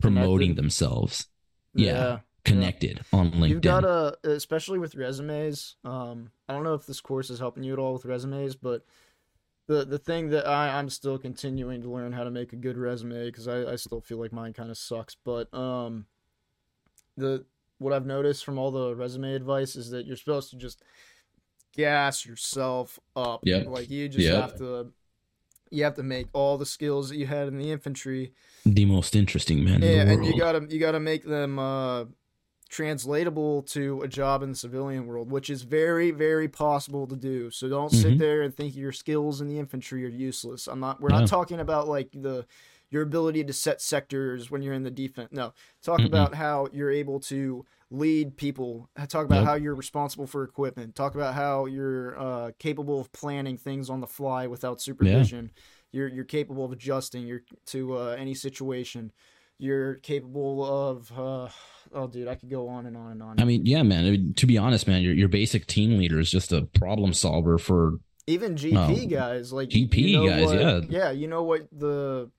promoting 0.01 0.49
connected. 0.49 0.58
themselves. 0.58 1.27
Yeah. 1.73 1.93
yeah. 1.93 2.19
Connected 2.45 3.01
yeah. 3.12 3.19
on 3.19 3.32
LinkedIn. 3.32 3.49
You've 3.49 3.62
got 3.62 3.82
to, 3.82 4.17
especially 4.23 4.77
with 4.77 4.95
resumes. 4.95 5.75
Um, 5.86 6.29
I 6.49 6.53
don't 6.53 6.63
know 6.63 6.73
if 6.73 6.86
this 6.86 6.99
course 6.99 7.29
is 7.29 7.39
helping 7.39 7.63
you 7.63 7.73
at 7.73 7.79
all 7.79 7.93
with 7.93 8.06
resumes, 8.06 8.56
but 8.56 8.86
the 9.67 9.86
the 9.86 9.97
thing 9.97 10.30
that 10.30 10.47
I 10.47 10.78
I'm 10.78 10.89
still 10.89 11.17
continuing 11.17 11.82
to 11.82 11.89
learn 11.89 12.12
how 12.12 12.23
to 12.23 12.32
make 12.32 12.54
a 12.54 12.58
good 12.58 12.78
resume 12.78 13.26
because 13.26 13.47
I 13.47 13.71
I 13.71 13.76
still 13.76 14.02
feel 14.02 14.19
like 14.19 14.34
mine 14.34 14.54
kind 14.54 14.69
of 14.69 14.78
sucks. 14.78 15.15
But 15.15 15.54
um, 15.54 16.06
the 17.17 17.45
what 17.78 17.93
I've 17.93 18.06
noticed 18.06 18.45
from 18.45 18.58
all 18.58 18.71
the 18.71 18.95
resume 18.95 19.34
advice 19.34 19.76
is 19.76 19.89
that 19.91 20.06
you're 20.06 20.17
supposed 20.17 20.49
to 20.52 20.58
just 20.58 20.82
gas 21.76 22.26
yourself 22.26 22.99
up. 23.15 23.41
Yeah. 23.43 23.63
Like 23.65 23.89
you 23.89 24.10
just 24.10 24.26
yep. 24.26 24.41
have 24.41 24.58
to 24.58 24.91
you 25.71 25.84
have 25.84 25.95
to 25.95 26.04
make 26.04 26.28
all 26.34 26.58
the 26.58 26.65
skills 26.65 27.10
that 27.10 27.17
you 27.17 27.26
had 27.26 27.47
in 27.47 27.58
the 27.58 27.71
infantry 27.71 28.34
the 28.65 28.86
most 28.86 29.15
interesting 29.15 29.63
man. 29.63 29.82
Yeah, 29.82 30.02
and 30.02 30.26
you 30.26 30.38
gotta 30.38 30.65
you 30.69 30.80
gotta 30.80 30.99
make 30.99 31.23
them 31.23 31.60
uh 31.60 32.06
translatable 32.74 33.62
to 33.62 34.02
a 34.02 34.08
job 34.08 34.42
in 34.42 34.50
the 34.50 34.56
civilian 34.56 35.06
world, 35.06 35.30
which 35.30 35.52
is 35.52 35.62
very, 35.62 36.10
very 36.10 36.48
possible 36.48 37.06
to 37.06 37.16
do. 37.16 37.52
So 37.52 37.70
don't 37.70 37.92
mm-hmm. 37.92 38.02
sit 38.02 38.18
there 38.18 38.42
and 38.42 38.54
think 38.54 38.76
your 38.76 38.92
skills 38.92 39.42
in 39.42 39.48
the 39.48 39.60
infantry 39.60 40.04
are 40.06 40.10
useless. 40.10 40.66
I'm 40.66 40.80
not. 40.80 41.00
We're 41.00 41.12
yeah. 41.12 41.20
not 41.20 41.30
talking 41.30 41.60
about 41.60 41.88
like 41.88 42.10
the 42.12 42.48
your 42.90 43.04
ability 43.04 43.44
to 43.44 43.54
set 43.54 43.80
sectors 43.80 44.50
when 44.50 44.64
you're 44.64 44.74
in 44.74 44.82
the 44.82 44.92
defense. 44.92 45.30
No, 45.32 45.54
talk 45.84 46.00
Mm-mm. 46.00 46.08
about 46.08 46.34
how 46.34 46.68
you're 46.74 46.90
able 46.92 47.20
to 47.22 47.64
lead 47.92 48.38
people. 48.38 48.90
Talk 49.08 49.26
about 49.26 49.42
yep. 49.42 49.46
how 49.46 49.54
you're 49.54 49.76
responsible 49.76 50.26
for 50.26 50.44
equipment. 50.44 50.96
Talk 50.96 51.14
about 51.14 51.36
how 51.36 51.68
you're 51.68 52.20
uh, 52.20 52.52
capable 52.58 53.00
of 53.00 53.12
planning 53.12 53.58
things 53.58 53.88
on 53.88 54.02
the 54.02 54.08
fly 54.08 54.48
without 54.48 54.82
supervision. 54.82 55.52
Yeah. 55.54 55.62
You're 55.92 56.08
you're 56.08 56.26
capable 56.26 56.66
of 56.66 56.72
adjusting 56.72 57.28
your 57.28 57.44
to 57.68 57.98
uh, 58.00 58.16
any 58.18 58.34
situation. 58.34 59.12
You're 59.58 59.96
capable 59.96 60.63
of. 60.63 61.12
Uh, 61.18 61.50
oh, 61.94 62.08
dude, 62.08 62.28
I 62.28 62.36
could 62.36 62.50
go 62.50 62.68
on 62.70 62.86
and 62.86 62.98
on 62.98 63.12
and 63.12 63.24
on. 63.24 63.39
I 63.39 63.46
mean, 63.46 63.66
yeah, 63.66 63.84
man. 63.84 64.06
I 64.06 64.12
mean, 64.12 64.34
to 64.36 64.46
be 64.46 64.58
honest, 64.58 64.88
man, 64.88 65.02
your 65.02 65.13
your 65.13 65.30
basic 65.30 65.68
team 65.68 65.98
leader 65.98 66.20
is 66.20 66.30
just 66.30 66.52
a 66.52 66.63
problem 66.74 67.13
solver 67.13 67.58
for 67.58 68.00
even 68.28 68.56
GP 68.56 69.10
guys, 69.10 69.54
like 69.54 69.70
GP 69.70 69.96
you 69.96 70.18
know 70.18 70.28
guys. 70.28 70.46
What, 70.46 70.60
yeah, 70.60 70.82
yeah. 70.89 71.12
You 71.12 71.28
know 71.28 71.44
what 71.44 71.68
the 71.72 72.32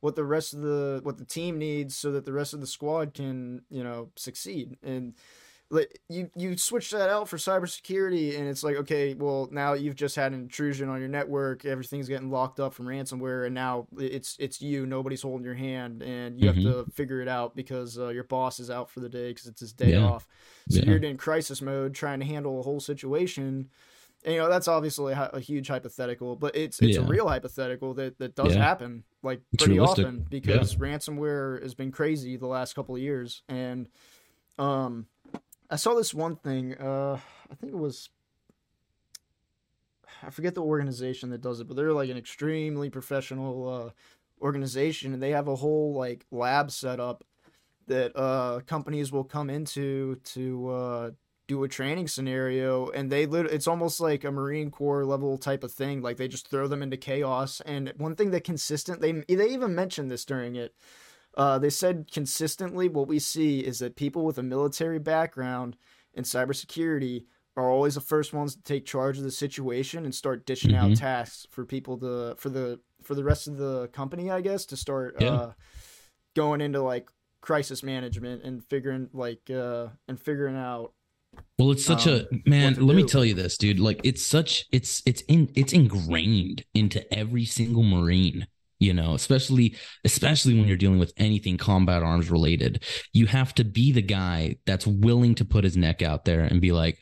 what 0.00 0.16
the 0.16 0.24
rest 0.24 0.52
of 0.52 0.60
the 0.60 1.00
what 1.02 1.18
the 1.18 1.24
team 1.24 1.58
needs 1.58 1.96
so 1.96 2.12
that 2.12 2.24
the 2.24 2.32
rest 2.32 2.54
of 2.54 2.60
the 2.60 2.66
squad 2.66 3.14
can 3.14 3.62
you 3.70 3.84
know 3.84 4.10
succeed 4.16 4.76
and 4.82 5.14
like 5.72 5.98
you 6.10 6.30
you 6.36 6.56
switch 6.56 6.90
that 6.90 7.08
out 7.08 7.26
for 7.28 7.38
cybersecurity 7.38 8.38
and 8.38 8.46
it's 8.46 8.62
like 8.62 8.76
okay 8.76 9.14
well 9.14 9.48
now 9.50 9.72
you've 9.72 9.96
just 9.96 10.14
had 10.14 10.32
an 10.32 10.40
intrusion 10.40 10.88
on 10.90 11.00
your 11.00 11.08
network 11.08 11.64
everything's 11.64 12.08
getting 12.08 12.30
locked 12.30 12.60
up 12.60 12.74
from 12.74 12.86
ransomware 12.86 13.46
and 13.46 13.54
now 13.54 13.86
it's 13.96 14.36
it's 14.38 14.60
you 14.60 14.84
nobody's 14.84 15.22
holding 15.22 15.44
your 15.44 15.54
hand 15.54 16.02
and 16.02 16.38
you 16.38 16.50
mm-hmm. 16.50 16.66
have 16.66 16.86
to 16.86 16.92
figure 16.92 17.22
it 17.22 17.28
out 17.28 17.56
because 17.56 17.98
uh, 17.98 18.08
your 18.08 18.24
boss 18.24 18.60
is 18.60 18.70
out 18.70 18.90
for 18.90 19.00
the 19.00 19.08
day 19.08 19.30
because 19.30 19.46
it's 19.46 19.60
his 19.60 19.72
day 19.72 19.92
yeah. 19.92 20.04
off 20.04 20.28
so 20.68 20.78
yeah. 20.78 20.84
you're 20.84 20.98
in 20.98 21.16
crisis 21.16 21.62
mode 21.62 21.94
trying 21.94 22.20
to 22.20 22.26
handle 22.26 22.60
a 22.60 22.62
whole 22.62 22.80
situation 22.80 23.70
and, 24.24 24.34
you 24.34 24.40
know 24.40 24.50
that's 24.50 24.68
obviously 24.68 25.14
a, 25.14 25.30
a 25.32 25.40
huge 25.40 25.68
hypothetical 25.68 26.36
but 26.36 26.54
it's 26.54 26.80
it's 26.80 26.98
yeah. 26.98 27.02
a 27.02 27.06
real 27.06 27.26
hypothetical 27.26 27.94
that 27.94 28.18
that 28.18 28.36
does 28.36 28.54
happen 28.54 29.04
like 29.22 29.40
pretty 29.56 29.78
often 29.78 30.26
because 30.28 30.76
ransomware 30.76 31.62
has 31.62 31.74
been 31.74 31.90
crazy 31.90 32.36
the 32.36 32.46
last 32.46 32.74
couple 32.74 32.94
of 32.94 33.00
years 33.00 33.42
and 33.48 33.88
um 34.58 35.06
I 35.72 35.76
saw 35.76 35.94
this 35.94 36.12
one 36.12 36.36
thing. 36.36 36.74
Uh, 36.74 37.18
I 37.50 37.54
think 37.54 37.72
it 37.72 37.78
was. 37.78 38.10
I 40.22 40.28
forget 40.28 40.54
the 40.54 40.62
organization 40.62 41.30
that 41.30 41.40
does 41.40 41.60
it, 41.60 41.66
but 41.66 41.76
they're 41.76 41.94
like 41.94 42.10
an 42.10 42.18
extremely 42.18 42.90
professional 42.90 43.68
uh, 43.68 43.90
organization, 44.44 45.14
and 45.14 45.22
they 45.22 45.30
have 45.30 45.48
a 45.48 45.56
whole 45.56 45.94
like 45.94 46.26
lab 46.30 46.70
set 46.70 47.00
up 47.00 47.24
that 47.86 48.14
uh, 48.14 48.60
companies 48.66 49.10
will 49.10 49.24
come 49.24 49.48
into 49.48 50.16
to 50.16 50.68
uh, 50.68 51.10
do 51.48 51.64
a 51.64 51.68
training 51.68 52.06
scenario, 52.06 52.90
and 52.90 53.10
they 53.10 53.24
lit- 53.24 53.46
it's 53.46 53.66
almost 53.66 53.98
like 53.98 54.24
a 54.24 54.30
Marine 54.30 54.70
Corps 54.70 55.06
level 55.06 55.38
type 55.38 55.64
of 55.64 55.72
thing. 55.72 56.02
Like 56.02 56.18
they 56.18 56.28
just 56.28 56.48
throw 56.48 56.68
them 56.68 56.82
into 56.82 56.98
chaos. 56.98 57.62
And 57.62 57.94
one 57.96 58.14
thing 58.14 58.30
that 58.32 58.44
consistent 58.44 59.00
they 59.00 59.12
they 59.12 59.48
even 59.48 59.74
mentioned 59.74 60.10
this 60.10 60.26
during 60.26 60.54
it 60.54 60.74
uh, 61.36 61.58
they 61.58 61.70
said 61.70 62.10
consistently 62.12 62.88
what 62.88 63.08
we 63.08 63.18
see 63.18 63.60
is 63.60 63.78
that 63.78 63.96
people 63.96 64.24
with 64.24 64.38
a 64.38 64.42
military 64.42 64.98
background 64.98 65.76
in 66.14 66.24
cybersecurity 66.24 67.24
are 67.56 67.70
always 67.70 67.94
the 67.94 68.00
first 68.00 68.32
ones 68.32 68.54
to 68.54 68.62
take 68.62 68.86
charge 68.86 69.18
of 69.18 69.24
the 69.24 69.30
situation 69.30 70.04
and 70.04 70.14
start 70.14 70.46
dishing 70.46 70.72
mm-hmm. 70.72 70.92
out 70.92 70.96
tasks 70.96 71.46
for 71.50 71.64
people 71.64 71.98
to 71.98 72.34
for 72.36 72.48
the 72.48 72.80
for 73.02 73.14
the 73.14 73.24
rest 73.24 73.48
of 73.48 73.56
the 73.56 73.88
company, 73.88 74.30
I 74.30 74.40
guess, 74.40 74.64
to 74.66 74.76
start 74.76 75.16
yeah. 75.20 75.28
uh, 75.28 75.52
going 76.34 76.60
into 76.60 76.80
like 76.82 77.10
crisis 77.40 77.82
management 77.82 78.44
and 78.44 78.64
figuring 78.64 79.08
like 79.12 79.50
uh, 79.50 79.88
and 80.08 80.18
figuring 80.20 80.56
out 80.56 80.92
well, 81.58 81.70
it's 81.70 81.84
such 81.84 82.06
um, 82.06 82.26
a 82.44 82.48
man. 82.48 82.74
Let 82.74 82.92
do. 82.92 82.94
me 82.94 83.04
tell 83.04 83.24
you 83.24 83.34
this, 83.34 83.56
dude. 83.56 83.80
Like, 83.80 84.00
it's 84.04 84.24
such 84.24 84.66
it's 84.70 85.02
it's 85.06 85.22
in 85.22 85.50
it's 85.54 85.72
ingrained 85.72 86.64
into 86.74 87.12
every 87.12 87.44
single 87.44 87.82
Marine 87.82 88.46
you 88.82 88.92
know 88.92 89.14
especially 89.14 89.76
especially 90.04 90.58
when 90.58 90.66
you're 90.66 90.76
dealing 90.76 90.98
with 90.98 91.12
anything 91.16 91.56
combat 91.56 92.02
arms 92.02 92.30
related 92.30 92.82
you 93.12 93.26
have 93.26 93.54
to 93.54 93.64
be 93.64 93.92
the 93.92 94.02
guy 94.02 94.56
that's 94.66 94.86
willing 94.86 95.34
to 95.34 95.44
put 95.44 95.64
his 95.64 95.76
neck 95.76 96.02
out 96.02 96.24
there 96.24 96.40
and 96.40 96.60
be 96.60 96.72
like 96.72 96.98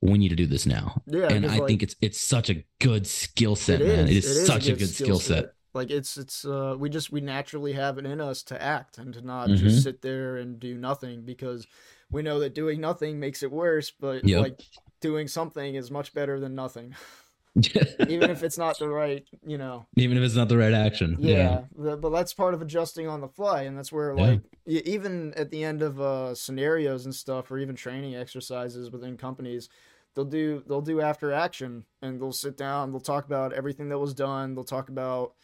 we 0.00 0.16
need 0.18 0.28
to 0.28 0.36
do 0.36 0.46
this 0.46 0.64
now 0.64 1.02
yeah 1.06 1.28
and 1.28 1.44
i 1.44 1.58
like, 1.58 1.66
think 1.66 1.82
it's 1.82 1.96
it's 2.00 2.20
such 2.20 2.50
a 2.50 2.64
good 2.80 3.06
skill 3.06 3.56
set 3.56 3.80
it 3.80 3.88
man 3.88 4.06
is, 4.06 4.10
it 4.10 4.16
is, 4.16 4.36
it 4.36 4.40
is 4.40 4.46
such 4.46 4.68
a 4.68 4.76
good, 4.76 4.88
skill 4.88 5.18
set. 5.18 5.44
set. 5.44 5.52
like 5.74 5.90
it's 5.90 6.16
it's 6.16 6.44
uh 6.44 6.76
we 6.78 6.88
just 6.88 7.10
we 7.10 7.20
naturally 7.20 7.72
have 7.72 7.98
it 7.98 8.06
in 8.06 8.20
us 8.20 8.42
to 8.42 8.62
act 8.62 8.98
and 8.98 9.14
to 9.14 9.20
not 9.20 9.48
mm-hmm. 9.48 9.56
just 9.56 9.82
sit 9.82 10.02
there 10.02 10.36
and 10.36 10.60
do 10.60 10.76
nothing 10.76 11.22
because 11.22 11.66
we 12.12 12.22
know 12.22 12.38
that 12.38 12.54
doing 12.54 12.80
nothing 12.80 13.18
makes 13.18 13.42
it 13.42 13.50
worse 13.50 13.90
but 13.90 14.24
yep. 14.24 14.40
like 14.40 14.60
doing 15.00 15.26
something 15.26 15.74
is 15.74 15.90
much 15.90 16.14
better 16.14 16.38
than 16.38 16.54
nothing 16.54 16.94
even 18.08 18.30
if 18.30 18.42
it's 18.42 18.58
not 18.58 18.78
the 18.78 18.88
right, 18.88 19.24
you 19.46 19.56
know. 19.56 19.86
Even 19.96 20.16
if 20.16 20.24
it's 20.24 20.34
not 20.34 20.48
the 20.48 20.58
right 20.58 20.72
action. 20.72 21.16
Yeah, 21.20 21.62
yeah. 21.80 21.94
but 21.94 22.10
that's 22.10 22.34
part 22.34 22.52
of 22.52 22.60
adjusting 22.60 23.06
on 23.06 23.20
the 23.20 23.28
fly, 23.28 23.62
and 23.62 23.78
that's 23.78 23.92
where 23.92 24.14
like 24.14 24.40
yeah. 24.66 24.80
even 24.84 25.32
at 25.34 25.50
the 25.50 25.62
end 25.62 25.80
of 25.80 26.00
uh, 26.00 26.34
scenarios 26.34 27.04
and 27.04 27.14
stuff, 27.14 27.50
or 27.50 27.58
even 27.58 27.76
training 27.76 28.16
exercises 28.16 28.90
within 28.90 29.16
companies, 29.16 29.68
they'll 30.14 30.24
do 30.24 30.64
they'll 30.66 30.80
do 30.80 31.00
after 31.00 31.32
action, 31.32 31.84
and 32.02 32.20
they'll 32.20 32.32
sit 32.32 32.56
down, 32.56 32.90
they'll 32.90 33.00
talk 33.00 33.24
about 33.24 33.52
everything 33.52 33.88
that 33.88 33.98
was 33.98 34.14
done, 34.14 34.54
they'll 34.54 34.64
talk 34.64 34.88
about 34.88 35.34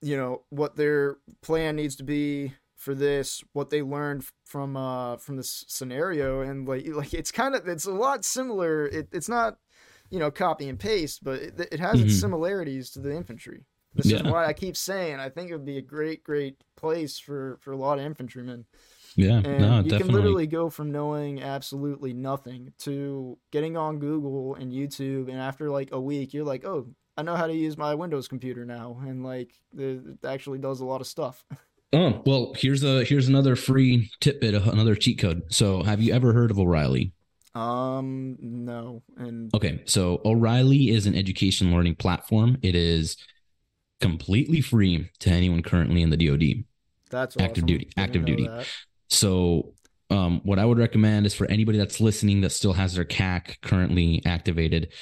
you 0.00 0.16
know 0.16 0.42
what 0.48 0.76
their 0.76 1.18
plan 1.42 1.76
needs 1.76 1.96
to 1.96 2.04
be 2.04 2.54
for 2.76 2.94
this, 2.94 3.44
what 3.52 3.68
they 3.68 3.82
learned 3.82 4.24
from 4.46 4.74
uh 4.74 5.18
from 5.18 5.36
this 5.36 5.66
scenario, 5.68 6.40
and 6.40 6.66
like 6.66 6.86
like 6.88 7.12
it's 7.12 7.30
kind 7.30 7.54
of 7.54 7.68
it's 7.68 7.84
a 7.84 7.92
lot 7.92 8.24
similar. 8.24 8.86
It, 8.86 9.08
it's 9.12 9.28
not 9.28 9.58
you 10.12 10.18
know 10.18 10.30
copy 10.30 10.68
and 10.68 10.78
paste, 10.78 11.24
but 11.24 11.40
it, 11.40 11.68
it 11.72 11.80
has 11.80 11.96
mm-hmm. 11.96 12.06
its 12.06 12.20
similarities 12.20 12.90
to 12.90 13.00
the 13.00 13.16
infantry. 13.16 13.64
This 13.94 14.06
yeah. 14.06 14.18
is 14.18 14.22
why 14.24 14.46
I 14.46 14.52
keep 14.52 14.76
saying 14.76 15.18
I 15.18 15.30
think 15.30 15.50
it 15.50 15.54
would 15.54 15.64
be 15.64 15.78
a 15.78 15.82
great 15.82 16.22
great 16.22 16.62
place 16.76 17.18
for 17.18 17.58
for 17.62 17.72
a 17.72 17.76
lot 17.76 17.98
of 17.98 18.04
infantrymen. 18.04 18.66
Yeah, 19.16 19.36
and 19.36 19.44
no, 19.44 19.76
you 19.78 19.90
definitely. 19.90 19.98
can 19.98 20.08
literally 20.08 20.46
go 20.46 20.70
from 20.70 20.92
knowing 20.92 21.42
absolutely 21.42 22.12
nothing 22.12 22.72
to 22.80 23.38
getting 23.50 23.76
on 23.76 23.98
Google 23.98 24.54
and 24.54 24.70
YouTube, 24.70 25.28
and 25.28 25.38
after 25.38 25.70
like 25.70 25.90
a 25.92 26.00
week, 26.00 26.32
you're 26.32 26.44
like, 26.44 26.64
oh, 26.64 26.88
I 27.16 27.22
know 27.22 27.36
how 27.36 27.46
to 27.46 27.54
use 27.54 27.76
my 27.76 27.94
Windows 27.94 28.28
computer 28.28 28.64
now, 28.64 29.00
and 29.06 29.24
like 29.24 29.52
it 29.76 30.00
actually 30.24 30.58
does 30.58 30.80
a 30.80 30.84
lot 30.84 31.00
of 31.00 31.06
stuff. 31.06 31.44
Oh 31.94 32.22
well, 32.24 32.54
here's 32.56 32.82
a 32.82 33.04
here's 33.04 33.28
another 33.28 33.54
free 33.54 34.10
tidbit, 34.20 34.54
another 34.54 34.94
cheat 34.94 35.18
code. 35.18 35.42
So, 35.50 35.82
have 35.82 36.00
you 36.00 36.14
ever 36.14 36.32
heard 36.32 36.50
of 36.50 36.58
O'Reilly? 36.58 37.12
Um, 37.54 38.36
no. 38.40 39.02
And 39.16 39.54
okay, 39.54 39.82
so 39.84 40.20
O'Reilly 40.24 40.90
is 40.90 41.06
an 41.06 41.14
education 41.14 41.72
learning 41.72 41.96
platform. 41.96 42.58
It 42.62 42.74
is 42.74 43.16
completely 44.00 44.60
free 44.60 45.10
to 45.20 45.30
anyone 45.30 45.62
currently 45.62 46.02
in 46.02 46.10
the 46.10 46.16
DoD. 46.16 46.64
That's 47.10 47.36
active 47.36 47.64
awesome. 47.64 47.66
duty. 47.66 47.90
Active 47.96 48.24
duty. 48.24 48.46
That. 48.46 48.66
So, 49.08 49.74
um, 50.10 50.40
what 50.44 50.58
I 50.58 50.64
would 50.64 50.78
recommend 50.78 51.26
is 51.26 51.34
for 51.34 51.46
anybody 51.46 51.78
that's 51.78 52.00
listening 52.00 52.42
that 52.42 52.50
still 52.50 52.72
has 52.74 52.94
their 52.94 53.04
CAC 53.04 53.60
currently 53.62 54.22
activated, 54.26 54.92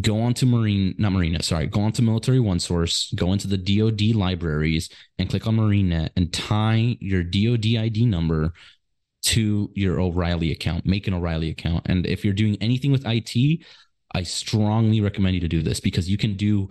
go 0.00 0.20
on 0.20 0.34
to 0.34 0.46
Marine, 0.46 0.94
not 0.98 1.12
Marina, 1.12 1.42
sorry, 1.42 1.66
go 1.66 1.80
on 1.80 1.92
to 1.92 2.02
Military 2.02 2.40
One 2.40 2.58
Source, 2.58 3.12
go 3.14 3.32
into 3.32 3.46
the 3.46 3.56
DoD 3.56 4.16
libraries 4.16 4.88
and 5.18 5.30
click 5.30 5.46
on 5.46 5.56
MarineNet 5.56 6.10
and 6.16 6.32
tie 6.32 6.96
your 7.00 7.22
DoD 7.22 7.76
ID 7.76 8.06
number 8.06 8.52
to 9.26 9.70
your 9.74 10.00
O'Reilly 10.00 10.52
account. 10.52 10.86
Make 10.86 11.06
an 11.06 11.14
O'Reilly 11.14 11.50
account. 11.50 11.86
And 11.86 12.06
if 12.06 12.24
you're 12.24 12.34
doing 12.34 12.56
anything 12.60 12.92
with 12.92 13.06
IT, 13.06 13.60
I 14.14 14.22
strongly 14.22 15.00
recommend 15.00 15.34
you 15.34 15.40
to 15.40 15.48
do 15.48 15.62
this 15.62 15.80
because 15.80 16.08
you 16.08 16.16
can 16.16 16.36
do 16.36 16.68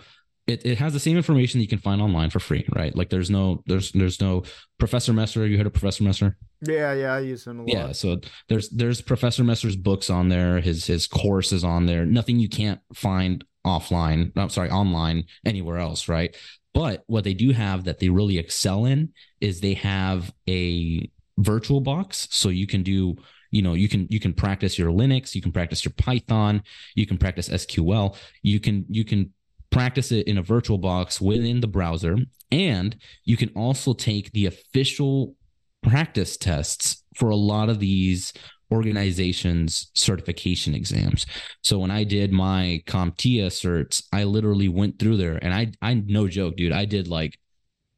it, 0.47 0.65
it 0.65 0.77
has 0.77 0.93
the 0.93 0.99
same 0.99 1.17
information 1.17 1.59
that 1.59 1.63
you 1.63 1.67
can 1.67 1.79
find 1.79 2.01
online 2.01 2.29
for 2.29 2.39
free, 2.39 2.67
right? 2.75 2.95
Like 2.95 3.09
there's 3.09 3.29
no 3.29 3.63
there's 3.65 3.91
there's 3.91 4.21
no 4.21 4.43
Professor 4.77 5.11
Messer. 5.11 5.45
You 5.45 5.57
heard 5.57 5.65
of 5.65 5.73
Professor 5.73 6.03
Messer? 6.03 6.37
Yeah, 6.61 6.93
yeah, 6.93 7.13
I 7.13 7.19
use 7.21 7.47
him 7.47 7.59
a 7.59 7.63
lot. 7.63 7.73
Yeah, 7.73 7.91
so 7.91 8.19
there's 8.47 8.69
there's 8.69 9.01
Professor 9.01 9.43
Messer's 9.43 9.75
books 9.75 10.09
on 10.09 10.29
there, 10.29 10.61
his 10.61 10.85
his 10.85 11.07
courses 11.07 11.63
on 11.63 11.87
there. 11.87 12.05
Nothing 12.05 12.39
you 12.39 12.49
can't 12.49 12.79
find 12.93 13.43
offline. 13.65 14.31
I'm 14.35 14.49
sorry, 14.49 14.69
online 14.69 15.23
anywhere 15.45 15.77
else, 15.77 16.07
right? 16.07 16.35
But 16.75 17.03
what 17.07 17.23
they 17.23 17.33
do 17.33 17.51
have 17.51 17.85
that 17.85 17.99
they 17.99 18.09
really 18.09 18.37
excel 18.37 18.85
in 18.85 19.13
is 19.41 19.61
they 19.61 19.75
have 19.75 20.31
a 20.47 21.09
virtual 21.37 21.81
box, 21.81 22.27
so 22.31 22.49
you 22.49 22.67
can 22.67 22.83
do 22.83 23.15
you 23.51 23.61
know 23.61 23.73
you 23.73 23.87
can 23.87 24.07
you 24.09 24.19
can 24.19 24.33
practice 24.33 24.77
your 24.77 24.89
linux 24.89 25.33
you 25.33 25.41
can 25.41 25.51
practice 25.51 25.85
your 25.85 25.93
python 25.97 26.61
you 26.95 27.05
can 27.05 27.17
practice 27.17 27.47
sql 27.47 28.17
you 28.41 28.59
can 28.59 28.83
you 28.89 29.05
can 29.05 29.31
practice 29.75 30.09
it 30.13 30.25
in 30.25 30.37
a 30.37 30.41
virtual 30.41 30.77
box 30.77 31.19
within 31.19 31.59
the 31.59 31.67
browser. 31.67 32.15
And 32.49 32.95
you 33.25 33.35
can 33.35 33.49
also 33.57 33.91
take 33.91 34.31
the 34.31 34.45
official 34.45 35.35
practice 35.83 36.37
tests 36.37 37.03
for 37.17 37.29
a 37.29 37.35
lot 37.35 37.67
of 37.67 37.79
these 37.79 38.31
organizations 38.71 39.91
certification 39.93 40.73
exams. 40.73 41.25
So 41.61 41.77
when 41.79 41.91
I 41.91 42.05
did 42.05 42.31
my 42.31 42.83
CompTIA 42.87 43.47
certs, 43.47 44.01
I 44.13 44.23
literally 44.23 44.69
went 44.69 44.97
through 44.97 45.17
there 45.17 45.37
and 45.43 45.53
I 45.53 45.71
I 45.81 45.93
no 45.95 46.29
joke, 46.29 46.55
dude, 46.55 46.71
I 46.71 46.85
did 46.85 47.09
like 47.09 47.37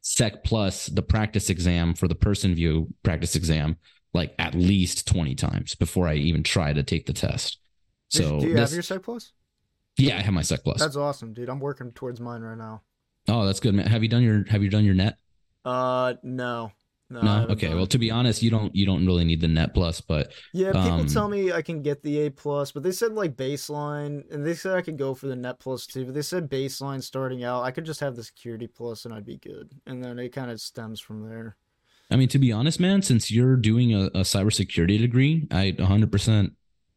sec 0.00 0.44
plus 0.44 0.86
the 0.86 1.02
practice 1.02 1.50
exam 1.50 1.94
for 1.94 2.08
the 2.08 2.14
Pearson 2.14 2.54
VUE 2.54 2.88
practice 3.02 3.36
exam 3.36 3.76
like 4.14 4.34
at 4.38 4.54
least 4.54 5.06
20 5.06 5.34
times 5.34 5.74
before 5.74 6.08
I 6.08 6.14
even 6.14 6.42
try 6.42 6.72
to 6.72 6.82
take 6.82 7.06
the 7.06 7.12
test. 7.12 7.58
So 8.08 8.40
do 8.40 8.46
you 8.46 8.54
this, 8.54 8.70
have 8.70 8.72
your 8.72 8.82
sec 8.82 9.02
plus? 9.02 9.32
Yeah, 9.98 10.16
I 10.16 10.20
have 10.22 10.32
my 10.32 10.42
Sec 10.42 10.62
Plus. 10.62 10.78
That's 10.78 10.96
awesome, 10.96 11.32
dude. 11.32 11.48
I'm 11.48 11.58
working 11.58 11.90
towards 11.92 12.20
mine 12.20 12.40
right 12.40 12.56
now. 12.56 12.82
Oh, 13.26 13.44
that's 13.44 13.60
good, 13.60 13.74
man. 13.74 13.86
Have 13.88 14.02
you 14.02 14.08
done 14.08 14.22
your 14.22 14.44
Have 14.48 14.62
you 14.62 14.70
done 14.70 14.84
your 14.84 14.94
net? 14.94 15.16
Uh, 15.64 16.14
no. 16.22 16.72
No. 17.10 17.22
no? 17.22 17.46
Okay. 17.50 17.72
Well, 17.72 17.86
to 17.86 17.98
be 17.98 18.10
honest, 18.10 18.42
you 18.42 18.50
don't 18.50 18.74
you 18.74 18.84
don't 18.84 19.06
really 19.06 19.24
need 19.24 19.40
the 19.40 19.48
net 19.48 19.72
plus, 19.72 20.00
but 20.00 20.32
yeah, 20.52 20.72
people 20.72 20.90
um, 20.90 21.06
tell 21.06 21.28
me 21.28 21.52
I 21.52 21.62
can 21.62 21.82
get 21.82 22.02
the 22.02 22.26
A 22.26 22.30
plus, 22.30 22.70
but 22.70 22.82
they 22.82 22.92
said 22.92 23.12
like 23.12 23.34
baseline, 23.34 24.30
and 24.30 24.44
they 24.44 24.54
said 24.54 24.76
I 24.76 24.82
could 24.82 24.98
go 24.98 25.14
for 25.14 25.26
the 25.26 25.36
net 25.36 25.58
plus 25.58 25.86
too. 25.86 26.04
But 26.04 26.14
they 26.14 26.22
said 26.22 26.50
baseline 26.50 27.02
starting 27.02 27.44
out, 27.44 27.62
I 27.62 27.70
could 27.70 27.86
just 27.86 28.00
have 28.00 28.14
the 28.14 28.24
security 28.24 28.66
plus 28.66 29.06
and 29.06 29.14
I'd 29.14 29.24
be 29.24 29.38
good, 29.38 29.72
and 29.86 30.04
then 30.04 30.18
it 30.18 30.34
kind 30.34 30.50
of 30.50 30.60
stems 30.60 31.00
from 31.00 31.26
there. 31.28 31.56
I 32.10 32.16
mean, 32.16 32.28
to 32.28 32.38
be 32.38 32.52
honest, 32.52 32.80
man, 32.80 33.02
since 33.02 33.30
you're 33.30 33.56
doing 33.56 33.94
a, 33.94 34.06
a 34.06 34.22
cybersecurity 34.22 34.98
degree, 34.98 35.46
I 35.50 35.74
100% 35.78 36.52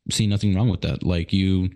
see 0.09 0.27
nothing 0.27 0.55
wrong 0.55 0.69
with 0.69 0.81
that. 0.81 1.03
Like 1.03 1.31
you 1.33 1.69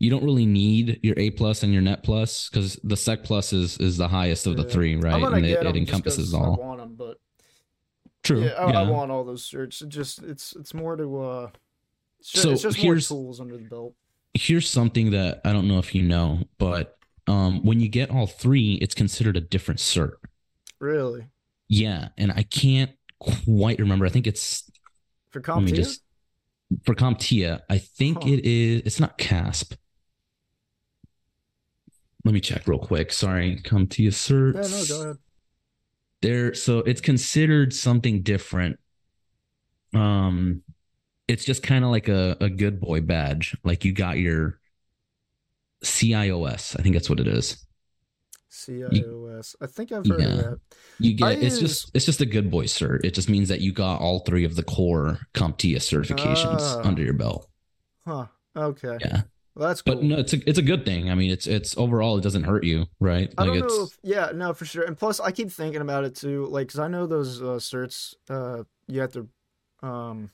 you 0.00 0.10
don't 0.10 0.24
really 0.24 0.46
need 0.46 1.00
your 1.02 1.14
A 1.18 1.30
plus 1.30 1.62
and 1.62 1.72
your 1.72 1.82
net 1.82 2.02
plus 2.04 2.48
because 2.48 2.78
the 2.84 2.96
Sec 2.96 3.24
plus 3.24 3.52
is 3.52 3.78
is 3.78 3.96
the 3.96 4.08
highest 4.08 4.46
of 4.46 4.56
the 4.56 4.64
three, 4.64 4.96
right? 4.96 5.22
And 5.22 5.44
it, 5.44 5.64
it 5.64 5.76
encompasses 5.76 6.34
all. 6.34 6.54
I 6.60 6.66
want 6.66 6.80
them, 6.80 6.94
but 6.96 7.18
true. 8.22 8.44
Yeah, 8.44 8.52
I, 8.52 8.70
yeah. 8.70 8.80
I, 8.80 8.82
want 8.90 9.10
all 9.10 9.24
those 9.24 9.48
certs. 9.48 9.82
It 9.82 9.88
just 9.88 10.22
it's 10.22 10.54
it's 10.56 10.74
more 10.74 10.96
to 10.96 11.20
uh, 11.20 11.50
it's 12.20 12.30
just, 12.30 12.42
so 12.42 12.50
it's 12.50 12.62
just 12.62 12.76
here's, 12.76 13.10
more 13.10 13.18
tools 13.18 13.40
under 13.40 13.56
the 13.56 13.64
belt. 13.64 13.94
Here's 14.34 14.68
something 14.68 15.10
that 15.12 15.40
I 15.44 15.52
don't 15.52 15.68
know 15.68 15.78
if 15.78 15.94
you 15.94 16.02
know, 16.02 16.44
but 16.58 16.96
um, 17.26 17.64
when 17.64 17.80
you 17.80 17.88
get 17.88 18.10
all 18.10 18.26
three, 18.26 18.74
it's 18.74 18.94
considered 18.94 19.36
a 19.36 19.40
different 19.40 19.80
cert. 19.80 20.14
Really? 20.78 21.26
Yeah, 21.68 22.08
and 22.16 22.32
I 22.32 22.44
can't 22.44 22.92
quite 23.18 23.78
remember. 23.78 24.06
I 24.06 24.10
think 24.10 24.26
it's 24.26 24.70
for 25.30 25.40
CompTIA. 25.40 25.74
Just, 25.74 26.02
for 26.84 26.94
CompTIA, 26.94 27.60
I 27.68 27.78
think 27.78 28.22
huh. 28.22 28.30
it 28.30 28.44
is. 28.44 28.82
It's 28.84 29.00
not 29.00 29.18
CASP 29.18 29.74
let 32.28 32.34
me 32.34 32.40
check 32.40 32.66
real 32.66 32.78
quick. 32.78 33.10
Sorry, 33.10 33.58
CompTIA 33.64 34.08
certs. 34.08 34.54
Yeah, 34.54 34.78
no, 34.78 34.84
go 34.86 35.02
ahead. 35.02 35.16
There, 36.20 36.54
so 36.54 36.78
it's 36.78 37.00
considered 37.00 37.72
something 37.72 38.22
different. 38.22 38.78
Um, 39.94 40.62
it's 41.28 41.44
just 41.44 41.62
kind 41.62 41.84
of 41.84 41.90
like 41.90 42.08
a, 42.08 42.36
a 42.40 42.48
good 42.48 42.80
boy 42.80 43.00
badge. 43.00 43.56
Like 43.62 43.84
you 43.84 43.92
got 43.92 44.18
your 44.18 44.58
CIOS. 45.84 46.78
I 46.78 46.82
think 46.82 46.94
that's 46.94 47.08
what 47.08 47.20
it 47.20 47.28
is. 47.28 47.64
CIOS. 48.50 49.54
I 49.60 49.66
think 49.66 49.92
I've 49.92 50.06
heard 50.06 50.20
yeah. 50.20 50.28
of 50.28 50.36
that. 50.36 50.60
You 50.98 51.14
get 51.14 51.24
I 51.24 51.32
it's 51.32 51.60
use... 51.60 51.60
just 51.60 51.90
it's 51.94 52.04
just 52.04 52.20
a 52.20 52.26
good 52.26 52.50
boy 52.50 52.64
cert. 52.64 53.04
It 53.04 53.14
just 53.14 53.28
means 53.28 53.48
that 53.48 53.60
you 53.60 53.72
got 53.72 54.00
all 54.00 54.20
three 54.20 54.44
of 54.44 54.56
the 54.56 54.64
core 54.64 55.18
CompTIA 55.34 55.76
certifications 55.76 56.60
uh, 56.60 56.80
under 56.80 57.02
your 57.02 57.12
belt. 57.12 57.48
Huh. 58.04 58.26
Okay. 58.56 58.96
Yeah. 59.00 59.22
Well, 59.58 59.66
that's 59.66 59.82
cool. 59.82 59.96
But 59.96 60.04
no, 60.04 60.18
it's 60.18 60.32
a 60.32 60.48
it's 60.48 60.58
a 60.60 60.62
good 60.62 60.84
thing. 60.84 61.10
I 61.10 61.16
mean, 61.16 61.32
it's 61.32 61.48
it's 61.48 61.76
overall 61.76 62.16
it 62.16 62.20
doesn't 62.20 62.44
hurt 62.44 62.62
you, 62.62 62.86
right? 63.00 63.34
I 63.36 63.44
don't 63.44 63.58
know. 63.58 63.84
If, 63.84 63.98
yeah, 64.04 64.30
no, 64.32 64.54
for 64.54 64.64
sure. 64.64 64.84
And 64.84 64.96
plus, 64.96 65.18
I 65.18 65.32
keep 65.32 65.50
thinking 65.50 65.80
about 65.80 66.04
it 66.04 66.14
too, 66.14 66.46
like 66.46 66.68
because 66.68 66.78
I 66.78 66.86
know 66.86 67.08
those 67.08 67.42
uh, 67.42 67.58
certs, 67.58 68.14
uh, 68.30 68.62
you 68.86 69.00
have 69.00 69.10
to 69.14 69.28
um, 69.82 70.30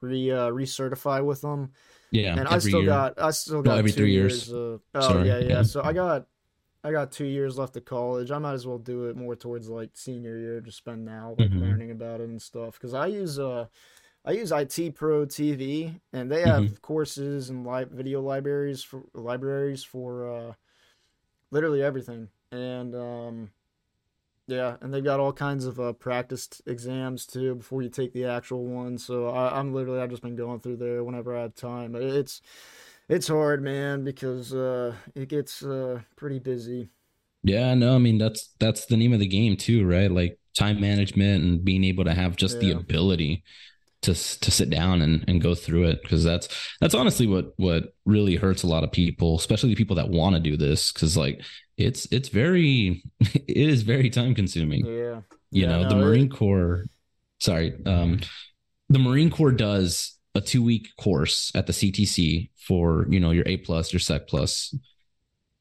re 0.00 0.30
uh, 0.30 0.50
recertify 0.50 1.24
with 1.24 1.40
them. 1.40 1.72
Yeah, 2.12 2.38
and 2.38 2.46
I 2.46 2.58
still 2.58 2.82
year. 2.82 2.90
got 2.90 3.20
I 3.20 3.32
still 3.32 3.62
got 3.62 3.72
no, 3.72 3.78
every 3.78 3.90
three 3.90 4.12
years. 4.12 4.48
years 4.48 4.80
oh 4.94 5.00
Sorry, 5.00 5.26
yeah, 5.26 5.40
yeah, 5.40 5.48
yeah. 5.48 5.62
So 5.64 5.82
I 5.82 5.92
got 5.92 6.28
I 6.84 6.92
got 6.92 7.10
two 7.10 7.26
years 7.26 7.58
left 7.58 7.76
of 7.76 7.84
college. 7.84 8.30
I 8.30 8.38
might 8.38 8.52
as 8.52 8.64
well 8.64 8.78
do 8.78 9.06
it 9.06 9.16
more 9.16 9.34
towards 9.34 9.68
like 9.68 9.90
senior 9.94 10.38
year, 10.38 10.60
just 10.60 10.78
spend 10.78 11.04
now 11.04 11.34
like 11.36 11.50
mm-hmm. 11.50 11.62
learning 11.62 11.90
about 11.90 12.20
it 12.20 12.28
and 12.28 12.40
stuff. 12.40 12.74
Because 12.74 12.94
I 12.94 13.08
use 13.08 13.40
uh 13.40 13.66
I 14.24 14.32
use 14.32 14.52
IT 14.52 14.94
Pro 14.94 15.26
TV, 15.26 16.00
and 16.12 16.30
they 16.30 16.40
have 16.40 16.64
mm-hmm. 16.64 16.74
courses 16.80 17.50
and 17.50 17.66
live 17.66 17.90
video 17.90 18.22
libraries 18.22 18.82
for 18.82 19.02
libraries 19.12 19.84
for 19.84 20.30
uh, 20.32 20.52
literally 21.50 21.82
everything. 21.82 22.28
And 22.50 22.94
um, 22.94 23.50
yeah, 24.46 24.76
and 24.80 24.94
they've 24.94 25.04
got 25.04 25.20
all 25.20 25.32
kinds 25.32 25.66
of 25.66 25.78
uh, 25.78 25.92
practice 25.92 26.48
exams 26.66 27.26
too 27.26 27.56
before 27.56 27.82
you 27.82 27.90
take 27.90 28.14
the 28.14 28.24
actual 28.24 28.64
one. 28.64 28.96
So 28.96 29.28
I, 29.28 29.58
am 29.60 29.74
literally 29.74 30.00
I've 30.00 30.10
just 30.10 30.22
been 30.22 30.36
going 30.36 30.60
through 30.60 30.76
there 30.76 31.04
whenever 31.04 31.36
I 31.36 31.42
have 31.42 31.54
time. 31.54 31.94
It's 31.94 32.40
it's 33.10 33.28
hard, 33.28 33.62
man, 33.62 34.04
because 34.04 34.54
uh, 34.54 34.94
it 35.14 35.28
gets 35.28 35.62
uh, 35.62 36.00
pretty 36.16 36.38
busy. 36.38 36.88
Yeah, 37.42 37.74
no, 37.74 37.94
I 37.94 37.98
mean 37.98 38.16
that's 38.16 38.54
that's 38.58 38.86
the 38.86 38.96
name 38.96 39.12
of 39.12 39.20
the 39.20 39.26
game 39.26 39.58
too, 39.58 39.86
right? 39.86 40.10
Like 40.10 40.38
time 40.56 40.80
management 40.80 41.44
and 41.44 41.62
being 41.62 41.84
able 41.84 42.04
to 42.04 42.14
have 42.14 42.36
just 42.36 42.54
yeah. 42.56 42.60
the 42.60 42.70
ability 42.78 43.42
to 44.04 44.14
to 44.40 44.50
sit 44.50 44.70
down 44.70 45.02
and, 45.02 45.24
and 45.28 45.40
go 45.40 45.54
through 45.54 45.84
it. 45.84 46.02
Because 46.02 46.24
that's 46.24 46.48
that's 46.80 46.94
honestly 46.94 47.26
what 47.26 47.52
what 47.56 47.94
really 48.04 48.36
hurts 48.36 48.62
a 48.62 48.66
lot 48.66 48.84
of 48.84 48.92
people 48.92 49.36
especially 49.36 49.70
the 49.70 49.76
people 49.76 49.96
that 49.96 50.08
want 50.08 50.34
to 50.34 50.40
do 50.40 50.56
this. 50.56 50.92
Because 50.92 51.16
like 51.16 51.42
it's 51.76 52.06
it's 52.12 52.28
very 52.28 53.02
it 53.20 53.68
is 53.68 53.82
very 53.82 54.10
time 54.10 54.34
consuming. 54.34 54.86
Yeah. 54.86 55.20
You 55.50 55.62
yeah, 55.62 55.68
know 55.68 55.82
no, 55.82 55.88
the 55.88 55.96
marine 55.96 56.28
corps 56.28 56.86
sorry 57.40 57.74
um 57.84 58.20
the 58.88 58.98
marine 58.98 59.30
corps 59.30 59.52
does 59.52 60.18
a 60.34 60.40
two 60.40 60.62
week 60.62 60.88
course 60.98 61.52
at 61.54 61.66
the 61.66 61.72
ctc 61.72 62.50
for 62.56 63.06
you 63.08 63.20
know 63.20 63.30
your 63.30 63.46
a 63.46 63.56
plus 63.58 63.92
your 63.92 64.00
sec 64.00 64.26
plus. 64.26 64.74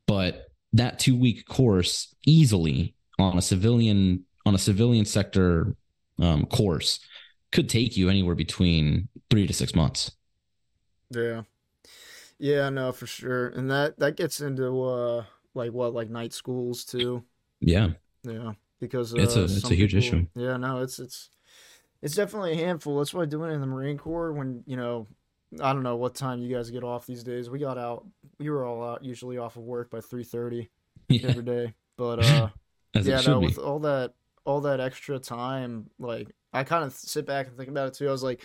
But 0.07 0.47
that 0.73 0.99
two 0.99 1.15
week 1.17 1.47
course 1.47 2.13
easily 2.25 2.95
on 3.19 3.37
a 3.37 3.41
civilian 3.41 4.25
on 4.45 4.55
a 4.55 4.59
civilian 4.59 5.05
sector 5.05 5.75
um, 6.19 6.45
course 6.45 6.99
could 7.53 7.69
take 7.69 7.95
you 7.95 8.09
anywhere 8.09 8.35
between 8.35 9.07
three 9.29 9.47
to 9.47 9.53
six 9.53 9.73
months. 9.73 10.11
Yeah, 11.09 11.43
yeah, 12.39 12.69
no, 12.69 12.91
for 12.91 13.07
sure, 13.07 13.49
and 13.49 13.69
that 13.71 13.99
that 13.99 14.17
gets 14.17 14.41
into 14.41 14.83
uh 14.83 15.23
like 15.53 15.71
what 15.71 15.93
like 15.93 16.09
night 16.09 16.33
schools 16.33 16.83
too. 16.83 17.23
Yeah, 17.61 17.89
yeah, 18.23 18.53
because 18.79 19.13
uh, 19.13 19.19
it's 19.19 19.35
a 19.35 19.43
it's 19.43 19.69
a 19.69 19.75
huge 19.75 19.93
people, 19.93 19.99
issue. 19.99 20.27
Yeah, 20.35 20.57
no, 20.57 20.81
it's 20.81 20.99
it's 20.99 21.29
it's 22.01 22.15
definitely 22.15 22.53
a 22.53 22.65
handful. 22.65 22.97
That's 22.97 23.13
why 23.13 23.25
doing 23.25 23.51
it 23.51 23.53
in 23.53 23.61
the 23.61 23.67
Marine 23.67 23.97
Corps 23.97 24.33
when 24.33 24.63
you 24.65 24.75
know 24.75 25.07
I 25.61 25.71
don't 25.73 25.83
know 25.83 25.95
what 25.95 26.15
time 26.15 26.41
you 26.41 26.53
guys 26.53 26.71
get 26.71 26.83
off 26.83 27.05
these 27.05 27.23
days. 27.23 27.49
We 27.49 27.59
got 27.59 27.77
out. 27.77 28.05
We 28.39 28.49
were 28.49 28.65
all 28.65 28.83
out 28.83 29.03
usually 29.03 29.37
off 29.37 29.55
of 29.55 29.63
work 29.63 29.91
by 29.91 30.01
three 30.01 30.23
thirty 30.23 30.69
yeah. 31.09 31.29
every 31.29 31.43
day. 31.43 31.73
But 31.97 32.19
uh, 32.25 32.49
yeah, 32.95 33.21
no, 33.21 33.39
with 33.39 33.59
all 33.59 33.79
that 33.81 34.13
all 34.45 34.61
that 34.61 34.79
extra 34.79 35.19
time, 35.19 35.89
like 35.99 36.33
I 36.53 36.63
kind 36.63 36.83
of 36.83 36.93
sit 36.93 37.25
back 37.25 37.47
and 37.47 37.57
think 37.57 37.69
about 37.69 37.87
it 37.87 37.93
too. 37.95 38.07
I 38.07 38.11
was 38.11 38.23
like, 38.23 38.43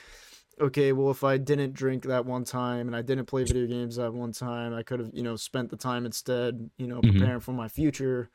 okay, 0.61 0.92
well, 0.92 1.11
if 1.11 1.24
I 1.24 1.36
didn't 1.36 1.74
drink 1.74 2.04
that 2.04 2.26
one 2.26 2.44
time 2.44 2.86
and 2.86 2.96
I 2.96 3.02
didn't 3.02 3.26
play 3.26 3.44
video 3.44 3.66
games 3.66 3.96
that 3.96 4.12
one 4.12 4.32
time, 4.32 4.74
I 4.74 4.82
could 4.82 5.00
have, 5.00 5.11
you 5.12 5.22
know, 5.22 5.36
spent 5.36 5.70
the 5.70 5.76
time 5.76 6.06
instead, 6.06 6.70
you 6.78 6.86
know, 6.86 7.00
mm-hmm. 7.00 7.11
preparing 7.11 7.32
mm-hmm. 7.34 7.40
for 7.40 7.52
my 7.52 7.68
future. 7.68 8.30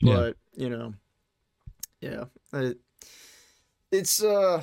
But 0.00 0.36
yeah. 0.54 0.64
you 0.64 0.70
know, 0.70 0.94
yeah, 2.00 2.24
it, 2.52 2.78
it's 3.90 4.22
uh, 4.22 4.62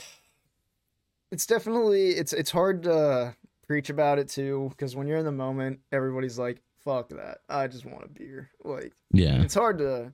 it's 1.31 1.45
definitely 1.47 2.11
it's 2.11 2.33
it's 2.33 2.51
hard 2.51 2.83
to 2.83 3.35
preach 3.65 3.89
about 3.89 4.19
it 4.19 4.29
too 4.29 4.67
because 4.69 4.95
when 4.95 5.07
you're 5.07 5.17
in 5.17 5.25
the 5.25 5.31
moment, 5.31 5.79
everybody's 5.91 6.37
like, 6.37 6.61
"Fuck 6.83 7.09
that! 7.09 7.39
I 7.49 7.67
just 7.67 7.85
want 7.85 8.05
a 8.05 8.09
beer." 8.09 8.51
Like, 8.63 8.93
yeah, 9.11 9.41
it's 9.41 9.55
hard 9.55 9.79
to 9.79 10.13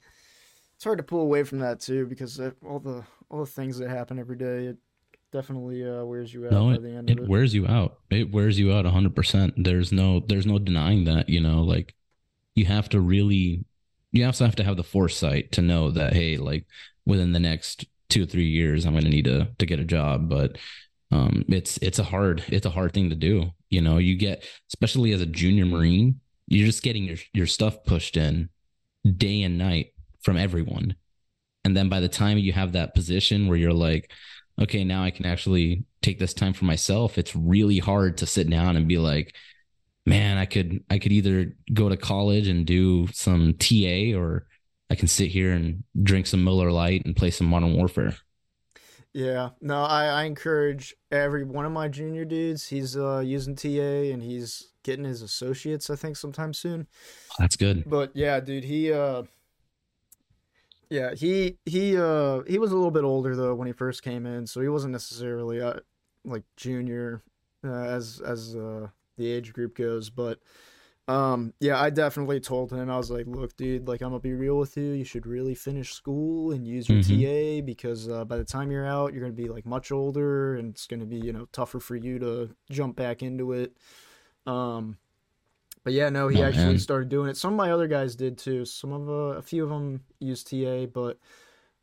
it's 0.75 0.83
hard 0.85 0.99
to 0.99 1.03
pull 1.03 1.21
away 1.21 1.43
from 1.43 1.59
that 1.59 1.81
too 1.81 2.05
because 2.05 2.39
all 2.65 2.79
the 2.79 3.03
all 3.29 3.39
the 3.39 3.45
things 3.45 3.77
that 3.77 3.89
happen 3.89 4.19
every 4.19 4.37
day, 4.37 4.65
it 4.65 4.77
definitely 5.31 5.87
uh, 5.87 6.03
wears 6.03 6.33
you 6.33 6.45
out 6.45 6.51
no, 6.51 6.71
it, 6.71 6.83
it, 6.83 7.09
it, 7.09 7.27
wears 7.27 7.53
you 7.53 7.67
out. 7.67 7.99
It 8.09 8.31
wears 8.31 8.57
you 8.57 8.73
out 8.73 8.85
100%. 8.85 9.53
There's 9.57 9.91
no 9.91 10.21
there's 10.27 10.45
no 10.45 10.59
denying 10.59 11.05
that, 11.05 11.29
you 11.29 11.39
know, 11.39 11.61
like 11.61 11.95
you 12.55 12.65
have 12.65 12.89
to 12.89 12.99
really 12.99 13.65
you 14.11 14.25
also 14.25 14.45
have 14.45 14.55
to 14.55 14.63
have 14.63 14.77
the 14.77 14.83
foresight 14.83 15.51
to 15.53 15.61
know 15.61 15.91
that 15.91 16.13
hey, 16.13 16.37
like 16.37 16.65
within 17.05 17.31
the 17.31 17.39
next 17.39 17.85
2 18.09 18.23
or 18.23 18.25
3 18.25 18.43
years 18.43 18.85
I'm 18.85 18.93
going 18.93 19.03
to 19.03 19.09
need 19.09 19.25
to 19.25 19.49
to 19.57 19.65
get 19.65 19.79
a 19.79 19.85
job, 19.85 20.29
but 20.29 20.57
um 21.11 21.43
it's 21.47 21.77
it's 21.77 21.99
a 21.99 22.03
hard 22.03 22.43
it's 22.47 22.65
a 22.65 22.71
hard 22.71 22.93
thing 22.93 23.09
to 23.09 23.15
do. 23.15 23.51
You 23.69 23.81
know, 23.81 23.97
you 23.97 24.15
get 24.17 24.43
especially 24.69 25.11
as 25.11 25.21
a 25.21 25.27
junior 25.27 25.65
marine, 25.65 26.21
you're 26.47 26.65
just 26.65 26.83
getting 26.83 27.03
your 27.03 27.17
your 27.33 27.47
stuff 27.47 27.83
pushed 27.83 28.17
in 28.17 28.49
day 29.17 29.43
and 29.43 29.57
night 29.57 29.93
from 30.21 30.37
everyone. 30.37 30.95
And 31.69 31.77
then 31.77 31.87
by 31.87 31.99
the 31.99 32.09
time 32.09 32.39
you 32.39 32.51
have 32.51 32.71
that 32.71 32.95
position 32.95 33.47
where 33.47 33.55
you're 33.55 33.71
like, 33.71 34.11
okay, 34.59 34.83
now 34.83 35.03
I 35.03 35.11
can 35.11 35.27
actually 35.27 35.85
take 36.01 36.17
this 36.17 36.33
time 36.33 36.53
for 36.53 36.65
myself, 36.65 37.19
it's 37.19 37.35
really 37.35 37.77
hard 37.77 38.17
to 38.17 38.25
sit 38.25 38.49
down 38.49 38.75
and 38.75 38.87
be 38.87 38.97
like, 38.97 39.35
man, 40.03 40.39
I 40.39 40.45
could 40.45 40.83
I 40.89 40.97
could 40.97 41.11
either 41.11 41.55
go 41.71 41.87
to 41.87 41.95
college 41.95 42.47
and 42.47 42.65
do 42.65 43.05
some 43.13 43.53
TA 43.59 44.17
or 44.17 44.47
I 44.89 44.95
can 44.95 45.07
sit 45.07 45.29
here 45.29 45.51
and 45.51 45.83
drink 46.01 46.25
some 46.25 46.43
Miller 46.43 46.71
Lite 46.71 47.05
and 47.05 47.15
play 47.15 47.29
some 47.29 47.45
Modern 47.45 47.75
Warfare. 47.75 48.15
Yeah, 49.13 49.49
no, 49.61 49.83
I, 49.83 50.05
I 50.05 50.23
encourage 50.23 50.95
every 51.11 51.43
one 51.43 51.67
of 51.67 51.71
my 51.71 51.87
junior 51.87 52.25
dudes. 52.25 52.67
He's 52.67 52.97
uh, 52.97 53.19
using 53.19 53.55
TA 53.55 54.09
and 54.11 54.23
he's 54.23 54.69
getting 54.81 55.05
his 55.05 55.21
associates, 55.21 55.91
I 55.91 55.95
think, 55.95 56.17
sometime 56.17 56.51
soon. 56.51 56.87
That's 57.37 57.55
good. 57.55 57.83
But 57.85 58.09
yeah, 58.15 58.39
dude, 58.39 58.63
he 58.63 58.91
uh, 58.91 59.23
yeah, 60.89 61.13
he 61.13 61.57
he 61.65 61.97
uh 61.97 62.41
he 62.47 62.57
was 62.57 62.71
a 62.71 62.75
little 62.75 62.91
bit 62.91 63.03
older 63.03 63.35
though 63.35 63.53
when 63.53 63.67
he 63.67 63.73
first 63.73 64.03
came 64.03 64.25
in, 64.25 64.47
so 64.47 64.61
he 64.61 64.69
wasn't 64.69 64.91
necessarily 64.91 65.61
uh, 65.61 65.79
like 66.25 66.43
junior 66.57 67.21
uh, 67.65 67.71
as 67.71 68.21
as 68.25 68.55
uh 68.55 68.87
the 69.17 69.31
age 69.31 69.53
group 69.53 69.75
goes, 69.75 70.09
but 70.09 70.39
um 71.07 71.53
yeah, 71.59 71.79
I 71.79 71.91
definitely 71.91 72.39
told 72.39 72.71
him 72.71 72.89
I 72.89 72.97
was 72.97 73.11
like, 73.11 73.27
"Look, 73.27 73.55
dude, 73.55 73.87
like 73.87 74.01
I'm 74.01 74.09
going 74.09 74.21
to 74.21 74.27
be 74.27 74.33
real 74.33 74.57
with 74.57 74.77
you. 74.77 74.91
You 74.91 75.03
should 75.03 75.27
really 75.27 75.55
finish 75.55 75.93
school 75.93 76.51
and 76.51 76.67
use 76.67 76.89
your 76.89 76.99
mm-hmm. 76.99 77.59
TA 77.61 77.65
because 77.65 78.09
uh, 78.09 78.25
by 78.25 78.37
the 78.37 78.45
time 78.45 78.71
you're 78.71 78.85
out, 78.85 79.13
you're 79.13 79.21
going 79.21 79.35
to 79.35 79.41
be 79.41 79.49
like 79.49 79.65
much 79.65 79.91
older 79.91 80.55
and 80.55 80.69
it's 80.69 80.87
going 80.87 80.99
to 80.99 81.05
be, 81.05 81.17
you 81.17 81.33
know, 81.33 81.47
tougher 81.51 81.79
for 81.79 81.95
you 81.95 82.19
to 82.19 82.55
jump 82.71 82.95
back 82.95 83.21
into 83.21 83.51
it." 83.53 83.77
Um 84.47 84.97
but 85.83 85.93
yeah, 85.93 86.09
no, 86.09 86.27
he 86.27 86.41
oh, 86.41 86.45
actually 86.45 86.65
man. 86.65 86.79
started 86.79 87.09
doing 87.09 87.29
it. 87.29 87.37
Some 87.37 87.53
of 87.53 87.57
my 87.57 87.71
other 87.71 87.87
guys 87.87 88.15
did 88.15 88.37
too. 88.37 88.65
Some 88.65 88.91
of 88.91 89.09
uh, 89.09 89.37
a 89.37 89.41
few 89.41 89.63
of 89.63 89.69
them 89.69 90.01
use 90.19 90.43
TA, 90.43 90.85
but 90.85 91.17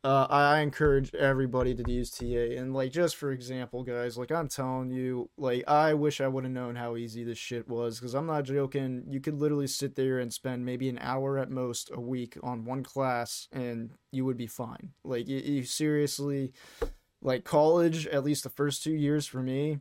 uh, 0.03 0.27
I 0.29 0.59
encourage 0.59 1.13
everybody 1.15 1.73
to 1.73 1.91
use 1.91 2.11
TA. 2.11 2.55
And 2.57 2.73
like, 2.73 2.91
just 2.91 3.15
for 3.15 3.31
example, 3.31 3.83
guys, 3.83 4.17
like 4.17 4.31
I'm 4.31 4.47
telling 4.47 4.91
you, 4.91 5.29
like 5.37 5.67
I 5.67 5.95
wish 5.95 6.21
I 6.21 6.27
would 6.27 6.43
have 6.43 6.53
known 6.53 6.75
how 6.75 6.95
easy 6.95 7.23
this 7.23 7.37
shit 7.37 7.67
was 7.67 7.99
because 7.99 8.13
I'm 8.13 8.27
not 8.27 8.43
joking. 8.43 9.03
You 9.09 9.19
could 9.19 9.39
literally 9.39 9.67
sit 9.67 9.95
there 9.95 10.19
and 10.19 10.31
spend 10.31 10.65
maybe 10.65 10.87
an 10.89 10.99
hour 11.01 11.39
at 11.39 11.49
most 11.49 11.89
a 11.93 11.99
week 11.99 12.37
on 12.43 12.65
one 12.65 12.83
class, 12.83 13.47
and 13.51 13.91
you 14.11 14.23
would 14.25 14.37
be 14.37 14.47
fine. 14.47 14.91
Like, 15.03 15.27
you, 15.27 15.37
you 15.37 15.63
seriously, 15.63 16.53
like 17.21 17.43
college, 17.43 18.05
at 18.07 18.23
least 18.23 18.43
the 18.43 18.49
first 18.49 18.83
two 18.83 18.95
years 18.95 19.25
for 19.25 19.41
me 19.41 19.79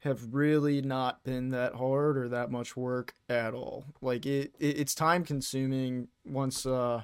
have 0.00 0.32
really 0.32 0.80
not 0.80 1.24
been 1.24 1.50
that 1.50 1.74
hard 1.74 2.16
or 2.16 2.28
that 2.28 2.50
much 2.50 2.76
work 2.76 3.14
at 3.28 3.52
all. 3.52 3.84
Like 4.00 4.26
it, 4.26 4.54
it 4.58 4.78
it's 4.78 4.94
time 4.94 5.24
consuming 5.24 6.08
once 6.24 6.66
uh 6.66 7.02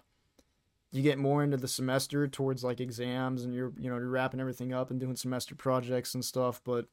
you 0.95 1.03
get 1.03 1.19
more 1.19 1.43
into 1.43 1.57
the 1.57 1.67
semester 1.67 2.29
towards 2.29 2.63
like 2.63 2.81
exams 2.81 3.43
and 3.43 3.53
you're 3.53 3.73
you 3.79 3.91
know 3.91 3.97
you're 3.97 4.09
wrapping 4.09 4.39
everything 4.39 4.73
up 4.73 4.91
and 4.91 5.01
doing 5.01 5.17
semester 5.17 5.57
projects 5.57 6.15
and 6.15 6.25
stuff 6.25 6.61
but 6.65 6.87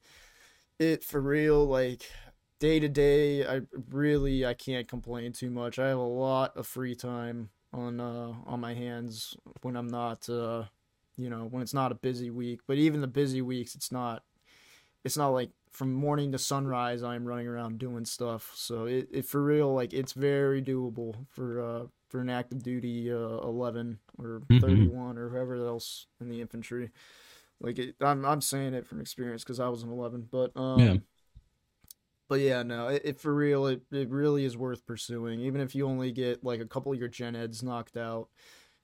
it 0.80 1.04
for 1.04 1.22
real 1.22 1.66
like 1.66 2.10
day 2.58 2.80
to 2.80 2.90
day 2.90 3.46
i 3.46 3.62
really 3.92 4.44
i 4.44 4.56
can't 4.56 4.88
complain 4.88 5.32
too 5.32 5.52
much 5.52 5.78
i 5.78 5.88
have 5.88 6.00
a 6.00 6.02
lot 6.02 6.58
of 6.58 6.66
free 6.66 6.96
time 6.96 7.50
on 7.74 8.00
uh 8.00 8.34
on 8.48 8.60
my 8.60 8.74
hands 8.74 9.38
when 9.62 9.76
i'm 9.76 9.88
not 9.88 10.28
uh 10.30 10.64
you 11.16 11.30
know 11.30 11.48
when 11.52 11.62
it's 11.62 11.74
not 11.74 11.92
a 11.92 11.96
busy 11.96 12.32
week 12.32 12.62
but 12.66 12.78
even 12.78 13.02
the 13.02 13.08
busy 13.08 13.42
weeks 13.44 13.76
it's 13.76 13.92
not 13.92 14.24
it's 15.04 15.18
not 15.18 15.30
like 15.30 15.52
from 15.72 15.94
morning 15.94 16.32
to 16.32 16.38
sunrise 16.38 17.04
i'm 17.04 17.26
running 17.26 17.48
around 17.48 17.80
doing 17.80 18.06
stuff 18.06 18.52
so 18.56 18.86
it, 18.86 19.08
it 19.12 19.26
for 19.26 19.42
real 19.42 19.74
like 19.74 19.94
it's 19.94 20.14
very 20.14 20.62
doable 20.62 21.16
for 21.30 21.62
uh 21.62 21.86
for 22.10 22.20
an 22.20 22.30
active 22.30 22.62
duty 22.62 23.12
uh 23.12 23.16
11 23.16 24.00
or 24.18 24.42
mm-hmm. 24.50 24.60
31 24.60 25.18
or 25.18 25.30
whoever 25.30 25.56
else 25.56 26.08
in 26.20 26.30
the 26.30 26.42
infantry 26.42 26.92
like 27.62 27.80
it, 27.80 27.96
i'm 28.02 28.26
i'm 28.26 28.42
saying 28.42 28.74
it 28.74 28.86
from 28.86 29.00
experience 29.00 29.44
because 29.44 29.60
i 29.60 29.68
was 29.70 29.84
an 29.84 29.92
11 29.92 30.28
but 30.30 30.56
um 30.58 30.80
yeah. 30.80 30.96
but 32.28 32.40
yeah 32.42 32.64
no 32.64 32.90
it, 32.90 33.02
it 33.06 33.20
for 33.20 33.34
real 33.34 33.66
it, 33.68 33.82
it 33.92 34.10
really 34.10 34.44
is 34.44 34.58
worth 34.58 34.86
pursuing 34.86 35.40
even 35.40 35.62
if 35.62 35.74
you 35.74 35.88
only 35.88 36.12
get 36.12 36.44
like 36.44 36.60
a 36.60 36.66
couple 36.66 36.92
of 36.92 37.00
your 37.00 37.08
gen 37.08 37.36
eds 37.36 37.64
knocked 37.64 37.96
out 37.96 38.28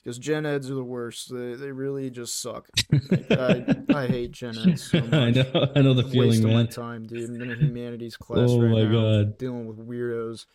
because 0.08 0.20
gen 0.20 0.46
eds 0.46 0.72
are 0.72 0.76
the 0.76 0.86
worst. 0.86 1.34
They, 1.34 1.56
they 1.56 1.70
really 1.70 2.10
just 2.10 2.42
suck. 2.42 2.70
I, 3.30 3.76
I 3.94 4.08
hate 4.08 4.32
gen 4.32 4.58
eds. 4.58 4.90
So 4.90 5.00
I 5.12 5.32
know, 5.32 5.72
I 5.76 5.82
know 5.82 5.94
the 5.94 6.04
feeling, 6.04 6.30
waste 6.30 6.44
man. 6.44 6.56
My 6.56 6.66
time, 6.66 7.06
dude. 7.06 7.30
I'm 7.30 7.42
in 7.42 7.52
a 7.52 7.56
humanities 7.56 8.16
class 8.16 8.48
oh 8.50 8.62
right 8.62 8.72
my 8.72 8.84
now, 8.84 8.92
god, 8.92 9.38
dealing 9.38 9.68
with 9.68 9.86
weirdos. 9.86 10.46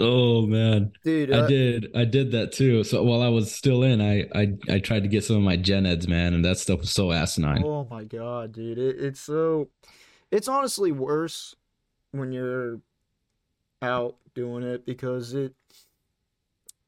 Oh 0.00 0.46
man, 0.46 0.90
dude, 1.04 1.30
uh, 1.30 1.44
I 1.44 1.46
did, 1.46 1.86
I 1.94 2.04
did 2.06 2.32
that 2.32 2.50
too. 2.50 2.82
So 2.82 3.04
while 3.04 3.22
I 3.22 3.28
was 3.28 3.54
still 3.54 3.84
in, 3.84 4.00
I, 4.00 4.26
I, 4.36 4.54
I 4.68 4.78
tried 4.80 5.04
to 5.04 5.08
get 5.08 5.22
some 5.22 5.36
of 5.36 5.42
my 5.42 5.56
gen 5.56 5.86
eds, 5.86 6.08
man, 6.08 6.34
and 6.34 6.44
that 6.44 6.58
stuff 6.58 6.80
was 6.80 6.90
so 6.90 7.12
asinine. 7.12 7.62
Oh 7.64 7.86
my 7.88 8.02
god, 8.02 8.50
dude, 8.50 8.78
it, 8.78 8.96
it's 8.98 9.20
so, 9.20 9.68
it's 10.32 10.48
honestly 10.48 10.90
worse 10.90 11.54
when 12.10 12.32
you're 12.32 12.80
out 13.80 14.16
doing 14.34 14.64
it 14.64 14.84
because 14.84 15.34
it 15.34 15.54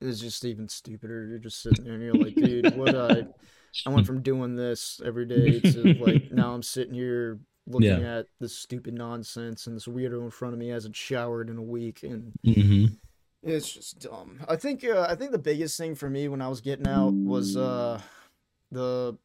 is 0.01 0.20
just 0.20 0.44
even 0.44 0.68
stupider. 0.68 1.26
You're 1.26 1.38
just 1.38 1.62
sitting 1.62 1.84
there 1.84 1.94
and 1.94 2.03
you're 2.03 2.14
like, 2.14 2.34
dude, 2.34 2.76
what 2.76 2.94
I 2.94 3.26
I 3.86 3.90
went 3.90 4.07
from 4.07 4.22
doing 4.22 4.57
this 4.57 5.01
every 5.05 5.26
day 5.26 5.61
to 5.61 5.94
like 5.94 6.32
now 6.32 6.55
I'm 6.55 6.62
sitting 6.62 6.94
here 6.94 7.38
looking 7.66 8.01
yeah. 8.01 8.18
at 8.18 8.26
this 8.40 8.57
stupid 8.57 8.94
nonsense 8.94 9.66
and 9.66 9.76
this 9.76 9.86
weirdo 9.86 10.22
in 10.22 10.30
front 10.30 10.55
of 10.55 10.61
me 10.61 10.68
hasn't 10.68 10.96
showered 10.96 11.51
in 11.51 11.59
a 11.59 11.62
week 11.62 12.03
and 12.03 12.32
mm-hmm. 12.44 12.94
it's 13.42 13.70
just 13.70 14.01
dumb. 14.01 14.40
I 14.49 14.57
think 14.57 14.84
uh, 14.84 15.07
I 15.09 15.14
think 15.14 15.32
the 15.32 15.38
biggest 15.38 15.76
thing 15.76 15.94
for 15.94 16.09
me 16.09 16.28
when 16.28 16.40
I 16.40 16.49
was 16.49 16.61
getting 16.61 16.88
out 16.88 17.12
was 17.12 17.57
uh 17.57 18.01
the 18.70 19.18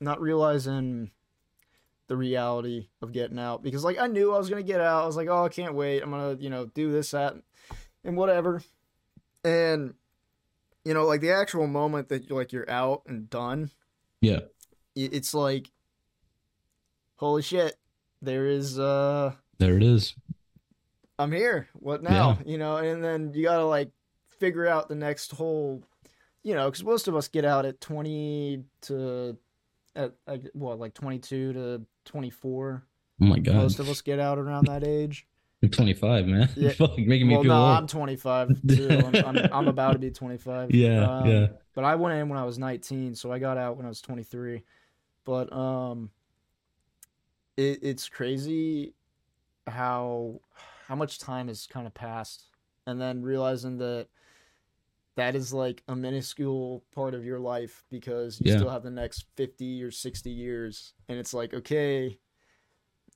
not 0.00 0.20
realizing 0.20 1.10
the 2.08 2.16
reality 2.16 2.88
of 3.02 3.12
getting 3.12 3.38
out 3.38 3.62
because 3.62 3.84
like 3.84 3.98
I 3.98 4.06
knew 4.06 4.34
I 4.34 4.38
was 4.38 4.48
gonna 4.48 4.62
get 4.62 4.80
out. 4.80 5.02
I 5.02 5.06
was 5.06 5.16
like, 5.16 5.28
oh, 5.28 5.44
I 5.44 5.48
can't 5.48 5.74
wait. 5.74 6.02
I'm 6.02 6.10
gonna 6.10 6.36
you 6.40 6.50
know 6.50 6.66
do 6.66 6.92
this 6.92 7.10
that 7.10 7.34
and 8.04 8.16
whatever. 8.16 8.62
And 9.44 9.94
you 10.88 10.94
know, 10.94 11.04
like 11.04 11.20
the 11.20 11.32
actual 11.32 11.66
moment 11.66 12.08
that 12.08 12.26
you're 12.26 12.38
like 12.38 12.50
you're 12.50 12.70
out 12.70 13.02
and 13.06 13.28
done. 13.28 13.70
Yeah. 14.22 14.40
It's 14.96 15.34
like, 15.34 15.70
holy 17.16 17.42
shit, 17.42 17.76
there 18.22 18.46
is 18.46 18.78
uh. 18.78 19.34
There 19.58 19.76
it 19.76 19.82
is. 19.82 20.14
I'm 21.18 21.30
here. 21.30 21.68
What 21.74 22.02
now? 22.02 22.38
Yeah. 22.40 22.52
You 22.52 22.56
know, 22.56 22.76
and 22.78 23.04
then 23.04 23.32
you 23.34 23.42
gotta 23.42 23.66
like 23.66 23.90
figure 24.40 24.66
out 24.66 24.88
the 24.88 24.94
next 24.94 25.32
whole 25.32 25.84
you 26.42 26.54
know, 26.54 26.70
because 26.70 26.82
most 26.82 27.06
of 27.06 27.14
us 27.14 27.28
get 27.28 27.44
out 27.44 27.66
at 27.66 27.82
20 27.82 28.64
to, 28.82 29.36
at, 29.94 30.14
at 30.26 30.54
what, 30.54 30.78
like 30.78 30.94
22 30.94 31.52
to 31.52 31.82
24. 32.06 32.82
Oh 33.20 33.24
my 33.26 33.38
god. 33.40 33.56
Most 33.56 33.78
of 33.78 33.90
us 33.90 34.00
get 34.00 34.20
out 34.20 34.38
around 34.38 34.68
that 34.68 34.86
age. 34.86 35.26
You're 35.60 35.70
25, 35.70 36.26
man. 36.26 36.48
Yeah. 36.56 36.70
Fuck, 36.70 36.98
making 36.98 37.26
me 37.28 37.34
well, 37.34 37.42
feel 37.42 37.52
no, 37.52 37.58
old. 37.58 37.68
I'm 37.78 37.86
25 37.86 38.66
too. 38.66 38.88
I'm, 38.90 39.14
I'm, 39.24 39.52
I'm 39.52 39.68
about 39.74 39.92
to 39.94 39.98
be 39.98 40.10
25. 40.10 40.74
Yeah, 40.74 41.04
Um, 41.04 41.28
yeah. 41.28 41.46
But 41.74 41.84
I 41.84 41.94
went 41.96 42.16
in 42.16 42.28
when 42.28 42.38
I 42.38 42.44
was 42.44 42.58
19, 42.58 43.14
so 43.14 43.32
I 43.32 43.38
got 43.38 43.58
out 43.58 43.76
when 43.76 43.84
I 43.86 43.88
was 43.88 44.00
23. 44.00 44.62
But 45.24 45.52
um, 45.52 46.10
it, 47.56 47.80
it's 47.82 48.08
crazy 48.08 48.94
how 49.66 50.40
how 50.86 50.94
much 50.94 51.18
time 51.18 51.48
has 51.48 51.66
kind 51.66 51.86
of 51.86 51.92
passed, 51.94 52.44
and 52.86 53.00
then 53.00 53.22
realizing 53.22 53.78
that 53.78 54.06
that 55.16 55.34
is 55.34 55.52
like 55.52 55.82
a 55.88 55.96
minuscule 55.96 56.84
part 56.94 57.12
of 57.14 57.24
your 57.24 57.40
life 57.40 57.84
because 57.90 58.40
you 58.40 58.50
Yeah. 58.50 58.58
still 58.58 58.70
have 58.70 58.84
the 58.84 58.90
next 58.90 59.26
50 59.36 59.82
or 59.82 59.90
60 59.90 60.30
years, 60.30 60.94
and 61.08 61.18
it's 61.18 61.34
like 61.34 61.52
okay, 61.52 62.18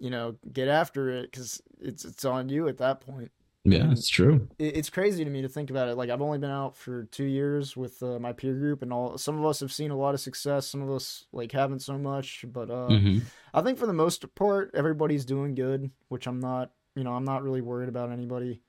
you 0.03 0.11
know, 0.11 0.35
get 0.53 0.67
after 0.69 1.09
it 1.11 1.31
because 1.31 1.63
it's 1.81 2.05
it's 2.05 2.25
on 2.25 2.49
you 2.49 2.67
at 2.69 2.79
that 2.79 3.01
point 3.01 3.31
Yeah, 3.65 3.91
it's 3.93 4.09
true. 4.09 4.49
it- 4.59 4.77
it's 4.79 4.91
crazy 4.91 5.25
to 5.25 5.31
me 5.31 5.43
to 5.43 5.49
think 5.49 5.71
about 5.71 5.89
it. 5.89 5.95
Like 5.97 6.11
I've 6.11 6.21
only 6.21 6.39
been 6.39 6.51
out 6.51 6.77
for 6.77 7.05
two 7.05 7.25
years 7.39 7.77
with 7.77 8.03
uh, 8.03 8.19
my 8.19 8.33
peer 8.33 8.55
group, 8.55 8.83
and 8.83 8.93
all. 8.93 9.17
Some 9.17 9.39
of 9.39 9.45
us 9.47 9.61
have 9.61 9.71
seen 9.73 9.93
a 9.93 9.97
lot 9.97 10.15
of 10.15 10.21
success. 10.21 10.67
Some 10.67 10.83
of 10.83 10.91
us 10.91 11.27
like 11.33 11.53
haven't 11.53 11.81
so 11.83 11.97
much. 11.97 12.45
But 12.53 12.69
uh, 12.71 12.89
hmm 12.99 13.19
I 13.55 13.63
think 13.63 13.79
for 13.79 13.87
the 13.87 13.93
most 14.05 14.35
part, 14.35 14.73
everybody's 14.75 15.25
doing 15.25 15.55
good. 15.55 15.91
Which 16.09 16.27
I'm 16.27 16.41
not. 16.41 16.73
You 16.97 17.05
know, 17.05 17.13
I'm 17.15 17.25
not 17.25 17.43
really 17.45 17.63
worried 17.63 17.89
about 17.89 18.11
anybody. 18.11 18.61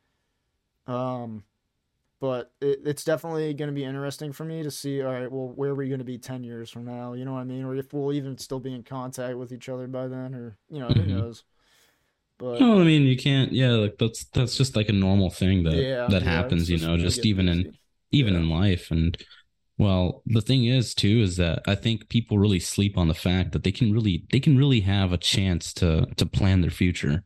Um, 0.88 1.44
but 2.24 2.54
it, 2.62 2.80
it's 2.86 3.04
definitely 3.04 3.54
going 3.54 3.68
to 3.70 3.76
be 3.76 3.84
interesting 3.84 4.32
for 4.32 4.46
me 4.46 4.64
to 4.64 4.72
see. 4.72 5.04
All 5.04 5.12
right, 5.12 5.30
well, 5.32 5.50
where 5.50 5.72
are 5.72 5.76
we 5.76 5.90
going 5.90 6.00
to 6.00 6.06
be 6.06 6.18
ten 6.18 6.42
years 6.46 6.70
from 6.72 6.86
now? 6.86 7.14
You 7.16 7.26
know 7.26 7.34
what 7.34 7.42
I 7.42 7.44
mean? 7.46 7.66
Or 7.66 7.76
if 7.76 7.92
we'll 7.94 8.14
even 8.14 8.38
still 8.38 8.62
be 8.62 8.74
in 8.74 8.84
contact 8.84 9.38
with 9.38 9.52
each 9.52 9.68
other 9.70 9.88
by 9.88 10.08
then, 10.08 10.34
or 10.34 10.58
you 10.70 10.80
know, 10.80 10.94
Mhm. 10.96 10.96
who 10.96 11.06
knows? 11.06 11.44
But 12.40 12.68
Well, 12.68 12.80
I 12.80 12.84
mean, 12.84 13.04
you 13.04 13.18
can't. 13.18 13.52
Yeah, 13.52 13.72
like 13.72 13.98
that's 13.98 14.26
that's 14.26 14.56
just 14.58 14.76
like 14.76 14.90
a 14.90 14.94
normal 14.94 15.30
thing 15.30 15.64
that 15.64 15.88
yeah, 15.88 16.08
that 16.08 16.22
yeah, 16.22 16.24
happens. 16.24 16.70
You 16.70 16.78
know, 16.80 16.98
just 16.98 17.26
even 17.26 17.48
in 17.50 17.68
even 18.12 18.36
Yeah. 18.36 18.42
in 18.42 18.50
life 18.50 18.92
and 18.92 19.18
well 19.80 20.24
the 20.28 20.42
thing 20.42 20.66
is 20.66 20.94
too 20.96 21.22
is 21.22 21.38
that 21.38 21.62
i 21.68 21.76
think 21.76 22.10
people 22.10 22.38
really 22.40 22.60
sleep 22.60 22.98
on 22.98 23.08
the 23.10 23.14
fact 23.16 23.52
that 23.54 23.64
they 23.64 23.72
can 23.72 23.92
really 23.94 24.26
they 24.32 24.40
can 24.40 24.58
really 24.58 24.82
have 24.82 25.12
a 25.14 25.18
chance 25.18 25.74
to 25.74 26.06
to 26.18 26.26
plan 26.26 26.62
their 26.62 26.72
future 26.72 27.24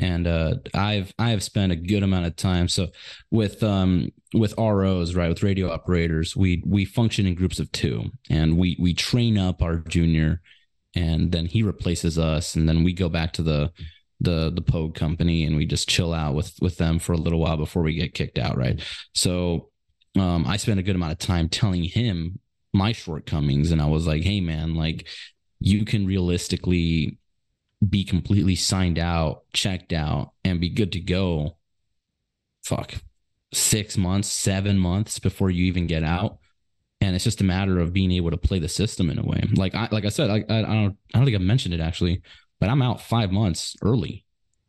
and 0.00 0.26
uh 0.26 0.54
i've 0.74 1.12
i 1.18 1.30
have 1.30 1.42
spent 1.42 1.70
a 1.70 1.76
good 1.76 2.02
amount 2.02 2.26
of 2.26 2.34
time. 2.34 2.66
So 2.66 2.88
with 3.30 3.62
um 3.62 4.10
with 4.34 4.54
ros 4.58 5.14
right 5.14 5.28
with 5.28 5.42
radio 5.42 5.70
operators 5.70 6.36
we 6.36 6.62
we 6.66 6.84
function 6.84 7.26
in 7.26 7.34
groups 7.34 7.60
of 7.60 7.70
two. 7.70 8.10
And 8.28 8.58
we 8.58 8.76
we 8.80 8.94
train 8.94 9.38
up 9.38 9.62
our 9.62 9.76
junior 9.76 10.40
and 10.96 11.30
then 11.30 11.46
he 11.46 11.62
replaces 11.62 12.18
us. 12.18 12.56
And 12.56 12.68
then 12.68 12.82
we 12.82 12.92
go 12.92 13.08
back 13.08 13.32
to 13.34 13.42
the 13.42 13.72
the 14.20 14.50
the 14.50 14.62
pogue 14.62 14.94
company 14.94 15.44
and 15.44 15.56
we 15.56 15.66
just 15.66 15.88
chill 15.88 16.12
out 16.12 16.34
with 16.34 16.54
with 16.60 16.78
them 16.78 16.98
for 16.98 17.12
a 17.12 17.18
little 17.18 17.38
while 17.38 17.56
before 17.56 17.82
we 17.82 17.94
get 17.94 18.14
kicked 18.14 18.38
out 18.38 18.56
right? 18.56 18.80
So 19.14 19.70
um, 20.18 20.44
I 20.46 20.56
spent 20.56 20.80
a 20.80 20.82
good 20.82 20.96
amount 20.96 21.12
of 21.12 21.18
time 21.18 21.48
telling 21.48 21.84
him 21.84 22.40
my 22.72 22.92
shortcomings, 22.92 23.70
and 23.70 23.80
I 23.80 23.86
was 23.86 24.06
like, 24.06 24.22
"Hey, 24.22 24.40
man, 24.40 24.74
like 24.74 25.06
you 25.60 25.84
can 25.84 26.06
realistically 26.06 27.18
be 27.86 28.04
completely 28.04 28.56
signed 28.56 28.98
out, 28.98 29.44
checked 29.52 29.92
out, 29.92 30.32
and 30.44 30.60
be 30.60 30.68
good 30.70 30.92
to 30.92 31.00
go. 31.00 31.56
Fuck, 32.64 32.94
six 33.52 33.96
months, 33.96 34.28
seven 34.28 34.78
months 34.78 35.18
before 35.18 35.50
you 35.50 35.64
even 35.66 35.86
get 35.86 36.02
out." 36.04 36.38
And 37.00 37.14
it's 37.16 37.24
just 37.24 37.40
a 37.42 37.44
matter 37.44 37.80
of 37.80 37.92
being 37.92 38.12
able 38.12 38.30
to 38.32 38.38
play 38.38 38.58
the 38.60 38.68
system 38.68 39.10
in 39.10 39.18
a 39.18 39.24
way. 39.24 39.42
Like 39.56 39.74
I, 39.74 39.88
like 39.92 40.04
I 40.06 40.10
said, 40.10 40.30
I, 40.30 40.44
I, 40.48 40.58
I 40.60 40.62
don't, 40.62 40.98
I 41.14 41.18
don't 41.18 41.24
think 41.26 41.36
I've 41.36 41.42
mentioned 41.42 41.74
it 41.74 41.80
actually, 41.80 42.22
but 42.60 42.70
I'm 42.70 42.82
out 42.82 43.02
five 43.02 43.32
months 43.32 43.76
early. 43.82 44.24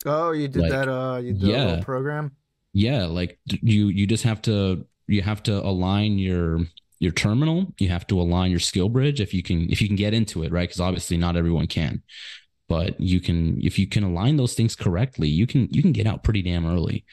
Oh, 0.05 0.31
you 0.31 0.47
did 0.47 0.61
Like, 0.61 0.69
that. 0.69 0.87
Uh, 0.87 1.17
you 1.17 1.33
did 1.33 1.53
a 1.53 1.53
yeah. 1.53 1.57
little 1.57 1.77
program. 1.77 2.35
yeah 2.73 3.05
like 3.05 3.39
you 3.47 3.87
you 3.87 4.07
just 4.07 4.23
have 4.23 4.41
to 4.41 4.85
you 5.07 5.21
have 5.21 5.43
to 5.43 5.53
align 5.65 6.17
your 6.17 6.59
your 6.99 7.11
terminal 7.11 7.73
you 7.79 7.89
have 7.89 8.07
to 8.07 8.19
align 8.21 8.51
your 8.51 8.59
skill 8.59 8.89
bridge 8.89 9.19
if 9.19 9.33
you 9.33 9.43
can 9.43 9.69
if 9.71 9.81
you 9.81 9.87
can 9.87 9.95
get 9.97 10.13
into 10.13 10.43
it 10.43 10.51
right 10.51 10.69
because 10.69 10.79
obviously 10.79 11.17
not 11.17 11.35
everyone 11.35 11.67
can 11.67 12.01
but 12.71 12.99
you 12.99 13.19
can 13.19 13.59
if 13.61 13.77
you 13.77 13.85
can 13.85 14.03
align 14.03 14.37
those 14.37 14.53
things 14.53 14.75
correctly 14.75 15.27
you 15.27 15.45
can 15.45 15.67
you 15.71 15.81
can 15.81 15.91
get 15.91 16.07
out 16.07 16.23
pretty 16.23 16.41
damn 16.41 16.65
early. 16.65 17.03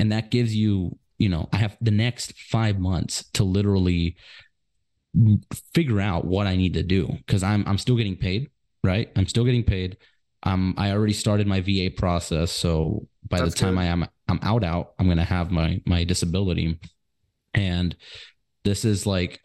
And 0.00 0.12
that 0.12 0.30
gives 0.30 0.54
you 0.54 0.96
you 1.18 1.28
know 1.28 1.48
i 1.52 1.56
have 1.56 1.76
the 1.80 1.90
next 1.90 2.26
five 2.56 2.78
months 2.78 3.14
to 3.36 3.42
literally 3.42 4.14
figure 5.74 6.00
out 6.00 6.24
what 6.24 6.46
i 6.46 6.54
need 6.54 6.74
to 6.74 6.84
do 6.96 7.02
because 7.26 7.42
i'm 7.42 7.64
i'm 7.66 7.78
still 7.78 7.96
getting 7.96 8.16
paid 8.16 8.42
right? 8.84 9.10
I'm 9.16 9.26
still 9.26 9.44
getting 9.44 9.64
paid. 9.64 9.96
Um 10.44 10.74
i 10.78 10.92
already 10.92 11.12
started 11.24 11.46
my 11.48 11.60
va 11.60 11.90
process 11.96 12.52
so 12.52 13.08
by 13.28 13.40
That's 13.40 13.54
the 13.54 13.60
time 13.60 13.74
good. 13.74 13.80
i 13.80 13.86
am 13.86 14.06
i'm 14.28 14.40
out 14.42 14.62
out 14.62 14.86
i'm 14.98 15.06
going 15.06 15.18
to 15.18 15.24
have 15.36 15.50
my 15.50 15.80
my 15.84 16.04
disability. 16.04 16.78
And 17.54 17.96
this 18.64 18.84
is 18.84 19.04
like 19.04 19.40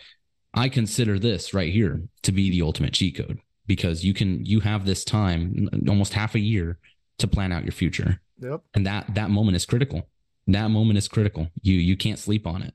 i 0.54 0.70
consider 0.70 1.18
this 1.18 1.54
right 1.54 1.74
here 1.74 2.04
to 2.22 2.32
be 2.32 2.52
the 2.52 2.62
ultimate 2.62 2.94
cheat 2.94 3.18
code 3.18 3.40
because 3.66 4.04
you 4.04 4.14
can 4.14 4.46
you 4.46 4.60
have 4.60 4.86
this 4.86 5.04
time 5.04 5.70
almost 5.88 6.14
half 6.14 6.36
a 6.36 6.40
year 6.40 6.78
to 7.20 7.28
plan 7.28 7.52
out 7.52 7.64
your 7.64 7.72
future 7.72 8.20
Yep. 8.40 8.62
and 8.74 8.86
that 8.86 9.14
that 9.16 9.30
moment 9.30 9.56
is 9.56 9.66
critical 9.66 10.08
that 10.48 10.70
moment 10.70 10.98
is 10.98 11.08
critical 11.08 11.48
you 11.62 11.76
you 11.76 11.96
can't 11.96 12.20
sleep 12.20 12.46
on 12.46 12.62
it 12.62 12.74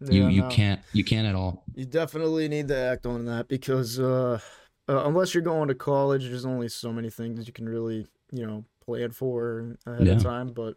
you 0.00 0.28
you 0.28 0.42
no. 0.42 0.48
can't 0.48 0.80
you 0.92 1.04
can't 1.04 1.26
at 1.26 1.34
all 1.34 1.64
You 1.74 1.86
definitely 1.86 2.48
need 2.48 2.68
to 2.68 2.76
act 2.76 3.06
on 3.06 3.24
that 3.26 3.48
because 3.48 3.98
uh, 3.98 4.38
uh, 4.88 5.04
unless 5.06 5.34
you're 5.34 5.42
going 5.42 5.68
to 5.68 5.74
college, 5.74 6.24
there's 6.24 6.44
only 6.44 6.68
so 6.68 6.92
many 6.92 7.10
things 7.10 7.46
you 7.46 7.52
can 7.52 7.68
really, 7.68 8.06
you 8.30 8.46
know, 8.46 8.64
plan 8.84 9.10
for 9.10 9.76
ahead 9.86 10.06
Yeah. 10.06 10.12
of 10.16 10.22
time. 10.22 10.52
But 10.52 10.76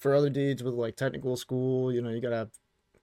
for 0.00 0.14
other 0.14 0.30
deeds 0.30 0.62
with 0.62 0.74
like 0.74 0.96
technical 0.96 1.36
school, 1.36 1.92
you 1.92 2.00
know, 2.02 2.10
you 2.10 2.20
gotta 2.20 2.36
have 2.36 2.50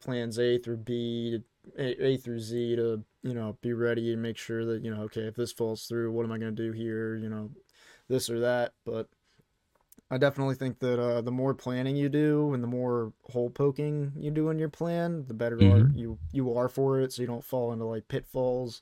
plans 0.04 0.40
A 0.40 0.58
through 0.58 0.78
B, 0.78 1.40
to, 1.78 1.82
A, 1.82 2.06
A 2.06 2.18
through 2.18 2.40
Z 2.40 2.76
to, 2.78 3.04
you 3.24 3.34
know, 3.34 3.58
be 3.62 3.74
ready 3.74 4.14
and 4.14 4.22
make 4.22 4.38
sure 4.38 4.66
that 4.66 4.84
you 4.84 4.94
know, 4.94 5.04
okay, 5.04 5.22
if 5.24 5.36
this 5.36 5.52
falls 5.54 5.86
through, 5.86 6.12
what 6.12 6.26
am 6.26 6.32
I 6.32 6.38
gonna 6.38 6.52
do 6.52 6.72
here? 6.72 7.16
You 7.18 7.30
know, 7.30 7.52
this 8.08 8.30
or 8.30 8.40
that. 8.42 8.74
But 8.86 9.10
I 10.10 10.18
definitely 10.18 10.56
think 10.56 10.80
that 10.80 11.00
uh, 11.02 11.22
the 11.22 11.32
more 11.32 11.54
planning 11.54 11.96
you 11.96 12.10
do 12.10 12.54
and 12.54 12.62
the 12.62 12.68
more 12.68 13.14
hole 13.30 13.50
poking 13.50 14.12
you 14.18 14.30
do 14.30 14.50
in 14.50 14.60
your 14.60 14.70
plan, 14.70 15.26
the 15.28 15.34
better 15.34 15.66
are 15.66 15.88
Mhm. 15.88 15.96
you 15.96 16.20
you 16.32 16.54
are 16.54 16.68
for 16.68 17.00
it. 17.00 17.14
So 17.14 17.22
you 17.22 17.28
don't 17.28 17.44
fall 17.44 17.72
into 17.72 17.86
like 17.86 18.08
pitfalls, 18.10 18.82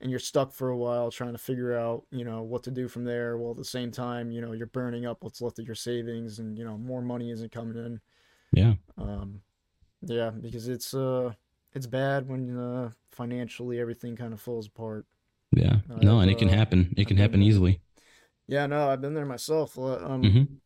and 0.00 0.10
you're 0.10 0.20
stuck 0.20 0.52
for 0.52 0.70
a 0.70 0.76
while 0.78 1.10
trying 1.10 1.32
to 1.32 1.38
figure 1.38 1.76
out 1.76 2.04
you 2.10 2.24
know 2.24 2.42
what 2.42 2.62
to 2.64 2.70
do 2.72 2.88
from 2.88 3.04
there. 3.04 3.36
While 3.38 3.52
at 3.52 3.58
the 3.58 3.64
same 3.64 3.90
time, 3.92 4.32
you 4.32 4.40
know 4.40 4.52
you're 4.52 4.66
burning 4.68 5.06
up 5.06 5.24
what's 5.24 5.40
left 5.42 5.58
of 5.60 5.66
your 5.66 5.74
savings, 5.76 6.38
and 6.38 6.58
you 6.58 6.64
know 6.64 6.78
more 6.78 7.02
money 7.02 7.30
isn't 7.30 7.52
coming 7.52 7.76
in. 7.76 8.00
yeah 8.52 8.74
Um, 8.98 9.42
yeah, 10.02 10.30
because 10.30 10.68
it's 10.68 10.94
uh 10.94 11.34
it's 11.74 11.86
bad 11.86 12.28
when 12.28 12.56
uh 12.56 12.90
financially 13.12 13.80
everything 13.80 14.16
kind 14.16 14.32
of 14.32 14.40
falls 14.40 14.66
apart. 14.66 15.06
yeah 15.52 15.76
I've, 15.90 15.96
no 16.00 16.20
and 16.20 16.30
it 16.30 16.38
can 16.38 16.48
uh, 16.48 16.50
happen 16.50 16.92
it 16.96 17.06
can 17.06 17.16
happen 17.16 17.40
there. 17.40 17.42
easily 17.42 17.80
Yeah, 18.46 18.66
no, 18.66 18.88
I've 18.90 19.00
been 19.00 19.14
there 19.14 19.26
myself. 19.26 19.78
Uh, 19.78 19.98
Um, 20.04 20.34
hmm 20.34 20.60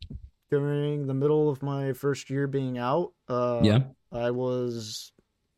during 0.50 1.06
the 1.06 1.14
middle 1.14 1.50
of 1.50 1.62
my 1.62 1.92
first 1.94 2.30
year 2.30 2.46
being 2.48 2.78
out, 2.78 3.12
uh, 3.28 3.70
yeah 3.70 3.84
I 4.12 4.30
was 4.32 5.12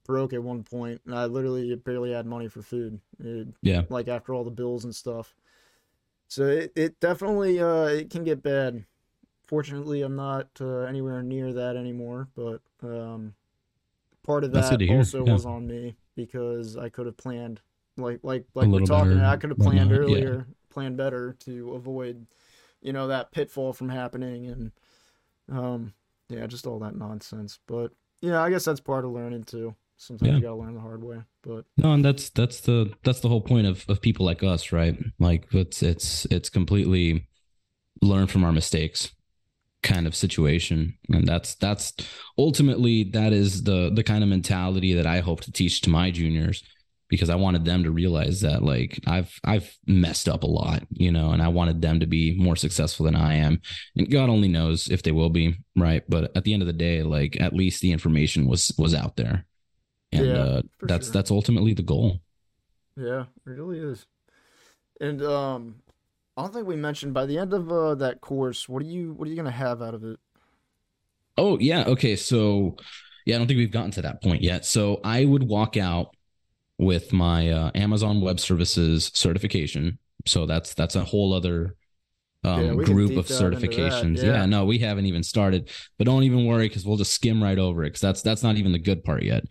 broke 0.07 0.33
at 0.35 0.43
one 0.43 0.65
point, 0.65 1.03
and 1.07 1.15
I 1.15 1.27
literally 1.27 1.75
barely 1.77 2.13
had 2.13 2.27
money 2.27 2.49
for 2.49 2.63
food. 2.63 3.01
It, 3.21 3.49
Yeah. 3.63 3.83
like 3.91 4.09
after 4.09 4.35
all 4.35 4.45
the 4.45 4.51
bills 4.51 4.85
and 4.85 4.95
stuff. 4.95 5.35
So 6.29 6.47
it, 6.47 6.73
it 6.77 7.01
definitely 7.01 7.61
uh 7.61 7.87
it 7.87 8.11
can 8.11 8.25
get 8.25 8.43
bad. 8.43 8.85
Fortunately, 9.47 10.03
I'm 10.03 10.17
not 10.17 10.49
uh, 10.61 10.81
anywhere 10.83 11.23
near 11.23 11.53
that 11.55 11.77
anymore, 11.77 12.29
but 12.37 12.61
um, 12.83 13.35
part 14.29 14.45
of 14.45 14.53
That's 14.53 14.69
that 14.69 14.91
also 14.91 15.25
yeah. 15.25 15.33
was 15.33 15.47
on 15.47 15.67
me 15.67 15.97
because 16.15 16.77
I 16.77 16.91
could 16.91 17.07
have 17.07 17.17
planned 17.17 17.63
like 17.97 18.21
like 18.23 18.45
like 18.55 18.69
we're 18.69 18.81
talking. 18.81 19.15
better, 19.15 19.25
I 19.25 19.37
could 19.37 19.51
have 19.51 19.59
planned 19.59 19.91
whatnot, 19.91 20.09
yeah. 20.11 20.17
earlier, 20.25 20.47
planned 20.69 20.99
better 20.99 21.35
to 21.41 21.73
avoid, 21.73 22.27
you 22.83 22.93
know, 22.93 23.09
that 23.09 23.33
pitfall 23.33 23.73
from 23.73 23.89
happening 23.89 24.47
and 24.47 24.73
um 25.51 25.95
yeah, 26.29 26.47
just 26.47 26.67
all 26.67 26.79
that 26.81 26.95
nonsense. 26.95 27.59
But 27.67 27.93
yeah, 28.21 28.43
I 28.43 28.51
guess 28.51 28.67
that's 28.67 28.81
part 28.81 29.07
of 29.07 29.13
learning 29.13 29.45
too. 29.45 29.75
Sometimes 29.97 30.29
Yeah. 30.29 30.37
you 30.37 30.43
gotta 30.43 30.57
learn 30.57 30.75
the 30.75 30.81
hard 30.81 31.03
way. 31.03 31.23
But 31.43 31.65
No, 31.79 31.95
and 31.95 32.05
that's 32.05 32.29
that's 32.29 32.61
the 32.61 32.93
that's 33.05 33.21
the 33.21 33.29
whole 33.31 33.41
point 33.41 33.67
of 33.67 33.87
of 33.89 34.03
people 34.03 34.27
like 34.27 34.43
us, 34.43 34.73
right? 34.73 34.97
Like 35.19 35.47
it's 35.53 35.83
it's 35.83 36.27
it's 36.27 36.51
completely 36.51 37.27
learn 38.03 38.27
from 38.27 38.45
our 38.45 38.53
mistakes 38.53 39.11
kind 39.83 40.07
of 40.07 40.15
situation. 40.15 40.99
And 41.09 41.27
that's 41.27 41.55
that's 41.57 41.93
ultimately 42.37 43.05
that 43.05 43.33
is 43.33 43.63
the 43.63 43.91
the 43.95 44.03
kind 44.03 44.23
of 44.23 44.29
mentality 44.29 44.95
that 44.95 45.07
I 45.07 45.21
hope 45.21 45.43
to 45.43 45.53
teach 45.53 45.81
to 45.83 45.91
my 45.91 46.11
juniors 46.11 46.63
because 47.09 47.31
I 47.31 47.37
wanted 47.37 47.65
them 47.65 47.85
to 47.85 47.91
realize 47.91 48.43
that 48.43 48.63
like 48.63 49.01
I've 49.07 49.33
I've 49.45 49.77
messed 49.87 50.29
up 50.29 50.43
a 50.43 50.47
lot, 50.47 50.83
you 50.91 51.11
know, 51.11 51.31
and 51.31 51.43
I 51.43 51.49
wanted 51.49 51.81
them 51.81 52.01
to 52.01 52.07
be 52.07 52.37
more 52.39 52.57
successful 52.57 53.07
than 53.07 53.17
I 53.17 53.35
am. 53.35 53.61
And 53.97 54.11
God 54.11 54.29
only 54.29 54.49
knows 54.49 54.89
if 54.91 55.03
they 55.03 55.13
will 55.13 55.31
be, 55.31 55.57
right? 55.77 56.03
But 56.09 56.37
at 56.37 56.45
the 56.45 56.53
end 56.53 56.63
of 56.63 56.67
the 56.67 56.73
day, 56.73 57.03
like 57.03 57.41
at 57.41 57.55
least 57.55 57.81
the 57.81 57.93
information 57.93 58.47
was 58.47 58.73
was 58.79 58.95
out 58.95 59.17
there. 59.17 59.47
and 60.13 60.27
yeah, 60.27 60.33
uh, 60.33 60.63
that's 60.83 61.07
sure. 61.07 61.13
that's 61.13 61.31
ultimately 61.31 61.75
the 61.75 61.83
goal. 61.83 62.21
Yeah, 62.97 63.23
it 63.47 63.51
really 63.51 63.79
is. 63.79 64.07
And 65.01 65.23
um, 65.23 65.77
I 66.39 66.43
don't 66.43 66.55
think 66.55 66.69
we 66.69 66.77
mentioned 66.77 67.13
by 67.13 67.27
the 67.27 67.37
end 67.37 67.53
of 67.53 67.73
uh, 67.73 67.97
that 67.97 68.21
course, 68.21 68.69
what 68.69 68.81
are 68.81 68.87
you 68.87 69.13
what 69.15 69.27
are 69.27 69.31
you 69.31 69.37
gonna 69.37 69.51
have 69.51 69.83
out 69.83 69.93
of 69.93 70.05
it? 70.05 70.21
Oh 71.37 71.59
yeah, 71.59 71.83
okay. 71.89 72.15
So 72.15 72.77
yeah, 73.27 73.35
I 73.35 73.39
don't 73.39 73.49
think 73.49 73.59
we've 73.59 73.73
gotten 73.73 73.91
to 73.93 74.03
that 74.03 74.23
point 74.23 74.41
yet. 74.41 74.65
So 74.65 75.01
I 75.03 75.25
would 75.25 75.43
walk 75.43 75.77
out 75.77 76.15
with 76.79 77.13
my 77.13 77.51
uh, 77.51 77.73
Amazon 77.75 78.21
Web 78.21 78.39
Services 78.39 79.11
certification. 79.15 79.99
So 80.27 80.47
that's 80.47 80.75
that's 80.75 80.95
a 80.95 81.03
whole 81.03 81.35
other 81.35 81.75
um, 82.45 82.65
yeah, 82.65 82.85
group 82.85 83.17
of 83.17 83.27
certifications. 83.27 84.19
Yeah. 84.19 84.35
yeah. 84.35 84.47
no, 84.47 84.65
we 84.65 84.79
haven't 84.79 85.07
even 85.07 85.25
started, 85.25 85.71
but 85.99 86.05
don't 86.05 86.23
even 86.23 86.47
worry 86.47 86.69
because 86.69 86.87
we'll 86.87 86.99
just 86.99 87.15
skim 87.15 87.43
right 87.43 87.59
over 87.59 87.83
it 87.83 87.89
because 87.89 88.01
that's 88.01 88.23
that's 88.23 88.45
not 88.45 88.59
even 88.59 88.71
the 88.71 88.79
good 88.79 89.03
part 89.03 89.25
yet. 89.25 89.43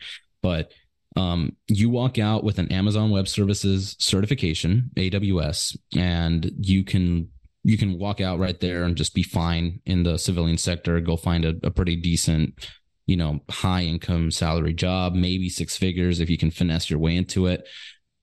But 0.41 0.71
um, 1.17 1.55
you 1.67 1.89
walk 1.89 2.19
out 2.19 2.43
with 2.43 2.59
an 2.59 2.71
Amazon 2.71 3.09
Web 3.09 3.27
Services 3.27 3.95
certification, 3.97 4.91
AWS, 4.95 5.75
and 5.95 6.51
you 6.59 6.83
can 6.83 7.29
you 7.63 7.77
can 7.77 7.97
walk 7.97 8.21
out 8.21 8.39
right 8.39 8.59
there 8.59 8.83
and 8.83 8.95
just 8.95 9.13
be 9.13 9.23
fine 9.23 9.81
in 9.85 10.03
the 10.03 10.17
civilian 10.17 10.57
sector. 10.57 11.01
Go 11.01 11.17
find 11.17 11.43
a, 11.43 11.55
a 11.63 11.71
pretty 11.71 11.97
decent, 11.97 12.53
you 13.07 13.17
know, 13.17 13.41
high 13.49 13.81
income 13.81 14.31
salary 14.31 14.73
job, 14.73 15.15
maybe 15.15 15.49
six 15.49 15.75
figures 15.75 16.19
if 16.19 16.29
you 16.29 16.37
can 16.37 16.51
finesse 16.51 16.89
your 16.89 16.99
way 16.99 17.15
into 17.15 17.47
it. 17.47 17.67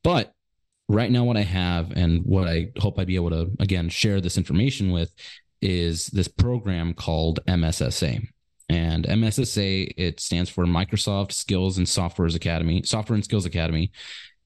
But 0.04 0.32
right 0.88 1.10
now, 1.10 1.24
what 1.24 1.36
I 1.36 1.42
have 1.42 1.90
and 1.96 2.22
what 2.24 2.46
I 2.46 2.70
hope 2.78 2.98
I'd 2.98 3.08
be 3.08 3.16
able 3.16 3.30
to 3.30 3.50
again 3.58 3.88
share 3.88 4.20
this 4.20 4.38
information 4.38 4.92
with 4.92 5.12
is 5.60 6.06
this 6.06 6.28
program 6.28 6.94
called 6.94 7.40
MSSA. 7.48 8.24
And 8.68 9.04
MSSA, 9.04 9.92
it 9.96 10.20
stands 10.20 10.48
for 10.48 10.64
Microsoft 10.64 11.32
Skills 11.32 11.76
and 11.76 11.88
Software's 11.88 12.34
Academy, 12.34 12.82
Software 12.82 13.14
and 13.14 13.24
Skills 13.24 13.44
Academy, 13.44 13.92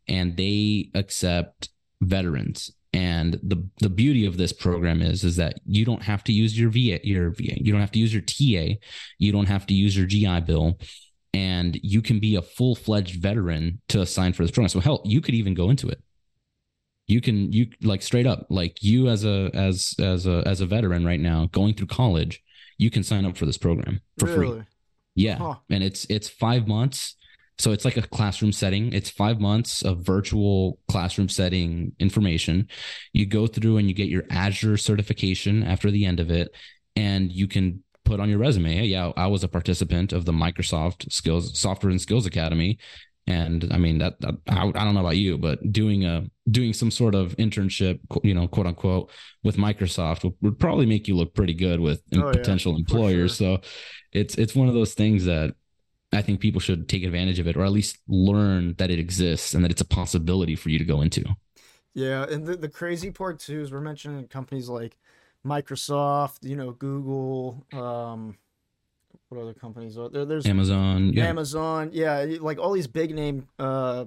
and 0.09 0.37
they 0.37 0.91
accept 0.95 1.69
veterans. 2.01 2.73
And 2.93 3.39
the 3.43 3.69
the 3.81 3.91
beauty 3.91 4.25
of 4.25 4.39
this 4.39 4.53
program 4.53 5.03
is 5.03 5.23
is 5.23 5.37
that 5.37 5.61
you 5.67 5.85
don't 5.85 6.03
have 6.03 6.25
to 6.25 6.33
use 6.33 6.59
your 6.59 6.71
VA, 6.71 6.99
your 7.07 7.31
VA, 7.31 7.63
you 7.63 7.71
don't 7.71 7.83
have 7.83 7.93
to 7.93 7.99
use 7.99 8.13
your 8.13 8.23
TA, 8.23 8.79
you 9.19 9.31
don't 9.31 9.47
have 9.47 9.67
to 9.67 9.75
use 9.75 9.97
your 9.97 10.07
GI 10.07 10.41
Bill, 10.41 10.79
and 11.35 11.79
you 11.83 12.01
can 12.01 12.19
be 12.19 12.37
a 12.37 12.43
full 12.43 12.75
fledged 12.75 13.21
veteran 13.21 13.81
to 13.89 14.01
assign 14.01 14.33
for 14.33 14.43
this 14.43 14.51
program. 14.51 14.71
So 14.71 14.81
hell, 14.81 15.03
you 15.05 15.21
could 15.21 15.35
even 15.35 15.55
go 15.55 15.69
into 15.71 15.89
it. 15.89 16.03
You 17.07 17.21
can 17.21 17.53
you 17.53 17.69
like 17.83 18.03
straight 18.03 18.27
up 18.27 18.47
like 18.49 18.83
you 18.83 19.09
as 19.09 19.25
a 19.25 19.51
as 19.55 19.95
as 19.99 20.27
a 20.27 20.43
as 20.47 20.61
a 20.61 20.67
veteran 20.67 21.05
right 21.05 21.21
now 21.21 21.49
going 21.53 21.75
through 21.75 21.87
college 21.89 22.43
you 22.79 22.91
can 22.91 23.03
sign 23.03 23.27
up 23.27 23.37
for 23.37 23.45
this 23.45 23.59
program 23.59 24.01
for 24.19 24.27
really? 24.27 24.57
free. 24.59 24.67
Yeah. 25.15 25.37
Huh. 25.37 25.55
And 25.69 25.83
it's 25.83 26.07
it's 26.09 26.29
5 26.29 26.67
months. 26.67 27.17
So 27.59 27.73
it's 27.73 27.85
like 27.85 27.97
a 27.97 28.03
classroom 28.03 28.53
setting. 28.53 28.93
It's 28.93 29.11
5 29.11 29.41
months 29.41 29.83
of 29.83 29.99
virtual 29.99 30.79
classroom 30.89 31.29
setting 31.29 31.93
information. 31.99 32.69
You 33.13 33.27
go 33.27 33.49
through 33.49 33.79
and 33.79 33.89
you 33.89 33.95
get 33.95 34.09
your 34.09 34.23
Azure 34.31 34.77
certification 34.77 35.65
after 35.65 35.91
the 35.91 36.05
end 36.05 36.21
of 36.21 36.31
it 36.31 36.55
and 36.95 37.33
you 37.33 37.49
can 37.49 37.83
put 38.05 38.21
on 38.21 38.31
your 38.31 38.39
resume, 38.39 38.87
yeah, 38.87 39.13
I 39.17 39.27
was 39.27 39.45
a 39.45 39.49
participant 39.49 40.15
of 40.15 40.25
the 40.25 40.33
Microsoft 40.33 41.13
Skills 41.13 41.59
Software 41.59 41.91
and 41.91 42.01
Skills 42.01 42.25
Academy 42.25 42.79
and 43.29 43.69
i 43.73 43.77
mean 43.77 43.99
that, 43.99 44.19
that 44.21 44.35
I, 44.49 44.67
I, 44.67 44.85
don't 44.85 44.95
know 44.95 45.01
about 45.01 45.19
you 45.19 45.37
but 45.37 45.71
doing 45.71 46.05
a 46.05 46.25
doing 46.51 46.73
some 46.73 46.91
sort 46.91 47.15
of 47.15 47.37
internship 47.37 48.01
you 48.25 48.35
know 48.35 48.49
quote 48.49 48.67
unquote 48.67 49.11
with 49.45 49.57
microsoft 49.57 50.25
would, 50.25 50.33
would 50.41 50.59
probably 50.59 50.87
make 50.87 51.07
you 51.07 51.15
look 51.15 51.35
pretty 51.35 51.55
good 51.55 51.79
with 51.79 52.03
oh, 52.17 52.33
potential 52.33 52.73
yeah, 52.73 52.79
employers 52.79 53.37
sure. 53.37 53.59
so 53.59 53.69
it's 54.13 54.35
it's 54.37 54.55
one 54.55 54.67
of 54.67 54.75
those 54.75 54.95
things 54.95 55.27
that 55.27 55.55
i 56.13 56.23
think 56.23 56.41
people 56.41 56.61
should 56.61 56.89
take 56.89 57.05
advantage 57.05 57.39
of 57.39 57.47
it 57.47 57.57
or 57.57 57.65
at 57.65 57.71
least 57.71 57.99
learn 58.09 58.75
that 58.79 58.91
it 58.91 58.99
exists 58.99 59.53
and 59.53 59.63
that 59.63 59.71
it's 59.71 59.83
a 59.83 59.87
possibility 59.87 60.57
for 60.57 60.71
you 60.71 60.79
to 60.79 60.85
go 60.85 61.03
into 61.03 61.23
yeah 61.93 62.25
and 62.31 62.47
the, 62.47 62.57
the 62.57 62.69
crazy 62.69 63.11
part 63.11 63.39
too 63.39 63.61
is 63.61 63.71
we're 63.71 63.81
mentioning 63.81 64.27
companies 64.27 64.71
like 64.71 64.97
microsoft 65.47 66.39
you 66.43 66.57
know 66.57 66.73
google 66.73 67.67
um 67.75 68.37
what 69.29 69.41
other 69.41 69.55
companies 69.55 69.99
are 69.99 70.09
there? 70.09 70.25
There's 70.25 70.47
Amazon, 70.47 71.13
yeah. 71.13 71.27
Amazon, 71.27 71.91
yeah, 71.93 72.25
like 72.41 72.59
all 72.59 72.73
these 72.73 72.87
big 72.87 73.15
name 73.15 73.49
uh, 73.59 74.07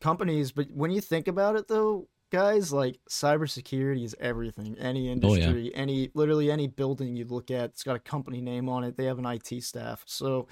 companies. 0.00 0.52
But 0.52 0.70
when 0.70 0.90
you 0.90 1.00
think 1.00 1.28
about 1.28 1.56
it, 1.56 1.68
though, 1.68 2.08
guys, 2.30 2.72
like 2.72 2.98
cybersecurity 3.08 4.04
is 4.04 4.16
everything. 4.18 4.76
Any 4.78 5.10
industry, 5.10 5.44
oh, 5.44 5.70
yeah. 5.70 5.70
any 5.74 6.10
literally 6.14 6.50
any 6.50 6.68
building 6.68 7.16
you 7.16 7.26
look 7.26 7.50
at, 7.50 7.70
it's 7.70 7.82
got 7.82 7.96
a 7.96 8.00
company 8.00 8.40
name 8.40 8.68
on 8.68 8.84
it. 8.84 8.96
They 8.96 9.04
have 9.04 9.18
an 9.18 9.26
IT 9.26 9.62
staff. 9.62 10.02
So 10.06 10.48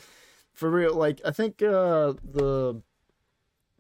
for 0.53 0.71
real, 0.71 0.95
like 0.95 1.21
I 1.25 1.31
think 1.31 1.63
uh, 1.63 2.15
the 2.23 2.83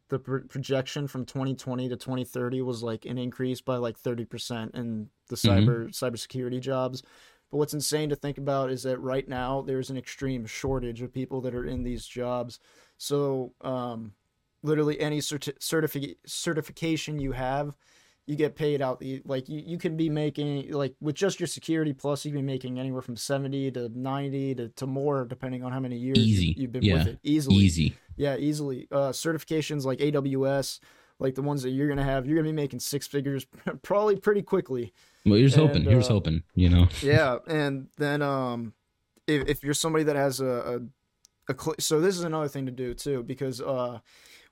the 0.08 0.18
projection 0.18 1.08
from 1.08 1.24
2020 1.24 1.88
to 1.88 1.96
2030 1.96 2.62
was 2.62 2.82
like 2.82 3.04
an 3.04 3.18
increase 3.18 3.60
by 3.60 3.76
like 3.76 3.98
30% 3.98 4.74
in 4.74 5.08
the 5.28 5.36
mm-hmm. 5.36 5.48
cyber 5.48 5.88
mm-hmm. 5.88 5.88
cybersecurity 5.88 6.60
jobs 6.60 7.02
but 7.54 7.58
what's 7.58 7.72
insane 7.72 8.08
to 8.08 8.16
think 8.16 8.36
about 8.36 8.68
is 8.68 8.82
that 8.82 8.98
right 8.98 9.28
now 9.28 9.62
there's 9.62 9.88
an 9.88 9.96
extreme 9.96 10.44
shortage 10.44 11.02
of 11.02 11.14
people 11.14 11.40
that 11.42 11.54
are 11.54 11.64
in 11.64 11.84
these 11.84 12.04
jobs. 12.04 12.58
So, 12.98 13.52
um, 13.60 14.10
literally 14.64 14.98
any 14.98 15.20
certi- 15.20 15.56
certifi- 15.60 16.16
certification 16.26 17.20
you 17.20 17.30
have, 17.30 17.76
you 18.26 18.34
get 18.34 18.56
paid 18.56 18.82
out. 18.82 18.98
The, 18.98 19.22
like 19.24 19.48
you, 19.48 19.62
you 19.64 19.78
can 19.78 19.96
be 19.96 20.10
making 20.10 20.72
like 20.72 20.96
with 21.00 21.14
just 21.14 21.38
your 21.38 21.46
security 21.46 21.92
plus, 21.92 22.24
you 22.24 22.32
can 22.32 22.40
be 22.40 22.44
making 22.44 22.80
anywhere 22.80 23.02
from 23.02 23.14
seventy 23.14 23.70
to 23.70 23.88
ninety 23.96 24.52
to, 24.56 24.70
to 24.70 24.86
more, 24.88 25.24
depending 25.24 25.62
on 25.62 25.70
how 25.70 25.78
many 25.78 25.96
years 25.96 26.18
Easy. 26.18 26.56
you've 26.58 26.72
been 26.72 26.82
yeah. 26.82 26.94
with 26.94 27.06
it. 27.06 27.18
Easily, 27.22 27.54
easy. 27.54 27.96
Yeah, 28.16 28.36
easily. 28.36 28.88
Uh, 28.90 29.10
certifications 29.10 29.84
like 29.84 30.00
AWS, 30.00 30.80
like 31.20 31.36
the 31.36 31.42
ones 31.42 31.62
that 31.62 31.70
you're 31.70 31.88
gonna 31.88 32.02
have, 32.02 32.26
you're 32.26 32.36
gonna 32.36 32.48
be 32.48 32.52
making 32.52 32.80
six 32.80 33.06
figures 33.06 33.46
probably 33.82 34.16
pretty 34.16 34.42
quickly. 34.42 34.92
Well, 35.24 35.38
here's 35.38 35.54
and, 35.54 35.66
hoping. 35.66 35.84
Here's 35.84 36.08
uh, 36.08 36.14
hoping. 36.14 36.42
You 36.54 36.68
know. 36.68 36.88
Yeah, 37.02 37.38
and 37.46 37.88
then 37.96 38.22
um, 38.22 38.74
if 39.26 39.48
if 39.48 39.64
you're 39.64 39.74
somebody 39.74 40.04
that 40.04 40.16
has 40.16 40.40
a, 40.40 40.46
a, 41.48 41.52
a 41.52 41.58
cl- 41.58 41.76
so 41.78 42.00
this 42.00 42.16
is 42.16 42.24
another 42.24 42.48
thing 42.48 42.66
to 42.66 42.72
do 42.72 42.94
too 42.94 43.22
because 43.22 43.60
uh, 43.60 44.00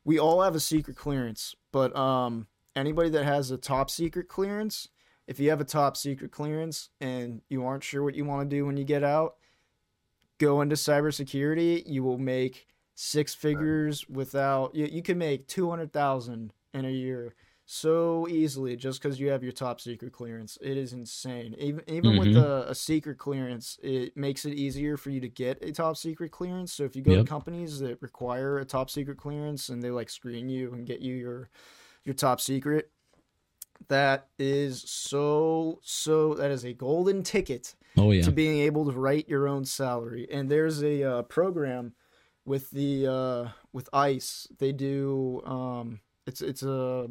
we 0.05 0.19
all 0.19 0.43
have 0.43 0.55
a 0.55 0.61
secret 0.61 0.97
clearance, 0.97 1.55
but 1.73 1.95
um, 1.97 2.47
anybody 2.75 3.11
that 3.11 3.25
has 3.25 3.51
a 3.51 3.59
top 3.59 3.91
secret 3.91 4.29
clearance, 4.29 4.89
if 5.27 5.39
you 5.39 5.51
have 5.51 5.61
a 5.61 5.65
top 5.65 5.97
secret 5.97 6.33
clearance 6.33 6.89
and 7.01 7.43
you 7.49 7.65
aren't 7.65 7.85
sure 7.85 8.03
what 8.03 8.15
you 8.15 8.25
want 8.25 8.49
to 8.49 8.57
do 8.57 8.67
when 8.67 8.77
you 8.77 8.85
get 8.85 9.05
out, 9.05 9.37
go 10.39 10.61
into 10.63 10.77
cybersecurity. 10.77 11.83
You 11.87 12.03
will 12.03 12.19
make 12.19 12.67
six 12.95 13.35
figures 13.35 14.09
without. 14.09 14.75
You, 14.75 14.87
you 14.87 15.03
can 15.03 15.19
make 15.19 15.49
two 15.49 15.69
hundred 15.69 15.93
thousand 15.93 16.53
in 16.73 16.87
a 16.87 16.91
year 16.91 17.35
so 17.65 18.27
easily 18.29 18.77
just 18.77 19.01
because 19.01 19.21
you 19.21 19.31
have 19.31 19.43
your 19.43 19.53
top 19.53 19.81
secret 19.81 20.13
clearance. 20.13 20.59
It 20.61 20.77
is 20.77 20.93
insane. 20.93 21.55
Even 21.59 21.83
even 21.87 22.13
mm-hmm. 22.13 22.19
with 22.19 22.37
a, 22.37 22.71
a, 22.71 22.75
secret 22.75 23.19
clearance, 23.19 23.79
it 23.83 24.17
makes 24.17 24.45
it 24.45 24.55
easier 24.55 24.97
for 24.97 25.11
you 25.11 25.21
to 25.21 25.29
get 25.29 25.63
a 25.63 25.73
top 25.73 25.97
secret 25.97 26.33
clearance. 26.33 26.73
So 26.73 26.85
if 26.85 26.97
you 26.97 27.03
go 27.03 27.13
yep. 27.13 27.25
to 27.25 27.31
companies 27.31 27.79
that 27.81 28.03
require 28.03 28.59
a 28.59 28.65
top 28.65 28.91
secret 28.91 29.17
clearance 29.17 29.69
and 29.69 29.83
they 29.83 29.91
like 29.91 30.11
screen 30.11 30.49
you 30.49 30.73
and 30.73 30.87
get 30.87 31.01
you 31.01 31.15
your 31.15 31.51
your 32.05 32.15
top 32.15 32.41
secret, 32.41 32.91
that 33.89 34.29
is 34.39 34.83
so 34.87 35.79
so 35.83 36.35
that 36.35 36.51
is 36.51 36.65
a 36.65 36.73
golden 36.73 37.23
ticket. 37.23 37.75
Oh 37.97 38.11
yeah. 38.11 38.23
To 38.23 38.33
being 38.33 38.61
able 38.61 38.87
to 38.87 38.93
write 38.93 39.29
your 39.29 39.47
own 39.47 39.65
salary. 39.65 40.27
And 40.33 40.51
there's 40.51 40.83
a 40.83 41.03
uh, 41.05 41.23
program 41.23 41.93
with 42.45 42.71
the 42.71 43.07
uh, 43.07 43.49
with 43.73 43.89
ICE. 43.93 44.49
They 44.59 44.73
do 44.73 45.43
um, 45.45 46.01
it's 46.27 46.43
it's 46.43 46.63
a 46.63 47.09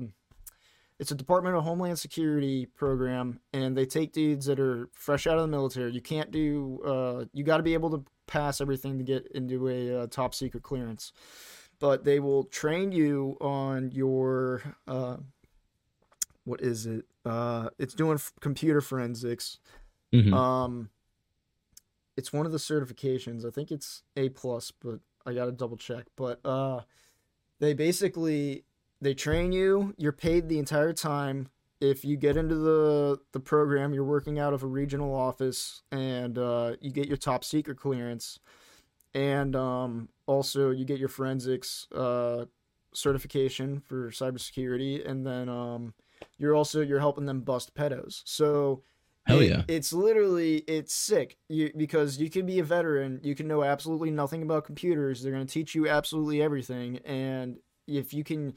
it's 1.02 1.10
a 1.10 1.16
Department 1.16 1.56
of 1.56 1.64
Homeland 1.64 1.98
Security 1.98 2.68
program, 2.68 3.40
and 3.54 3.76
they 3.76 3.88
take 3.88 4.14
dudes 4.14 4.46
that 4.46 4.60
are 4.60 4.88
fresh 4.94 5.26
out 5.26 5.36
of 5.36 5.42
the 5.42 5.48
military. 5.48 5.92
You 5.92 6.00
can't 6.00 6.30
do, 6.30 6.80
uh, 6.86 7.26
you 7.34 7.44
got 7.44 7.58
to 7.58 7.64
be 7.64 7.74
able 7.74 7.90
to 7.90 8.06
pass 8.28 8.62
everything 8.62 9.00
to 9.00 9.04
get 9.04 9.26
into 9.34 9.68
a 9.68 10.02
uh, 10.04 10.08
top 10.08 10.36
secret 10.36 10.62
clearance. 10.62 11.12
But 11.80 12.04
they 12.04 12.20
will 12.20 12.44
train 12.44 12.92
you 12.92 13.36
on 13.42 13.90
your, 13.92 14.62
uh, 14.88 15.18
what 16.44 16.62
is 16.62 16.86
it? 16.86 17.06
Uh, 17.26 17.70
it's 17.80 17.96
doing 17.96 18.14
f- 18.14 18.34
computer 18.40 18.80
forensics. 18.80 19.58
Mm-hmm. 20.14 20.36
Um, 20.36 20.92
it's 22.16 22.32
one 22.32 22.46
of 22.46 22.52
the 22.52 22.60
certifications. 22.60 23.44
I 23.44 23.50
think 23.50 23.72
it's 23.72 24.04
A 24.16 24.30
plus, 24.30 24.70
but 24.70 25.00
I 25.26 25.34
got 25.34 25.46
to 25.46 25.52
double 25.52 25.78
check. 25.78 26.06
But 26.16 26.46
uh, 26.46 26.82
they 27.60 27.74
basically 27.74 28.66
they 29.02 29.14
train 29.14 29.52
you. 29.52 29.94
You're 29.98 30.12
paid 30.12 30.48
the 30.48 30.60
entire 30.60 30.94
time. 30.94 31.50
If 31.80 32.06
you 32.06 32.16
get 32.16 32.38
into 32.38 32.56
the 32.56 33.20
the 33.32 33.40
program, 33.40 33.94
you're 33.94 34.04
working 34.04 34.38
out 34.40 34.54
of 34.54 34.62
a 34.64 34.68
regional 34.68 35.16
office, 35.16 35.82
and 35.92 36.38
uh, 36.38 36.74
you 36.80 36.92
get 36.92 37.08
your 37.08 37.18
top 37.18 37.44
secret 37.44 37.78
clearance, 37.80 38.40
and 39.14 39.56
um, 39.56 40.10
also 40.28 40.70
you 40.70 40.86
get 40.86 41.00
your 41.00 41.10
forensics 41.10 41.88
uh, 41.92 42.46
certification 42.94 43.80
for 43.80 44.12
cybersecurity, 44.12 45.08
and 45.10 45.26
then 45.26 45.50
um, 45.50 45.94
you're 46.38 46.56
also 46.56 46.82
you're 46.82 47.00
helping 47.00 47.26
them 47.26 47.42
bust 47.42 47.74
pedos. 47.74 48.22
So 48.26 48.84
Hell 49.26 49.40
It- 49.40 49.50
yeah. 49.50 49.64
It's 49.68 49.94
literally 49.94 50.58
it's 50.68 50.94
sick. 50.94 51.38
You 51.48 51.72
because 51.76 52.20
you 52.20 52.30
can 52.30 52.46
be 52.46 52.60
a 52.60 52.64
veteran, 52.64 53.20
you 53.24 53.36
can 53.36 53.48
know 53.48 53.64
absolutely 53.64 54.12
nothing 54.12 54.42
about 54.44 54.66
computers. 54.66 55.22
They're 55.22 55.32
going 55.32 55.46
to 55.46 55.52
teach 55.54 55.74
you 55.76 55.88
absolutely 55.88 56.42
everything 56.42 56.98
and 57.06 57.58
if 57.88 58.14
you 58.14 58.24
can 58.24 58.54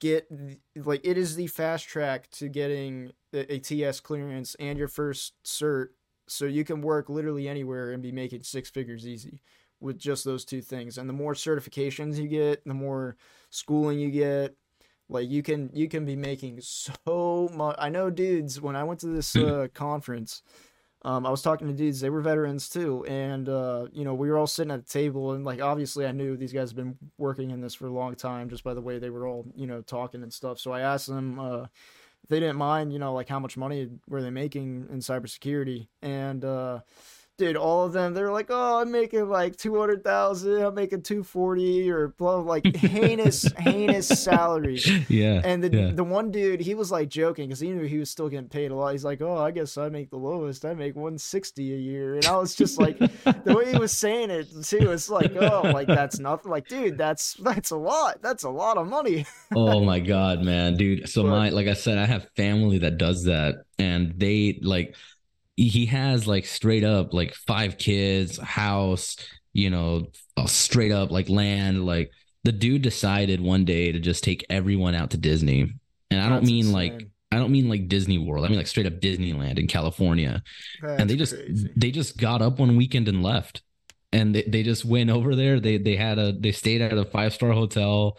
get 0.00 0.30
like 0.76 1.00
it 1.04 1.16
is 1.16 1.36
the 1.36 1.46
fast 1.46 1.88
track 1.88 2.28
to 2.30 2.48
getting 2.48 3.12
a, 3.32 3.58
TS 3.58 4.00
clearance 4.00 4.54
and 4.56 4.78
your 4.78 4.88
first 4.88 5.34
cert 5.44 5.88
so 6.28 6.44
you 6.44 6.64
can 6.64 6.80
work 6.80 7.08
literally 7.08 7.48
anywhere 7.48 7.92
and 7.92 8.02
be 8.02 8.12
making 8.12 8.42
six 8.42 8.68
figures 8.68 9.06
easy 9.06 9.42
with 9.80 9.98
just 9.98 10.24
those 10.24 10.44
two 10.44 10.62
things. 10.62 10.98
And 10.98 11.08
the 11.08 11.14
more 11.14 11.34
certifications 11.34 12.16
you 12.16 12.28
get, 12.28 12.64
the 12.64 12.74
more 12.74 13.16
schooling 13.50 13.98
you 13.98 14.10
get, 14.10 14.56
like 15.08 15.28
you 15.28 15.42
can 15.42 15.70
you 15.72 15.88
can 15.88 16.04
be 16.04 16.16
making 16.16 16.60
so 16.60 17.48
much. 17.54 17.76
I 17.78 17.88
know 17.88 18.10
dudes 18.10 18.60
when 18.60 18.76
I 18.76 18.84
went 18.84 19.00
to 19.00 19.08
this 19.08 19.36
uh, 19.36 19.68
conference, 19.74 20.42
um, 21.02 21.26
I 21.26 21.30
was 21.30 21.42
talking 21.42 21.68
to 21.68 21.74
dudes. 21.74 22.00
They 22.00 22.10
were 22.10 22.20
veterans 22.20 22.68
too, 22.68 23.04
and 23.06 23.48
uh, 23.48 23.86
you 23.92 24.04
know 24.04 24.14
we 24.14 24.28
were 24.28 24.38
all 24.38 24.46
sitting 24.46 24.72
at 24.72 24.84
the 24.86 24.92
table, 24.92 25.32
and 25.32 25.44
like 25.44 25.60
obviously 25.60 26.06
I 26.06 26.12
knew 26.12 26.36
these 26.36 26.52
guys 26.52 26.70
have 26.70 26.76
been 26.76 26.96
working 27.18 27.50
in 27.50 27.60
this 27.60 27.74
for 27.74 27.86
a 27.86 27.92
long 27.92 28.14
time 28.14 28.48
just 28.48 28.64
by 28.64 28.74
the 28.74 28.80
way 28.80 28.98
they 28.98 29.10
were 29.10 29.26
all 29.26 29.46
you 29.54 29.66
know 29.66 29.82
talking 29.82 30.22
and 30.22 30.32
stuff. 30.32 30.58
So 30.58 30.72
I 30.72 30.80
asked 30.80 31.06
them 31.06 31.38
uh, 31.38 31.62
if 31.62 32.30
they 32.30 32.40
didn't 32.40 32.56
mind, 32.56 32.92
you 32.92 32.98
know, 32.98 33.12
like 33.12 33.28
how 33.28 33.38
much 33.38 33.56
money 33.56 33.88
were 34.08 34.22
they 34.22 34.30
making 34.30 34.88
in 34.90 34.98
cybersecurity, 34.98 35.86
and 36.02 36.44
uh, 36.44 36.80
dude, 37.38 37.56
all 37.56 37.84
of 37.84 37.92
them, 37.92 38.14
they're 38.14 38.32
like, 38.32 38.46
oh, 38.48 38.80
I'm 38.80 38.90
making 38.90 39.28
like 39.28 39.56
200,000, 39.56 40.62
I'm 40.62 40.74
making 40.74 41.02
240 41.02 41.90
or 41.90 42.08
blah, 42.08 42.36
like 42.36 42.64
heinous, 42.76 43.50
heinous 43.58 44.08
salaries. 44.08 44.86
Yeah. 45.10 45.42
And 45.44 45.62
the, 45.62 45.76
yeah. 45.76 45.90
the 45.92 46.04
one 46.04 46.30
dude, 46.30 46.60
he 46.60 46.74
was 46.74 46.90
like 46.90 47.08
joking 47.08 47.48
because 47.48 47.60
he 47.60 47.70
knew 47.70 47.84
he 47.84 47.98
was 47.98 48.10
still 48.10 48.28
getting 48.28 48.48
paid 48.48 48.70
a 48.70 48.74
lot. 48.74 48.92
He's 48.92 49.04
like, 49.04 49.20
oh, 49.20 49.36
I 49.36 49.50
guess 49.50 49.76
I 49.76 49.88
make 49.88 50.10
the 50.10 50.16
lowest. 50.16 50.64
I 50.64 50.74
make 50.74 50.94
160 50.96 51.72
a 51.72 51.76
year. 51.76 52.14
And 52.14 52.26
I 52.26 52.36
was 52.36 52.54
just 52.54 52.80
like, 52.80 52.98
the 52.98 53.54
way 53.54 53.72
he 53.72 53.78
was 53.78 53.92
saying 53.92 54.30
it 54.30 54.48
too, 54.64 54.90
it's 54.90 55.10
like, 55.10 55.34
oh, 55.36 55.70
like 55.72 55.88
that's 55.88 56.18
nothing. 56.18 56.50
Like, 56.50 56.68
dude, 56.68 56.96
that's, 56.96 57.34
that's 57.34 57.70
a 57.70 57.76
lot. 57.76 58.22
That's 58.22 58.44
a 58.44 58.50
lot 58.50 58.78
of 58.78 58.88
money. 58.88 59.26
oh 59.54 59.84
my 59.84 60.00
god, 60.00 60.42
man, 60.42 60.76
dude. 60.76 61.08
So 61.08 61.22
But- 61.22 61.30
my 61.30 61.48
like 61.50 61.68
I 61.68 61.74
said, 61.74 61.98
I 61.98 62.06
have 62.06 62.28
family 62.36 62.78
that 62.78 62.98
does 62.98 63.24
that, 63.24 63.64
and 63.78 64.14
they 64.18 64.58
like 64.62 64.94
he 65.56 65.86
has 65.86 66.26
like 66.26 66.46
straight 66.46 66.84
up 66.84 67.12
like 67.12 67.34
five 67.34 67.78
kids, 67.78 68.38
house, 68.38 69.16
you 69.52 69.70
know, 69.70 70.08
straight 70.46 70.92
up 70.92 71.10
like 71.10 71.28
land. 71.28 71.86
Like 71.86 72.10
the 72.44 72.52
dude 72.52 72.82
decided 72.82 73.40
one 73.40 73.64
day 73.64 73.92
to 73.92 73.98
just 73.98 74.22
take 74.22 74.44
everyone 74.50 74.94
out 74.94 75.10
to 75.10 75.16
Disney, 75.16 75.72
and 76.10 76.20
I 76.20 76.28
don't 76.28 76.40
That's 76.40 76.50
mean 76.50 76.72
like. 76.72 77.08
I 77.32 77.38
don't 77.38 77.50
mean 77.50 77.68
like 77.68 77.88
Disney 77.88 78.18
World. 78.18 78.46
I 78.46 78.48
mean 78.48 78.56
like 78.56 78.68
straight 78.68 78.86
up 78.86 79.00
Disneyland 79.00 79.58
in 79.58 79.66
California. 79.66 80.44
and 80.80 81.10
they 81.10 81.16
just 81.16 81.34
crazy. 81.34 81.68
they 81.76 81.90
just 81.90 82.16
got 82.16 82.40
up 82.40 82.60
one 82.60 82.76
weekend 82.76 83.08
and 83.08 83.20
left 83.20 83.62
and 84.12 84.34
they, 84.34 84.42
they 84.42 84.62
just 84.62 84.84
went 84.84 85.10
over 85.10 85.34
there 85.34 85.58
they 85.58 85.76
they 85.76 85.96
had 85.96 86.18
a 86.18 86.32
they 86.32 86.52
stayed 86.52 86.80
at 86.80 86.92
a 86.96 87.04
five 87.04 87.34
star 87.34 87.50
hotel 87.50 88.16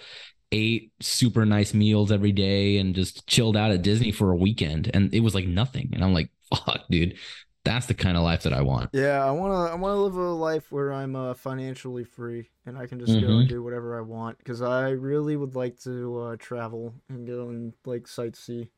ate 0.51 0.91
super 1.01 1.45
nice 1.45 1.73
meals 1.73 2.11
every 2.11 2.31
day 2.31 2.77
and 2.77 2.95
just 2.95 3.27
chilled 3.27 3.57
out 3.57 3.71
at 3.71 3.81
disney 3.81 4.11
for 4.11 4.31
a 4.31 4.35
weekend 4.37 4.89
and 4.93 5.13
it 5.13 5.19
was 5.21 5.35
like 5.35 5.45
nothing 5.47 5.89
and 5.93 6.03
i'm 6.03 6.13
like 6.13 6.29
fuck 6.55 6.81
dude 6.89 7.17
that's 7.63 7.87
the 7.87 7.93
kind 7.93 8.17
of 8.17 8.23
life 8.23 8.43
that 8.43 8.53
i 8.53 8.61
want 8.61 8.89
Yeah, 8.93 9.23
I 9.25 9.31
wanna 9.31 9.71
I 9.71 9.75
wanna 9.75 10.01
live 10.01 10.15
a 10.15 10.31
life 10.31 10.71
where 10.71 10.93
I'm 10.93 11.15
uh, 11.15 11.33
financially 11.33 12.03
free 12.03 12.49
and 12.65 12.77
I 12.77 12.87
can 12.87 12.99
just 12.99 13.19
go 13.19 13.27
Mhm. 13.27 13.39
and 13.39 13.47
do 13.49 13.61
whatever 13.63 13.97
I 13.97 14.01
want 14.01 14.37
because 14.37 14.61
I 14.61 14.89
really 14.91 15.35
would 15.35 15.55
like 15.55 15.77
to 15.81 16.19
uh, 16.19 16.35
travel 16.37 16.95
and 17.09 17.27
go 17.27 17.49
and 17.49 17.73
like 17.85 18.03
sightsee. 18.03 18.69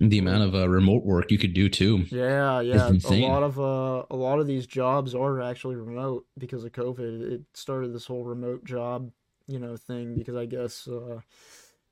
the 0.00 0.18
amount 0.18 0.44
of 0.44 0.54
uh, 0.54 0.68
remote 0.68 1.04
work 1.04 1.30
you 1.30 1.38
could 1.38 1.54
do 1.54 1.68
too 1.68 2.04
Yeah, 2.10 2.60
yeah. 2.60 2.92
A 3.04 3.10
lot 3.12 3.42
of 3.42 3.58
uh, 3.60 4.04
a 4.10 4.16
lot 4.16 4.38
of 4.40 4.46
these 4.46 4.66
jobs 4.66 5.14
are 5.14 5.40
actually 5.42 5.76
remote 5.76 6.26
because 6.38 6.64
of 6.64 6.72
COVID. 6.72 7.20
It 7.32 7.42
started 7.54 7.92
this 7.92 8.06
whole 8.06 8.24
remote 8.24 8.64
job, 8.64 9.10
you 9.48 9.58
know, 9.58 9.76
thing 9.76 10.14
because 10.14 10.36
I 10.36 10.46
guess 10.46 10.86
uh, 10.86 11.20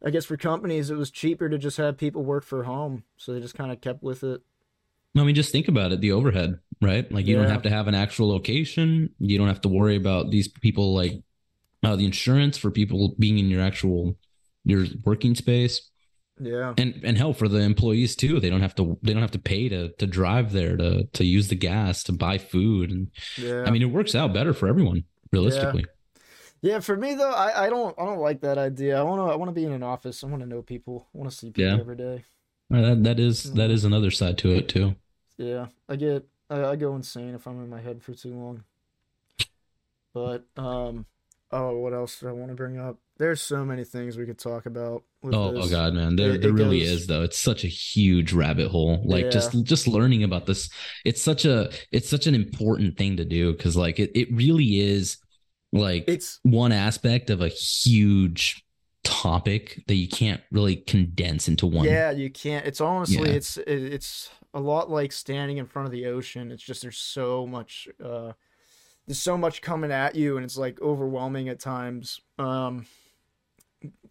I 0.05 0.11
guess 0.11 0.25
for 0.27 0.37
companies 0.37 0.91
it 0.91 0.97
was 0.97 1.11
cheaper 1.11 1.49
to 1.49 1.59
just 1.59 1.77
have 1.79 1.97
people 1.97 2.23
work 2.23 2.45
for 2.45 2.63
home, 2.65 3.03
so 3.17 3.33
they 3.33 3.41
just 3.41 3.55
kind 3.57 3.73
of 3.73 3.81
kept 3.81 4.03
with 4.03 4.23
it. 4.23 4.43
I 5.17 5.25
mean, 5.25 5.35
just 5.35 5.51
think 5.51 5.67
about 5.69 5.93
it 5.93 6.01
the 6.03 6.13
overhead, 6.13 6.59
right? 6.83 7.11
Like, 7.11 7.27
you 7.27 7.35
don't 7.37 7.49
have 7.49 7.63
to 7.63 7.71
have 7.71 7.89
an 7.89 7.95
actual 7.95 8.29
location. 8.29 9.09
You 9.19 9.39
don't 9.39 9.49
have 9.49 9.63
to 9.63 9.69
worry 9.71 9.97
about 9.97 10.31
these 10.31 10.47
people, 10.47 10.95
like 10.95 11.13
uh, 11.83 11.97
the 11.97 12.05
insurance 12.05 12.59
for 12.59 12.71
people 12.71 13.15
being 13.19 13.39
in 13.39 13.49
your 13.49 13.63
actual 13.63 14.17
your 14.65 14.85
working 15.05 15.35
space. 15.35 15.91
Yeah. 16.39 16.75
and 16.77 17.01
and 17.03 17.17
hell 17.17 17.33
for 17.33 17.49
the 17.49 17.61
employees 17.61 18.15
too 18.15 18.41
they 18.41 18.51
don't 18.51 18.61
have 18.61 18.75
to 18.75 18.99
they 19.03 19.15
don't 19.15 19.23
have 19.23 19.31
to 19.31 19.39
pay 19.39 19.71
to 19.71 19.89
to 19.93 20.07
drive 20.07 20.53
there 20.53 20.77
to 20.77 21.05
to 21.15 21.25
use 21.25 21.49
the 21.49 21.55
gas 21.55 22.03
to 22.03 22.13
buy 22.13 22.37
food 22.37 22.91
and 22.91 23.09
Yeah. 23.39 23.65
i 23.67 23.71
mean 23.71 23.81
it 23.81 23.87
works 23.87 24.15
out 24.15 24.35
better 24.35 24.53
for 24.53 24.69
everyone 24.69 25.05
realistically 25.33 25.87
Yeah, 25.89 25.95
for 26.81 26.97
me 26.97 27.15
though, 27.15 27.31
I, 27.33 27.67
I 27.67 27.71
don't 27.71 27.95
I 27.99 28.05
don't 28.05 28.19
like 28.19 28.41
that 28.41 28.59
idea. 28.59 28.99
I 28.99 29.03
wanna 29.03 29.27
I 29.27 29.37
wanna 29.37 29.53
be 29.53 29.65
in 29.65 29.73
an 29.73 29.83
office. 29.83 30.23
I 30.25 30.27
wanna 30.27 30.47
know 30.47 30.63
people. 30.63 31.07
I 31.15 31.19
wanna 31.19 31.31
see 31.31 31.49
people 31.51 31.65
Yeah. 31.65 31.81
every 31.81 31.97
day. 31.97 32.25
That 32.71 33.05
that 33.05 33.21
is 33.21 33.53
that 33.53 33.71
is 33.71 33.85
another 33.85 34.11
side 34.11 34.39
to 34.39 34.51
it 34.53 34.69
too 34.69 34.97
Yeah, 35.39 35.67
I 35.89 35.95
get 35.97 36.27
I, 36.51 36.65
I 36.65 36.77
go 36.77 36.97
insane 36.97 37.35
if 37.35 37.47
I'm 37.47 37.63
in 37.63 37.71
my 37.71 37.81
head 37.81 38.03
for 38.03 38.13
too 38.15 38.35
long. 38.35 38.65
But 40.15 40.45
um, 40.57 41.07
oh, 41.51 41.77
what 41.79 41.93
else 41.93 42.21
do 42.21 42.29
I 42.29 42.33
want 42.33 42.49
to 42.51 42.55
bring 42.55 42.79
up? 42.79 42.99
There's 43.19 43.41
so 43.41 43.65
many 43.65 43.85
things 43.85 44.17
we 44.17 44.27
could 44.27 44.39
talk 44.39 44.67
about. 44.67 45.05
With 45.23 45.35
oh, 45.35 45.53
this. 45.53 45.67
oh 45.67 45.69
god 45.69 45.95
man 45.95 46.15
there 46.17 46.33
It- 46.33 46.43
there 46.43 46.51
it 46.51 46.55
really 46.55 46.81
goes- 46.81 46.91
is 46.91 47.07
though 47.09 47.23
it's 47.23 47.39
such 47.39 47.65
a 47.65 47.69
huge 47.69 48.33
rabbit 48.33 48.69
hole 48.69 49.03
like 49.05 49.31
just 49.33 49.61
just 49.65 49.89
learning 49.89 50.23
about 50.23 50.47
this 50.47 50.71
it's 51.05 51.21
such 51.21 51.45
a 51.45 51.71
it's 51.91 52.09
such 52.09 52.29
an 52.29 52.35
important 52.37 52.97
thing 52.97 53.17
to 53.17 53.25
do 53.25 53.53
because 53.53 53.77
like 53.77 53.99
it, 53.99 54.13
it 54.15 54.29
really 54.33 54.79
is 54.81 55.17
like 55.79 56.05
It's 56.09 56.41
one 56.43 56.73
aspect 56.73 57.31
of 57.31 57.41
a 57.41 57.49
huge 57.49 58.65
topic 59.05 59.85
that 59.87 59.95
you 59.95 60.09
can't 60.09 60.41
really 60.51 60.77
condense 60.77 61.47
into 61.49 61.67
one 61.67 61.85
yeah, 61.85 62.11
you 62.11 62.31
can't. 62.31 62.67
It's 62.67 62.81
honestly, 62.81 63.29
Yeah. 63.29 63.37
it's 63.37 63.57
it's 63.59 64.31
a 64.53 64.61
lot 64.61 64.91
like 64.91 65.13
standing 65.13 65.59
in 65.59 65.67
front 65.67 65.87
of 65.87 65.93
the 65.93 66.07
ocean. 66.07 66.51
It's 66.51 66.63
just 66.63 66.83
there's 66.83 66.99
so 66.99 67.47
much 67.47 67.89
uh, 68.03 68.33
there's 69.07 69.21
so 69.21 69.39
much 69.39 69.63
coming 69.63 69.93
at 69.93 70.15
you, 70.17 70.37
and 70.37 70.45
it's 70.45 70.59
like 70.59 70.81
overwhelming 70.83 71.49
at 71.49 71.61
times. 71.61 72.21
Um, 72.39 72.87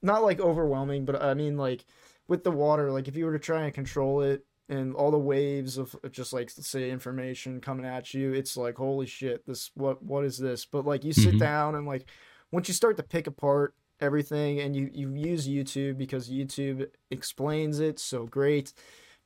not 0.01 0.23
like 0.23 0.39
overwhelming, 0.39 1.05
but 1.05 1.21
I 1.21 1.33
mean 1.33 1.57
like 1.57 1.85
with 2.27 2.43
the 2.43 2.51
water, 2.51 2.91
like 2.91 3.07
if 3.07 3.15
you 3.15 3.25
were 3.25 3.33
to 3.33 3.39
try 3.39 3.63
and 3.65 3.73
control 3.73 4.21
it 4.21 4.45
and 4.69 4.95
all 4.95 5.11
the 5.11 5.17
waves 5.19 5.77
of 5.77 5.95
just 6.11 6.33
like 6.33 6.49
say 6.49 6.89
information 6.89 7.61
coming 7.61 7.85
at 7.85 8.13
you, 8.13 8.33
it's 8.33 8.57
like 8.57 8.75
holy 8.77 9.05
shit, 9.05 9.45
this 9.45 9.71
what 9.75 10.01
what 10.03 10.25
is 10.25 10.37
this? 10.37 10.65
But 10.65 10.85
like 10.85 11.03
you 11.03 11.13
sit 11.13 11.35
Mhm. 11.35 11.39
down 11.39 11.75
and 11.75 11.85
like 11.85 12.05
once 12.51 12.67
you 12.67 12.73
start 12.73 12.97
to 12.97 13.03
pick 13.03 13.27
apart 13.27 13.73
everything 14.01 14.59
and 14.59 14.75
you 14.75 14.89
you 14.93 15.13
use 15.13 15.47
YouTube 15.47 15.97
because 15.97 16.29
YouTube 16.29 16.87
explains 17.11 17.79
it 17.79 17.99
so 17.99 18.25
great. 18.25 18.73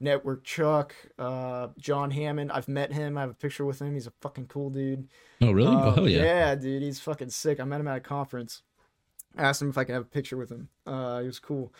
Network 0.01 0.45
Chuck, 0.45 0.95
uh, 1.17 1.67
John 1.77 2.11
Hammond. 2.11 2.53
I've 2.53 2.69
met 2.69 2.93
him. 2.93 3.17
I 3.17 3.21
have 3.21 3.31
a 3.31 3.33
picture 3.33 3.65
with 3.65 3.81
him. 3.81 3.93
He's 3.93 4.07
a 4.07 4.13
fucking 4.21 4.47
cool 4.47 4.69
dude. 4.69 5.09
oh 5.41 5.51
really 5.51 5.75
Um, 5.75 5.93
oh 5.97 6.05
yeah 6.05 6.23
Yeah, 6.23 6.55
dude, 6.55 6.81
he's 6.83 7.01
fucking 7.01 7.31
sick. 7.31 7.59
I 7.59 7.65
met 7.65 7.81
him 7.81 7.87
at 7.89 7.97
a 7.97 7.99
conference. 8.01 8.61
Asked 9.37 9.61
him 9.61 9.69
if 9.69 9.77
I 9.77 9.83
could 9.83 9.93
have 9.95 10.03
a 10.03 10.05
picture 10.05 10.37
with 10.37 10.49
him. 10.51 10.69
Uh, 10.85 11.19
he 11.19 11.27
was 11.27 11.39
cool. 11.39 11.73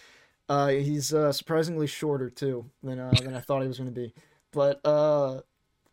Uh, 0.50 0.68
he's 0.70 1.14
uh, 1.14 1.32
surprisingly 1.32 1.88
shorter 1.88 2.30
too 2.30 2.66
than 2.84 3.00
uh, 3.00 3.22
than 3.22 3.36
I 3.36 3.40
thought 3.40 3.62
he 3.62 3.68
was 3.68 3.78
going 3.78 3.94
to 3.94 4.02
be. 4.02 4.14
But 4.52 4.84
uh, 4.84 5.42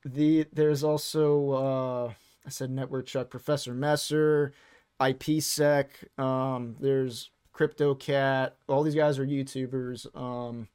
the 0.04 0.46
there's 0.52 0.82
also 0.82 1.50
uh, 1.50 2.12
I 2.46 2.48
said 2.48 2.70
Network 2.70 3.06
Chuck, 3.06 3.28
Professor 3.28 3.74
Messer, 3.74 4.52
IppSec. 5.00 6.18
Um, 6.18 6.76
there's 6.80 7.30
CryptoCat. 7.54 8.52
All 8.68 8.82
these 8.82 8.94
guys 8.94 9.18
are 9.18 9.26
YouTubers. 9.26 10.06
Um, 10.16 10.68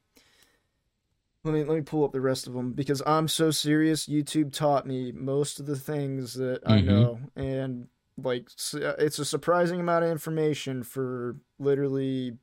let 1.44 1.54
me 1.54 1.64
let 1.64 1.74
me 1.74 1.80
pull 1.82 2.04
up 2.04 2.12
the 2.12 2.20
rest 2.20 2.46
of 2.46 2.52
them 2.52 2.72
because 2.72 3.02
I'm 3.04 3.26
so 3.26 3.50
serious. 3.50 4.06
YouTube 4.06 4.52
taught 4.52 4.86
me 4.86 5.10
most 5.10 5.58
of 5.58 5.66
the 5.66 5.76
things 5.76 6.34
that 6.34 6.60
I 6.64 6.80
Mhm. 6.80 6.84
know, 6.86 7.18
and 7.34 7.88
like 8.16 8.48
uh, 8.74 8.94
it's 8.98 9.18
a 9.18 9.24
surprising 9.24 9.80
amount 9.80 10.04
of 10.04 10.10
information 10.12 10.84
for 10.84 11.36
literally 11.58 12.38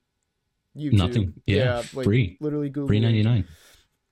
YouTube. 0.80 0.94
Nothing. 0.94 1.34
Yeah, 1.46 1.84
like 1.94 2.06
free. 2.06 2.38
literally 2.40 2.70
Google. 2.70 2.88
Three 2.88 3.00
ninety 3.00 3.24
nine. 3.24 3.46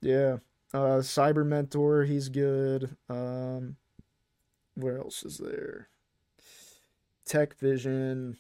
Yeah. 0.02 0.38
Uh, 0.74 1.00
Cyber 1.00 1.46
Mentor, 1.46 2.04
he's 2.04 2.30
good. 2.30 2.96
Um, 3.10 3.78
where 4.76 5.00
else 5.00 5.24
is 5.24 5.38
there? 5.38 5.88
Tech 7.26 7.58
Vision. 7.58 8.38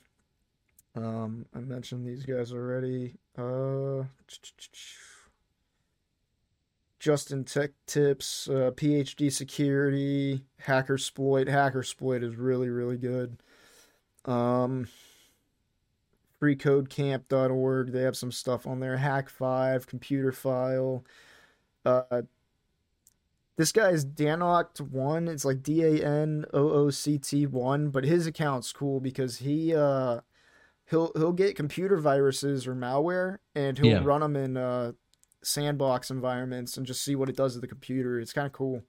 Um, 0.95 1.45
I 1.55 1.59
mentioned 1.59 2.05
these 2.05 2.25
guys 2.25 2.51
already. 2.51 3.15
Uh, 3.37 4.03
Justin 6.99 7.43
Tech 7.43 7.71
Tips, 7.85 8.49
uh, 8.49 8.71
PhD 8.75 9.31
Security, 9.31 10.43
Hackersploit. 10.65 11.47
Hackersploit 11.47 12.23
is 12.23 12.35
really, 12.35 12.69
really 12.69 12.97
good. 12.97 13.37
Um, 14.25 14.87
freecodecamp.org, 16.41 17.91
they 17.91 18.01
have 18.01 18.17
some 18.17 18.31
stuff 18.31 18.65
on 18.67 18.79
there. 18.79 18.97
Hak5, 18.97 19.85
Computer 19.87 20.31
File. 20.31 21.03
Uh, 21.85 22.21
this 23.57 23.71
guy 23.71 23.89
is 23.89 24.05
Danooct1. 24.05 25.29
It's 25.29 25.45
like 25.45 25.63
D 25.63 25.83
A 25.83 26.05
N 26.05 26.45
O 26.53 26.69
O 26.69 26.89
C 26.89 27.17
T 27.17 27.45
one, 27.47 27.89
but 27.89 28.03
his 28.03 28.27
account's 28.27 28.71
cool 28.71 28.99
because 28.99 29.37
he 29.37 29.73
uh 29.73 30.21
he'll 30.85 31.11
he'll 31.15 31.33
get 31.33 31.55
computer 31.55 31.97
viruses 31.97 32.67
or 32.67 32.75
malware 32.75 33.39
and 33.55 33.77
he'll 33.77 33.87
Yeah. 33.87 34.03
run 34.03 34.21
them 34.21 34.35
in 34.35 34.57
uh 34.57 34.91
sandbox 35.43 36.11
environments 36.11 36.77
and 36.77 36.85
just 36.85 37.03
see 37.03 37.15
what 37.15 37.29
it 37.29 37.35
does 37.37 37.53
to 37.55 37.59
the 37.59 37.67
computer. 37.67 38.19
It's 38.19 38.33
kind 38.33 38.45
of 38.45 38.53
cool. 38.53 38.83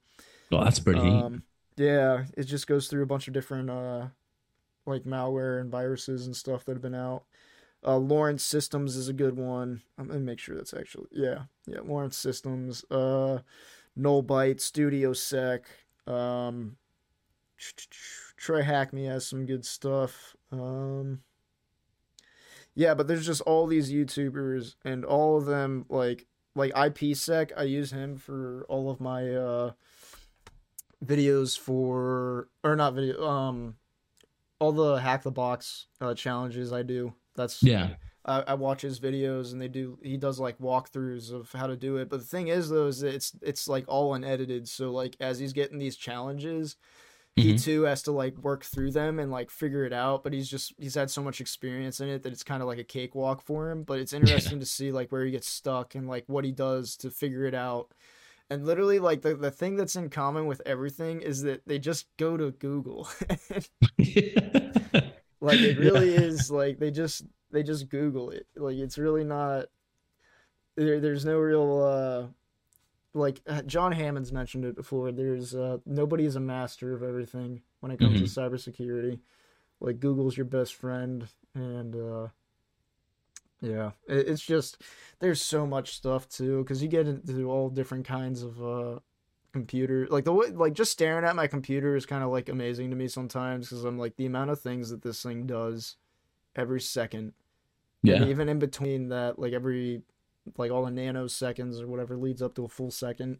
Well, 0.51 0.63
that's 0.63 0.79
pretty 0.79 0.99
neat. 1.01 1.23
Um, 1.23 1.43
yeah, 1.77 2.25
it 2.37 2.43
just 2.43 2.67
goes 2.67 2.87
through 2.87 3.03
a 3.03 3.07
bunch 3.07 3.27
of 3.27 3.33
different 3.33 3.69
uh, 3.69 4.07
like 4.85 5.03
malware 5.03 5.59
and 5.59 5.71
viruses 5.71 6.25
and 6.25 6.35
stuff 6.35 6.65
that 6.65 6.73
have 6.73 6.81
been 6.81 6.95
out. 6.95 7.23
Uh, 7.85 7.97
Lawrence 7.97 8.43
Systems 8.43 8.95
is 8.95 9.07
a 9.07 9.13
good 9.13 9.37
one. 9.37 9.81
I'm 9.97 10.07
gonna 10.07 10.19
make 10.19 10.39
sure 10.39 10.55
that's 10.55 10.73
actually 10.73 11.07
yeah 11.11 11.43
yeah 11.65 11.79
Lawrence 11.83 12.17
Systems. 12.17 12.83
Uh, 12.91 13.39
Nullbyte, 13.97 14.61
Studio 14.61 15.13
Sec. 15.13 15.65
Um, 16.07 16.77
Troy 18.37 18.63
Hackney 18.63 19.05
has 19.05 19.27
some 19.27 19.45
good 19.45 19.65
stuff. 19.65 20.35
Um, 20.51 21.21
yeah, 22.73 22.93
but 22.93 23.07
there's 23.07 23.25
just 23.25 23.41
all 23.41 23.67
these 23.67 23.91
YouTubers 23.91 24.75
and 24.85 25.03
all 25.03 25.37
of 25.37 25.45
them 25.45 25.85
like 25.89 26.25
like 26.55 26.73
IppSec. 26.73 27.51
I 27.55 27.63
use 27.63 27.91
him 27.91 28.17
for 28.17 28.65
all 28.69 28.89
of 28.89 28.99
my 28.99 29.33
uh 29.33 29.71
videos 31.03 31.57
for 31.57 32.49
or 32.63 32.75
not 32.75 32.93
video 32.93 33.25
um 33.25 33.75
all 34.59 34.71
the 34.71 34.95
hack 34.95 35.23
the 35.23 35.31
box 35.31 35.87
uh, 36.01 36.13
challenges 36.13 36.71
I 36.73 36.83
do. 36.83 37.13
That's 37.35 37.63
yeah. 37.63 37.95
I, 38.25 38.41
I 38.47 38.53
watch 38.55 38.81
his 38.81 38.99
videos 38.99 39.53
and 39.53 39.61
they 39.61 39.69
do 39.69 39.97
he 40.03 40.17
does 40.17 40.39
like 40.39 40.59
walkthroughs 40.59 41.31
of 41.31 41.51
how 41.53 41.67
to 41.67 41.77
do 41.77 41.97
it. 41.97 42.09
But 42.09 42.19
the 42.19 42.25
thing 42.25 42.49
is 42.49 42.69
though 42.69 42.87
is 42.87 42.99
that 42.99 43.13
it's 43.15 43.31
it's 43.41 43.67
like 43.67 43.85
all 43.87 44.13
unedited. 44.13 44.67
So 44.67 44.91
like 44.91 45.15
as 45.19 45.39
he's 45.39 45.53
getting 45.53 45.79
these 45.79 45.95
challenges, 45.95 46.75
he 47.35 47.53
Mhm. 47.53 47.63
too 47.63 47.81
has 47.83 48.03
to 48.03 48.11
like 48.11 48.37
work 48.37 48.65
through 48.65 48.91
them 48.91 49.17
and 49.19 49.31
like 49.31 49.49
figure 49.49 49.85
it 49.85 49.93
out. 49.93 50.23
But 50.23 50.33
he's 50.33 50.49
just 50.49 50.73
he's 50.77 50.95
had 50.95 51.09
so 51.09 51.23
much 51.23 51.39
experience 51.39 52.01
in 52.01 52.09
it 52.09 52.23
that 52.23 52.33
it's 52.33 52.43
kind 52.43 52.61
of 52.61 52.67
like 52.67 52.79
a 52.79 52.83
cakewalk 52.83 53.41
for 53.41 53.71
him. 53.71 53.83
But 53.83 53.99
it's 53.99 54.13
interesting 54.13 54.59
to 54.59 54.65
see 54.65 54.91
like 54.91 55.11
where 55.13 55.23
he 55.23 55.31
gets 55.31 55.47
stuck 55.47 55.95
and 55.95 56.07
like 56.07 56.25
what 56.27 56.43
he 56.43 56.51
does 56.51 56.97
to 56.97 57.09
figure 57.09 57.45
it 57.45 57.55
out. 57.55 57.93
And 58.49 58.65
literally, 58.65 58.97
like 58.99 59.21
the, 59.21 59.35
the 59.35 59.51
thing 59.51 59.75
that's 59.75 59.95
in 59.95 60.09
common 60.09 60.47
with 60.47 60.61
everything 60.65 61.21
is 61.21 61.43
that 61.43 61.67
they 61.67 61.77
just 61.77 62.07
go 62.17 62.35
to 62.35 62.51
Google. 62.51 63.07
like 65.41 65.59
it 65.59 65.77
really 65.77 66.13
is 66.13 66.51
like 66.51 66.79
they 66.79 66.91
just 66.91 67.25
they 67.51 67.63
just 67.63 67.89
google 67.89 68.29
it. 68.29 68.47
Like 68.55 68.75
it's 68.75 68.97
really 68.97 69.23
not 69.23 69.67
there, 70.75 70.99
there's 70.99 71.25
no 71.25 71.37
real 71.37 71.81
uh 71.83 72.27
like 73.13 73.41
uh, 73.47 73.61
john 73.63 73.91
hammond's 73.91 74.31
mentioned 74.31 74.65
it 74.65 74.75
before. 74.75 75.11
There's 75.11 75.55
uh 75.55 75.77
nobody 75.85 76.25
is 76.25 76.35
a 76.35 76.41
master 76.41 76.93
of 76.93 77.03
everything 77.03 77.61
when 77.79 77.91
it 77.91 77.99
comes 77.99 78.19
to 78.19 78.39
cybersecurity. 78.41 79.19
Like 79.79 79.99
google's 79.99 80.37
your 80.37 80.45
best 80.45 80.75
friend 80.75 81.27
and 81.55 81.95
uh 81.95 82.27
yeah 83.61 83.91
it's 84.07 84.41
just 84.41 84.81
there's 85.19 85.41
so 85.41 85.65
much 85.65 85.95
stuff 85.95 86.27
too 86.29 86.63
because 86.63 86.81
you 86.81 86.87
get 86.87 87.07
into 87.07 87.49
all 87.49 87.69
different 87.69 88.05
kinds 88.05 88.41
of 88.41 88.63
uh 88.63 88.99
computer 89.51 90.07
like 90.09 90.25
the 90.25 90.33
way 90.33 90.47
like 90.47 90.73
just 90.73 90.91
staring 90.91 91.25
at 91.25 91.35
my 91.35 91.47
computer 91.47 91.95
is 91.95 92.05
kind 92.05 92.23
of 92.23 92.29
like 92.29 92.49
amazing 92.49 92.89
to 92.89 92.95
me 92.95 93.07
sometimes 93.07 93.67
because 93.67 93.83
i'm 93.83 93.97
like 93.97 94.15
the 94.15 94.25
amount 94.25 94.49
of 94.49 94.61
things 94.61 94.89
that 94.89 95.01
this 95.01 95.23
thing 95.23 95.47
does 95.47 95.97
every 96.55 96.79
second 96.79 97.33
yeah. 98.03 98.15
and 98.15 98.29
even 98.29 98.47
in 98.47 98.59
between 98.59 99.09
that 99.09 99.39
like 99.39 99.53
every 99.53 100.03
like 100.57 100.71
all 100.71 100.85
the 100.85 100.91
nanoseconds 100.91 101.81
or 101.81 101.87
whatever 101.87 102.15
leads 102.15 102.41
up 102.41 102.53
to 102.53 102.65
a 102.65 102.69
full 102.69 102.91
second 102.91 103.39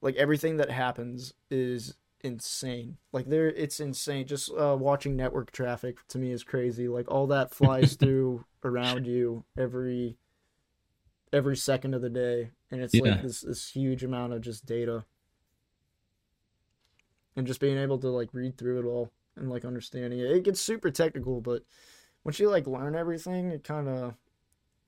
like 0.00 0.14
everything 0.16 0.56
that 0.56 0.70
happens 0.70 1.34
is 1.50 1.94
insane. 2.22 2.98
Like 3.12 3.26
there 3.26 3.48
it's 3.48 3.80
insane. 3.80 4.26
Just 4.26 4.50
uh 4.52 4.76
watching 4.78 5.16
network 5.16 5.50
traffic 5.52 5.98
to 6.08 6.18
me 6.18 6.32
is 6.32 6.44
crazy. 6.44 6.88
Like 6.88 7.10
all 7.10 7.26
that 7.28 7.54
flies 7.54 7.94
through 7.96 8.44
around 8.64 9.06
you 9.06 9.44
every 9.56 10.18
every 11.32 11.56
second 11.56 11.94
of 11.94 12.02
the 12.02 12.10
day. 12.10 12.50
And 12.70 12.80
it's 12.82 12.98
Yeah. 12.98 13.00
like 13.00 13.20
this 13.20 13.40
this 13.42 13.70
huge 13.70 14.04
amount 14.04 14.32
of 14.32 14.40
just 14.40 14.66
data. 14.66 15.04
And 17.36 17.46
just 17.46 17.60
being 17.60 17.78
able 17.78 17.98
to 18.00 18.08
like 18.10 18.34
read 18.34 18.58
through 18.58 18.80
it 18.80 18.84
all 18.84 19.10
and 19.36 19.48
like 19.48 19.64
understanding 19.64 20.18
it. 20.18 20.30
It 20.30 20.42
gets 20.44 20.60
super 20.60 20.90
technical 20.90 21.40
but 21.40 21.62
once 22.24 22.38
you 22.40 22.50
like 22.50 22.66
learn 22.66 22.96
everything 22.96 23.50
it 23.50 23.64
kind 23.64 23.88
of 23.88 24.14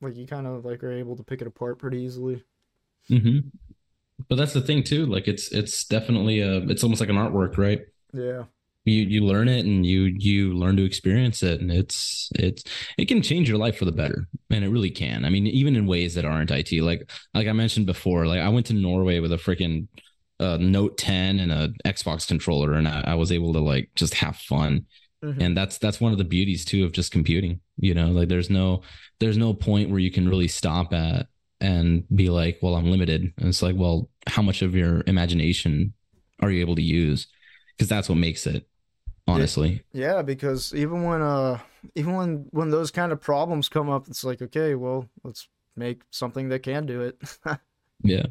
like 0.01 0.15
you 0.17 0.27
kind 0.27 0.47
of 0.47 0.65
like 0.65 0.83
are 0.83 0.91
able 0.93 1.15
to 1.17 1.23
pick 1.23 1.41
it 1.41 1.47
apart 1.47 1.79
pretty 1.79 1.99
easily. 2.01 2.43
Hmm 3.09 3.51
But 4.29 4.35
that's 4.35 4.53
the 4.53 4.61
thing 4.61 4.83
too. 4.83 5.05
Like 5.05 5.27
it's 5.27 5.51
it's 5.51 5.85
definitely 5.85 6.39
a 6.41 6.57
it's 6.69 6.83
almost 6.83 7.01
like 7.01 7.09
an 7.09 7.15
artwork, 7.17 7.57
right? 7.57 7.81
yeah 8.13 8.43
You 8.83 9.03
you 9.03 9.21
learn 9.25 9.47
it 9.47 9.65
and 9.65 9.85
you 9.85 10.01
you 10.17 10.53
learn 10.53 10.75
to 10.77 10.83
experience 10.85 11.43
it, 11.43 11.61
and 11.61 11.71
it's 11.71 12.29
it's 12.35 12.63
it 12.97 13.07
can 13.07 13.21
change 13.21 13.47
your 13.49 13.57
life 13.59 13.77
for 13.77 13.85
the 13.85 13.91
better, 13.91 14.27
and 14.49 14.63
it 14.65 14.69
really 14.69 14.89
can. 14.91 15.23
I 15.25 15.29
mean, 15.29 15.47
even 15.47 15.75
in 15.75 15.85
ways 15.85 16.15
that 16.15 16.25
aren't 16.25 16.51
IT. 16.51 16.81
Like 16.81 17.09
like 17.33 17.47
I 17.47 17.53
mentioned 17.53 17.85
before, 17.85 18.25
like 18.25 18.41
I 18.41 18.49
went 18.49 18.65
to 18.67 18.73
Norway 18.73 19.19
with 19.19 19.33
a 19.33 19.37
freaking 19.37 19.87
uh, 20.39 20.57
Note 20.59 20.97
10 20.97 21.39
and 21.39 21.51
a 21.51 21.69
Xbox 21.85 22.27
controller, 22.27 22.73
and 22.73 22.87
I, 22.87 23.01
I 23.07 23.15
was 23.15 23.31
able 23.31 23.53
to 23.53 23.59
like 23.59 23.89
just 23.95 24.15
have 24.15 24.35
fun. 24.37 24.85
Mhm. 25.23 25.39
and 25.39 25.55
that's 25.55 25.77
that's 25.77 26.01
one 26.01 26.11
of 26.11 26.17
the 26.17 26.23
beauties 26.23 26.65
too 26.65 26.83
of 26.83 26.93
just 26.93 27.11
computing 27.11 27.59
you 27.77 27.93
know 27.93 28.07
like 28.07 28.27
there's 28.27 28.49
no 28.49 28.81
there's 29.19 29.37
no 29.37 29.53
point 29.53 29.91
where 29.91 29.99
you 29.99 30.09
can 30.09 30.27
really 30.27 30.47
stop 30.47 30.93
at 30.93 31.27
and 31.61 32.03
be 32.13 32.29
like 32.29 32.59
well 32.61 32.75
i'm 32.75 32.89
limited. 32.91 33.21
And 33.37 33.47
it's 33.47 33.61
like 33.61 33.75
well 33.77 34.09
how 34.27 34.41
much 34.41 34.61
of 34.61 34.75
your 34.75 35.03
imagination 35.07 35.93
are 36.41 36.49
you 36.51 36.61
able 36.61 36.75
to 36.75 36.81
use? 36.81 37.27
Because 37.77 37.87
that's 37.87 38.09
what 38.09 38.17
makes 38.17 38.45
it 38.47 38.67
honestly. 39.27 39.83
Yeah 39.93 40.21
because 40.23 40.73
even 40.75 41.03
when 41.03 41.21
uh 41.21 41.59
even 41.95 42.15
when 42.15 42.45
when 42.51 42.69
those 42.69 42.91
kind 42.91 43.11
of 43.11 43.21
problems 43.21 43.69
come 43.69 43.89
up 43.89 44.07
it's 44.07 44.23
like 44.23 44.41
okay 44.41 44.75
well 44.75 45.07
let's 45.23 45.47
make 45.75 46.01
something 46.09 46.49
that 46.49 46.63
can 46.63 46.85
do 46.85 47.01
it. 47.01 47.21
Yeah. 48.03 48.25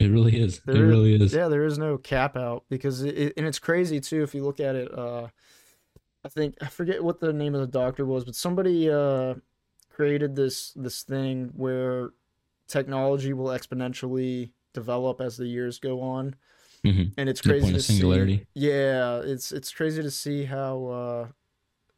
It 0.00 0.10
really 0.10 0.40
is. 0.40 0.56
It 0.56 0.66
There- 0.66 0.84
really 0.86 1.14
is. 1.14 1.32
Yeah 1.32 1.46
there 1.46 1.64
is 1.64 1.78
no 1.78 1.96
cap 1.98 2.36
out 2.36 2.64
because 2.68 3.02
it 3.02 3.32
and 3.36 3.46
it's 3.46 3.60
crazy 3.60 4.00
too 4.00 4.22
if 4.24 4.34
you 4.34 4.42
look 4.42 4.58
at 4.58 4.74
it 4.74 4.92
uh 4.98 5.28
i 6.24 6.28
think 6.28 6.56
i 6.60 6.66
forget 6.66 7.02
what 7.04 7.20
the 7.20 7.32
name 7.32 7.54
of 7.54 7.60
the 7.60 7.66
doctor 7.68 8.04
was 8.04 8.24
but 8.24 8.34
somebody 8.34 8.90
uh 8.90 9.34
created 9.90 10.34
this 10.34 10.72
this 10.74 11.04
thing 11.04 11.52
where 11.54 12.10
technology 12.66 13.32
will 13.32 13.46
exponentially 13.46 14.50
develop 14.72 15.20
as 15.20 15.36
the 15.36 15.46
years 15.46 15.78
go 15.78 16.00
on. 16.00 16.34
Mhm. 16.84 17.12
and 17.16 17.28
it's 17.30 17.40
crazy 17.40 17.72
to 17.72 17.80
singularity. 17.80 18.38
see 18.38 18.46
yeah 18.66 19.20
it's 19.24 19.52
it's 19.52 19.72
crazy 19.72 20.02
to 20.02 20.10
see 20.10 20.44
how 20.44 20.84
uh 20.84 21.28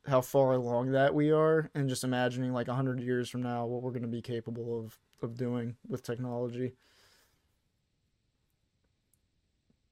how 0.09 0.21
far 0.21 0.53
along 0.53 0.93
that 0.93 1.13
we 1.13 1.33
are 1.33 1.69
and 1.75 1.89
just 1.89 2.05
imagining 2.05 2.53
like 2.53 2.69
100 2.69 3.01
years 3.01 3.29
from 3.29 3.43
now 3.43 3.67
what 3.67 3.83
we're 3.83 3.91
going 3.91 4.03
to 4.03 4.09
be 4.09 4.23
capable 4.23 4.79
of 4.79 4.97
of 5.23 5.37
doing 5.37 5.75
with 5.89 6.05
technology. 6.05 6.75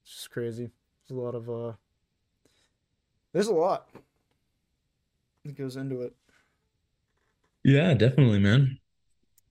It's 0.05 0.15
just 0.15 0.31
crazy. 0.31 0.71
There's 1.09 1.19
a 1.19 1.21
lot 1.21 1.35
of 1.35 1.51
uh 1.51 1.73
there's 3.33 3.49
a 3.49 3.53
lot 3.55 3.89
that 5.45 5.57
goes 5.57 5.75
into 5.77 6.03
it. 6.03 6.15
Yeah 7.65 7.95
definitely 7.95 8.39
man. 8.39 8.79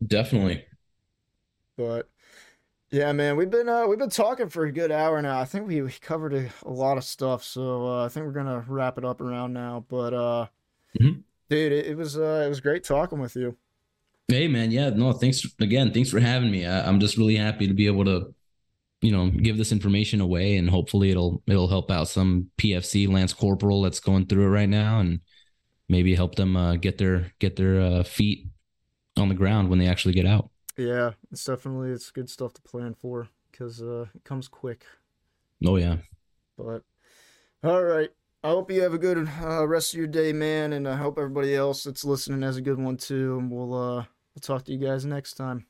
Definitely 0.06 0.64
but 1.78 2.10
yeah 2.92 3.12
man 3.12 3.36
we've 3.36 3.50
been 3.50 3.68
uh 3.70 3.88
we've 3.88 4.00
been 4.00 4.10
talking 4.10 4.50
for 4.50 4.66
a 4.66 4.72
good 4.72 4.92
hour 4.92 5.22
now 5.22 5.40
i 5.40 5.46
think 5.46 5.68
we, 5.68 5.82
we 5.82 5.92
covered 5.92 6.34
a, 6.34 6.50
a 6.66 6.70
lot 6.72 6.98
of 6.98 7.04
stuff 7.04 7.44
so 7.44 7.88
uh, 7.88 8.06
i 8.06 8.10
think 8.10 8.26
we're 8.26 8.32
gonna 8.32 8.64
wrap 8.68 8.98
it 8.98 9.06
up 9.06 9.22
around 9.22 9.54
now 9.54 9.84
but 9.88 10.14
uh 10.14 10.46
Mhm. 11.00 11.24
dude 11.50 11.72
it, 11.72 11.88
it 11.88 11.98
was 11.98 12.18
uh 12.18 12.44
it 12.46 12.50
was 12.50 12.60
great 12.62 12.84
talking 12.84 13.20
with 13.20 13.36
you 13.36 13.58
Hey 14.30 14.48
man, 14.48 14.72
yeah, 14.72 14.90
no, 14.90 15.12
thanks 15.12 15.46
again. 15.60 15.92
Thanks 15.92 16.10
for 16.10 16.20
having 16.20 16.50
me. 16.50 16.66
I, 16.66 16.88
I'm 16.88 17.02
just 17.02 17.18
really 17.18 17.36
happy 17.36 17.68
to 17.68 17.74
be 17.74 17.88
able 17.88 18.06
to, 18.06 18.34
you 19.02 19.12
know, 19.12 19.30
give 19.30 19.58
this 19.58 19.74
information 19.74 20.22
away, 20.22 20.56
and 20.56 20.70
hopefully 20.70 21.12
it'll 21.12 21.44
it'll 21.46 21.68
help 21.68 21.92
out 21.92 22.08
some 22.08 22.50
PFC 22.58 23.08
Lance 23.08 23.34
Corporal 23.34 23.82
that's 23.82 24.00
going 24.00 24.26
through 24.26 24.46
it 24.46 24.50
right 24.50 24.70
now, 24.70 25.02
and 25.02 25.20
maybe 25.90 26.16
help 26.16 26.36
them 26.36 26.56
uh, 26.56 26.78
get 26.78 26.98
their 26.98 27.34
get 27.40 27.58
their 27.58 27.82
uh, 27.82 28.04
feet 28.04 28.48
on 29.18 29.28
the 29.28 29.36
ground 29.36 29.70
when 29.70 29.78
they 29.78 29.88
actually 29.88 30.14
get 30.14 30.26
out. 30.26 30.50
Yeah 30.78 31.12
it's 31.32 31.46
definitely 31.46 31.92
it's 31.92 32.12
good 32.12 32.30
stuff 32.30 32.54
to 32.54 32.62
plan 32.62 32.94
for 32.94 33.28
because 33.52 33.82
uh 33.82 34.06
it 34.16 34.24
comes 34.24 34.48
quick 34.48 34.86
Oh 35.66 35.78
yeah, 35.78 35.98
But 36.58 36.84
all 37.64 37.84
right. 37.84 38.10
I 38.44 38.50
hope 38.50 38.70
you 38.70 38.82
have 38.82 38.94
a 38.94 38.98
good 38.98 39.30
uh, 39.42 39.66
rest 39.66 39.94
of 39.94 39.98
your 39.98 40.08
day, 40.08 40.34
man, 40.34 40.74
and 40.74 40.86
I 40.88 40.98
hope 40.98 41.18
everybody 41.18 41.56
else 41.56 41.86
that's 41.86 42.04
listening 42.04 42.42
has 42.42 42.58
a 42.58 42.62
good 42.62 42.78
one 42.80 42.98
too. 42.98 43.38
And 43.38 43.50
we'll 43.50 43.74
uh 43.74 44.06
we'll 44.36 44.42
talk 44.42 44.66
to 44.66 44.74
you 44.74 44.78
guys 44.78 45.06
next 45.06 45.36
time. 45.36 45.66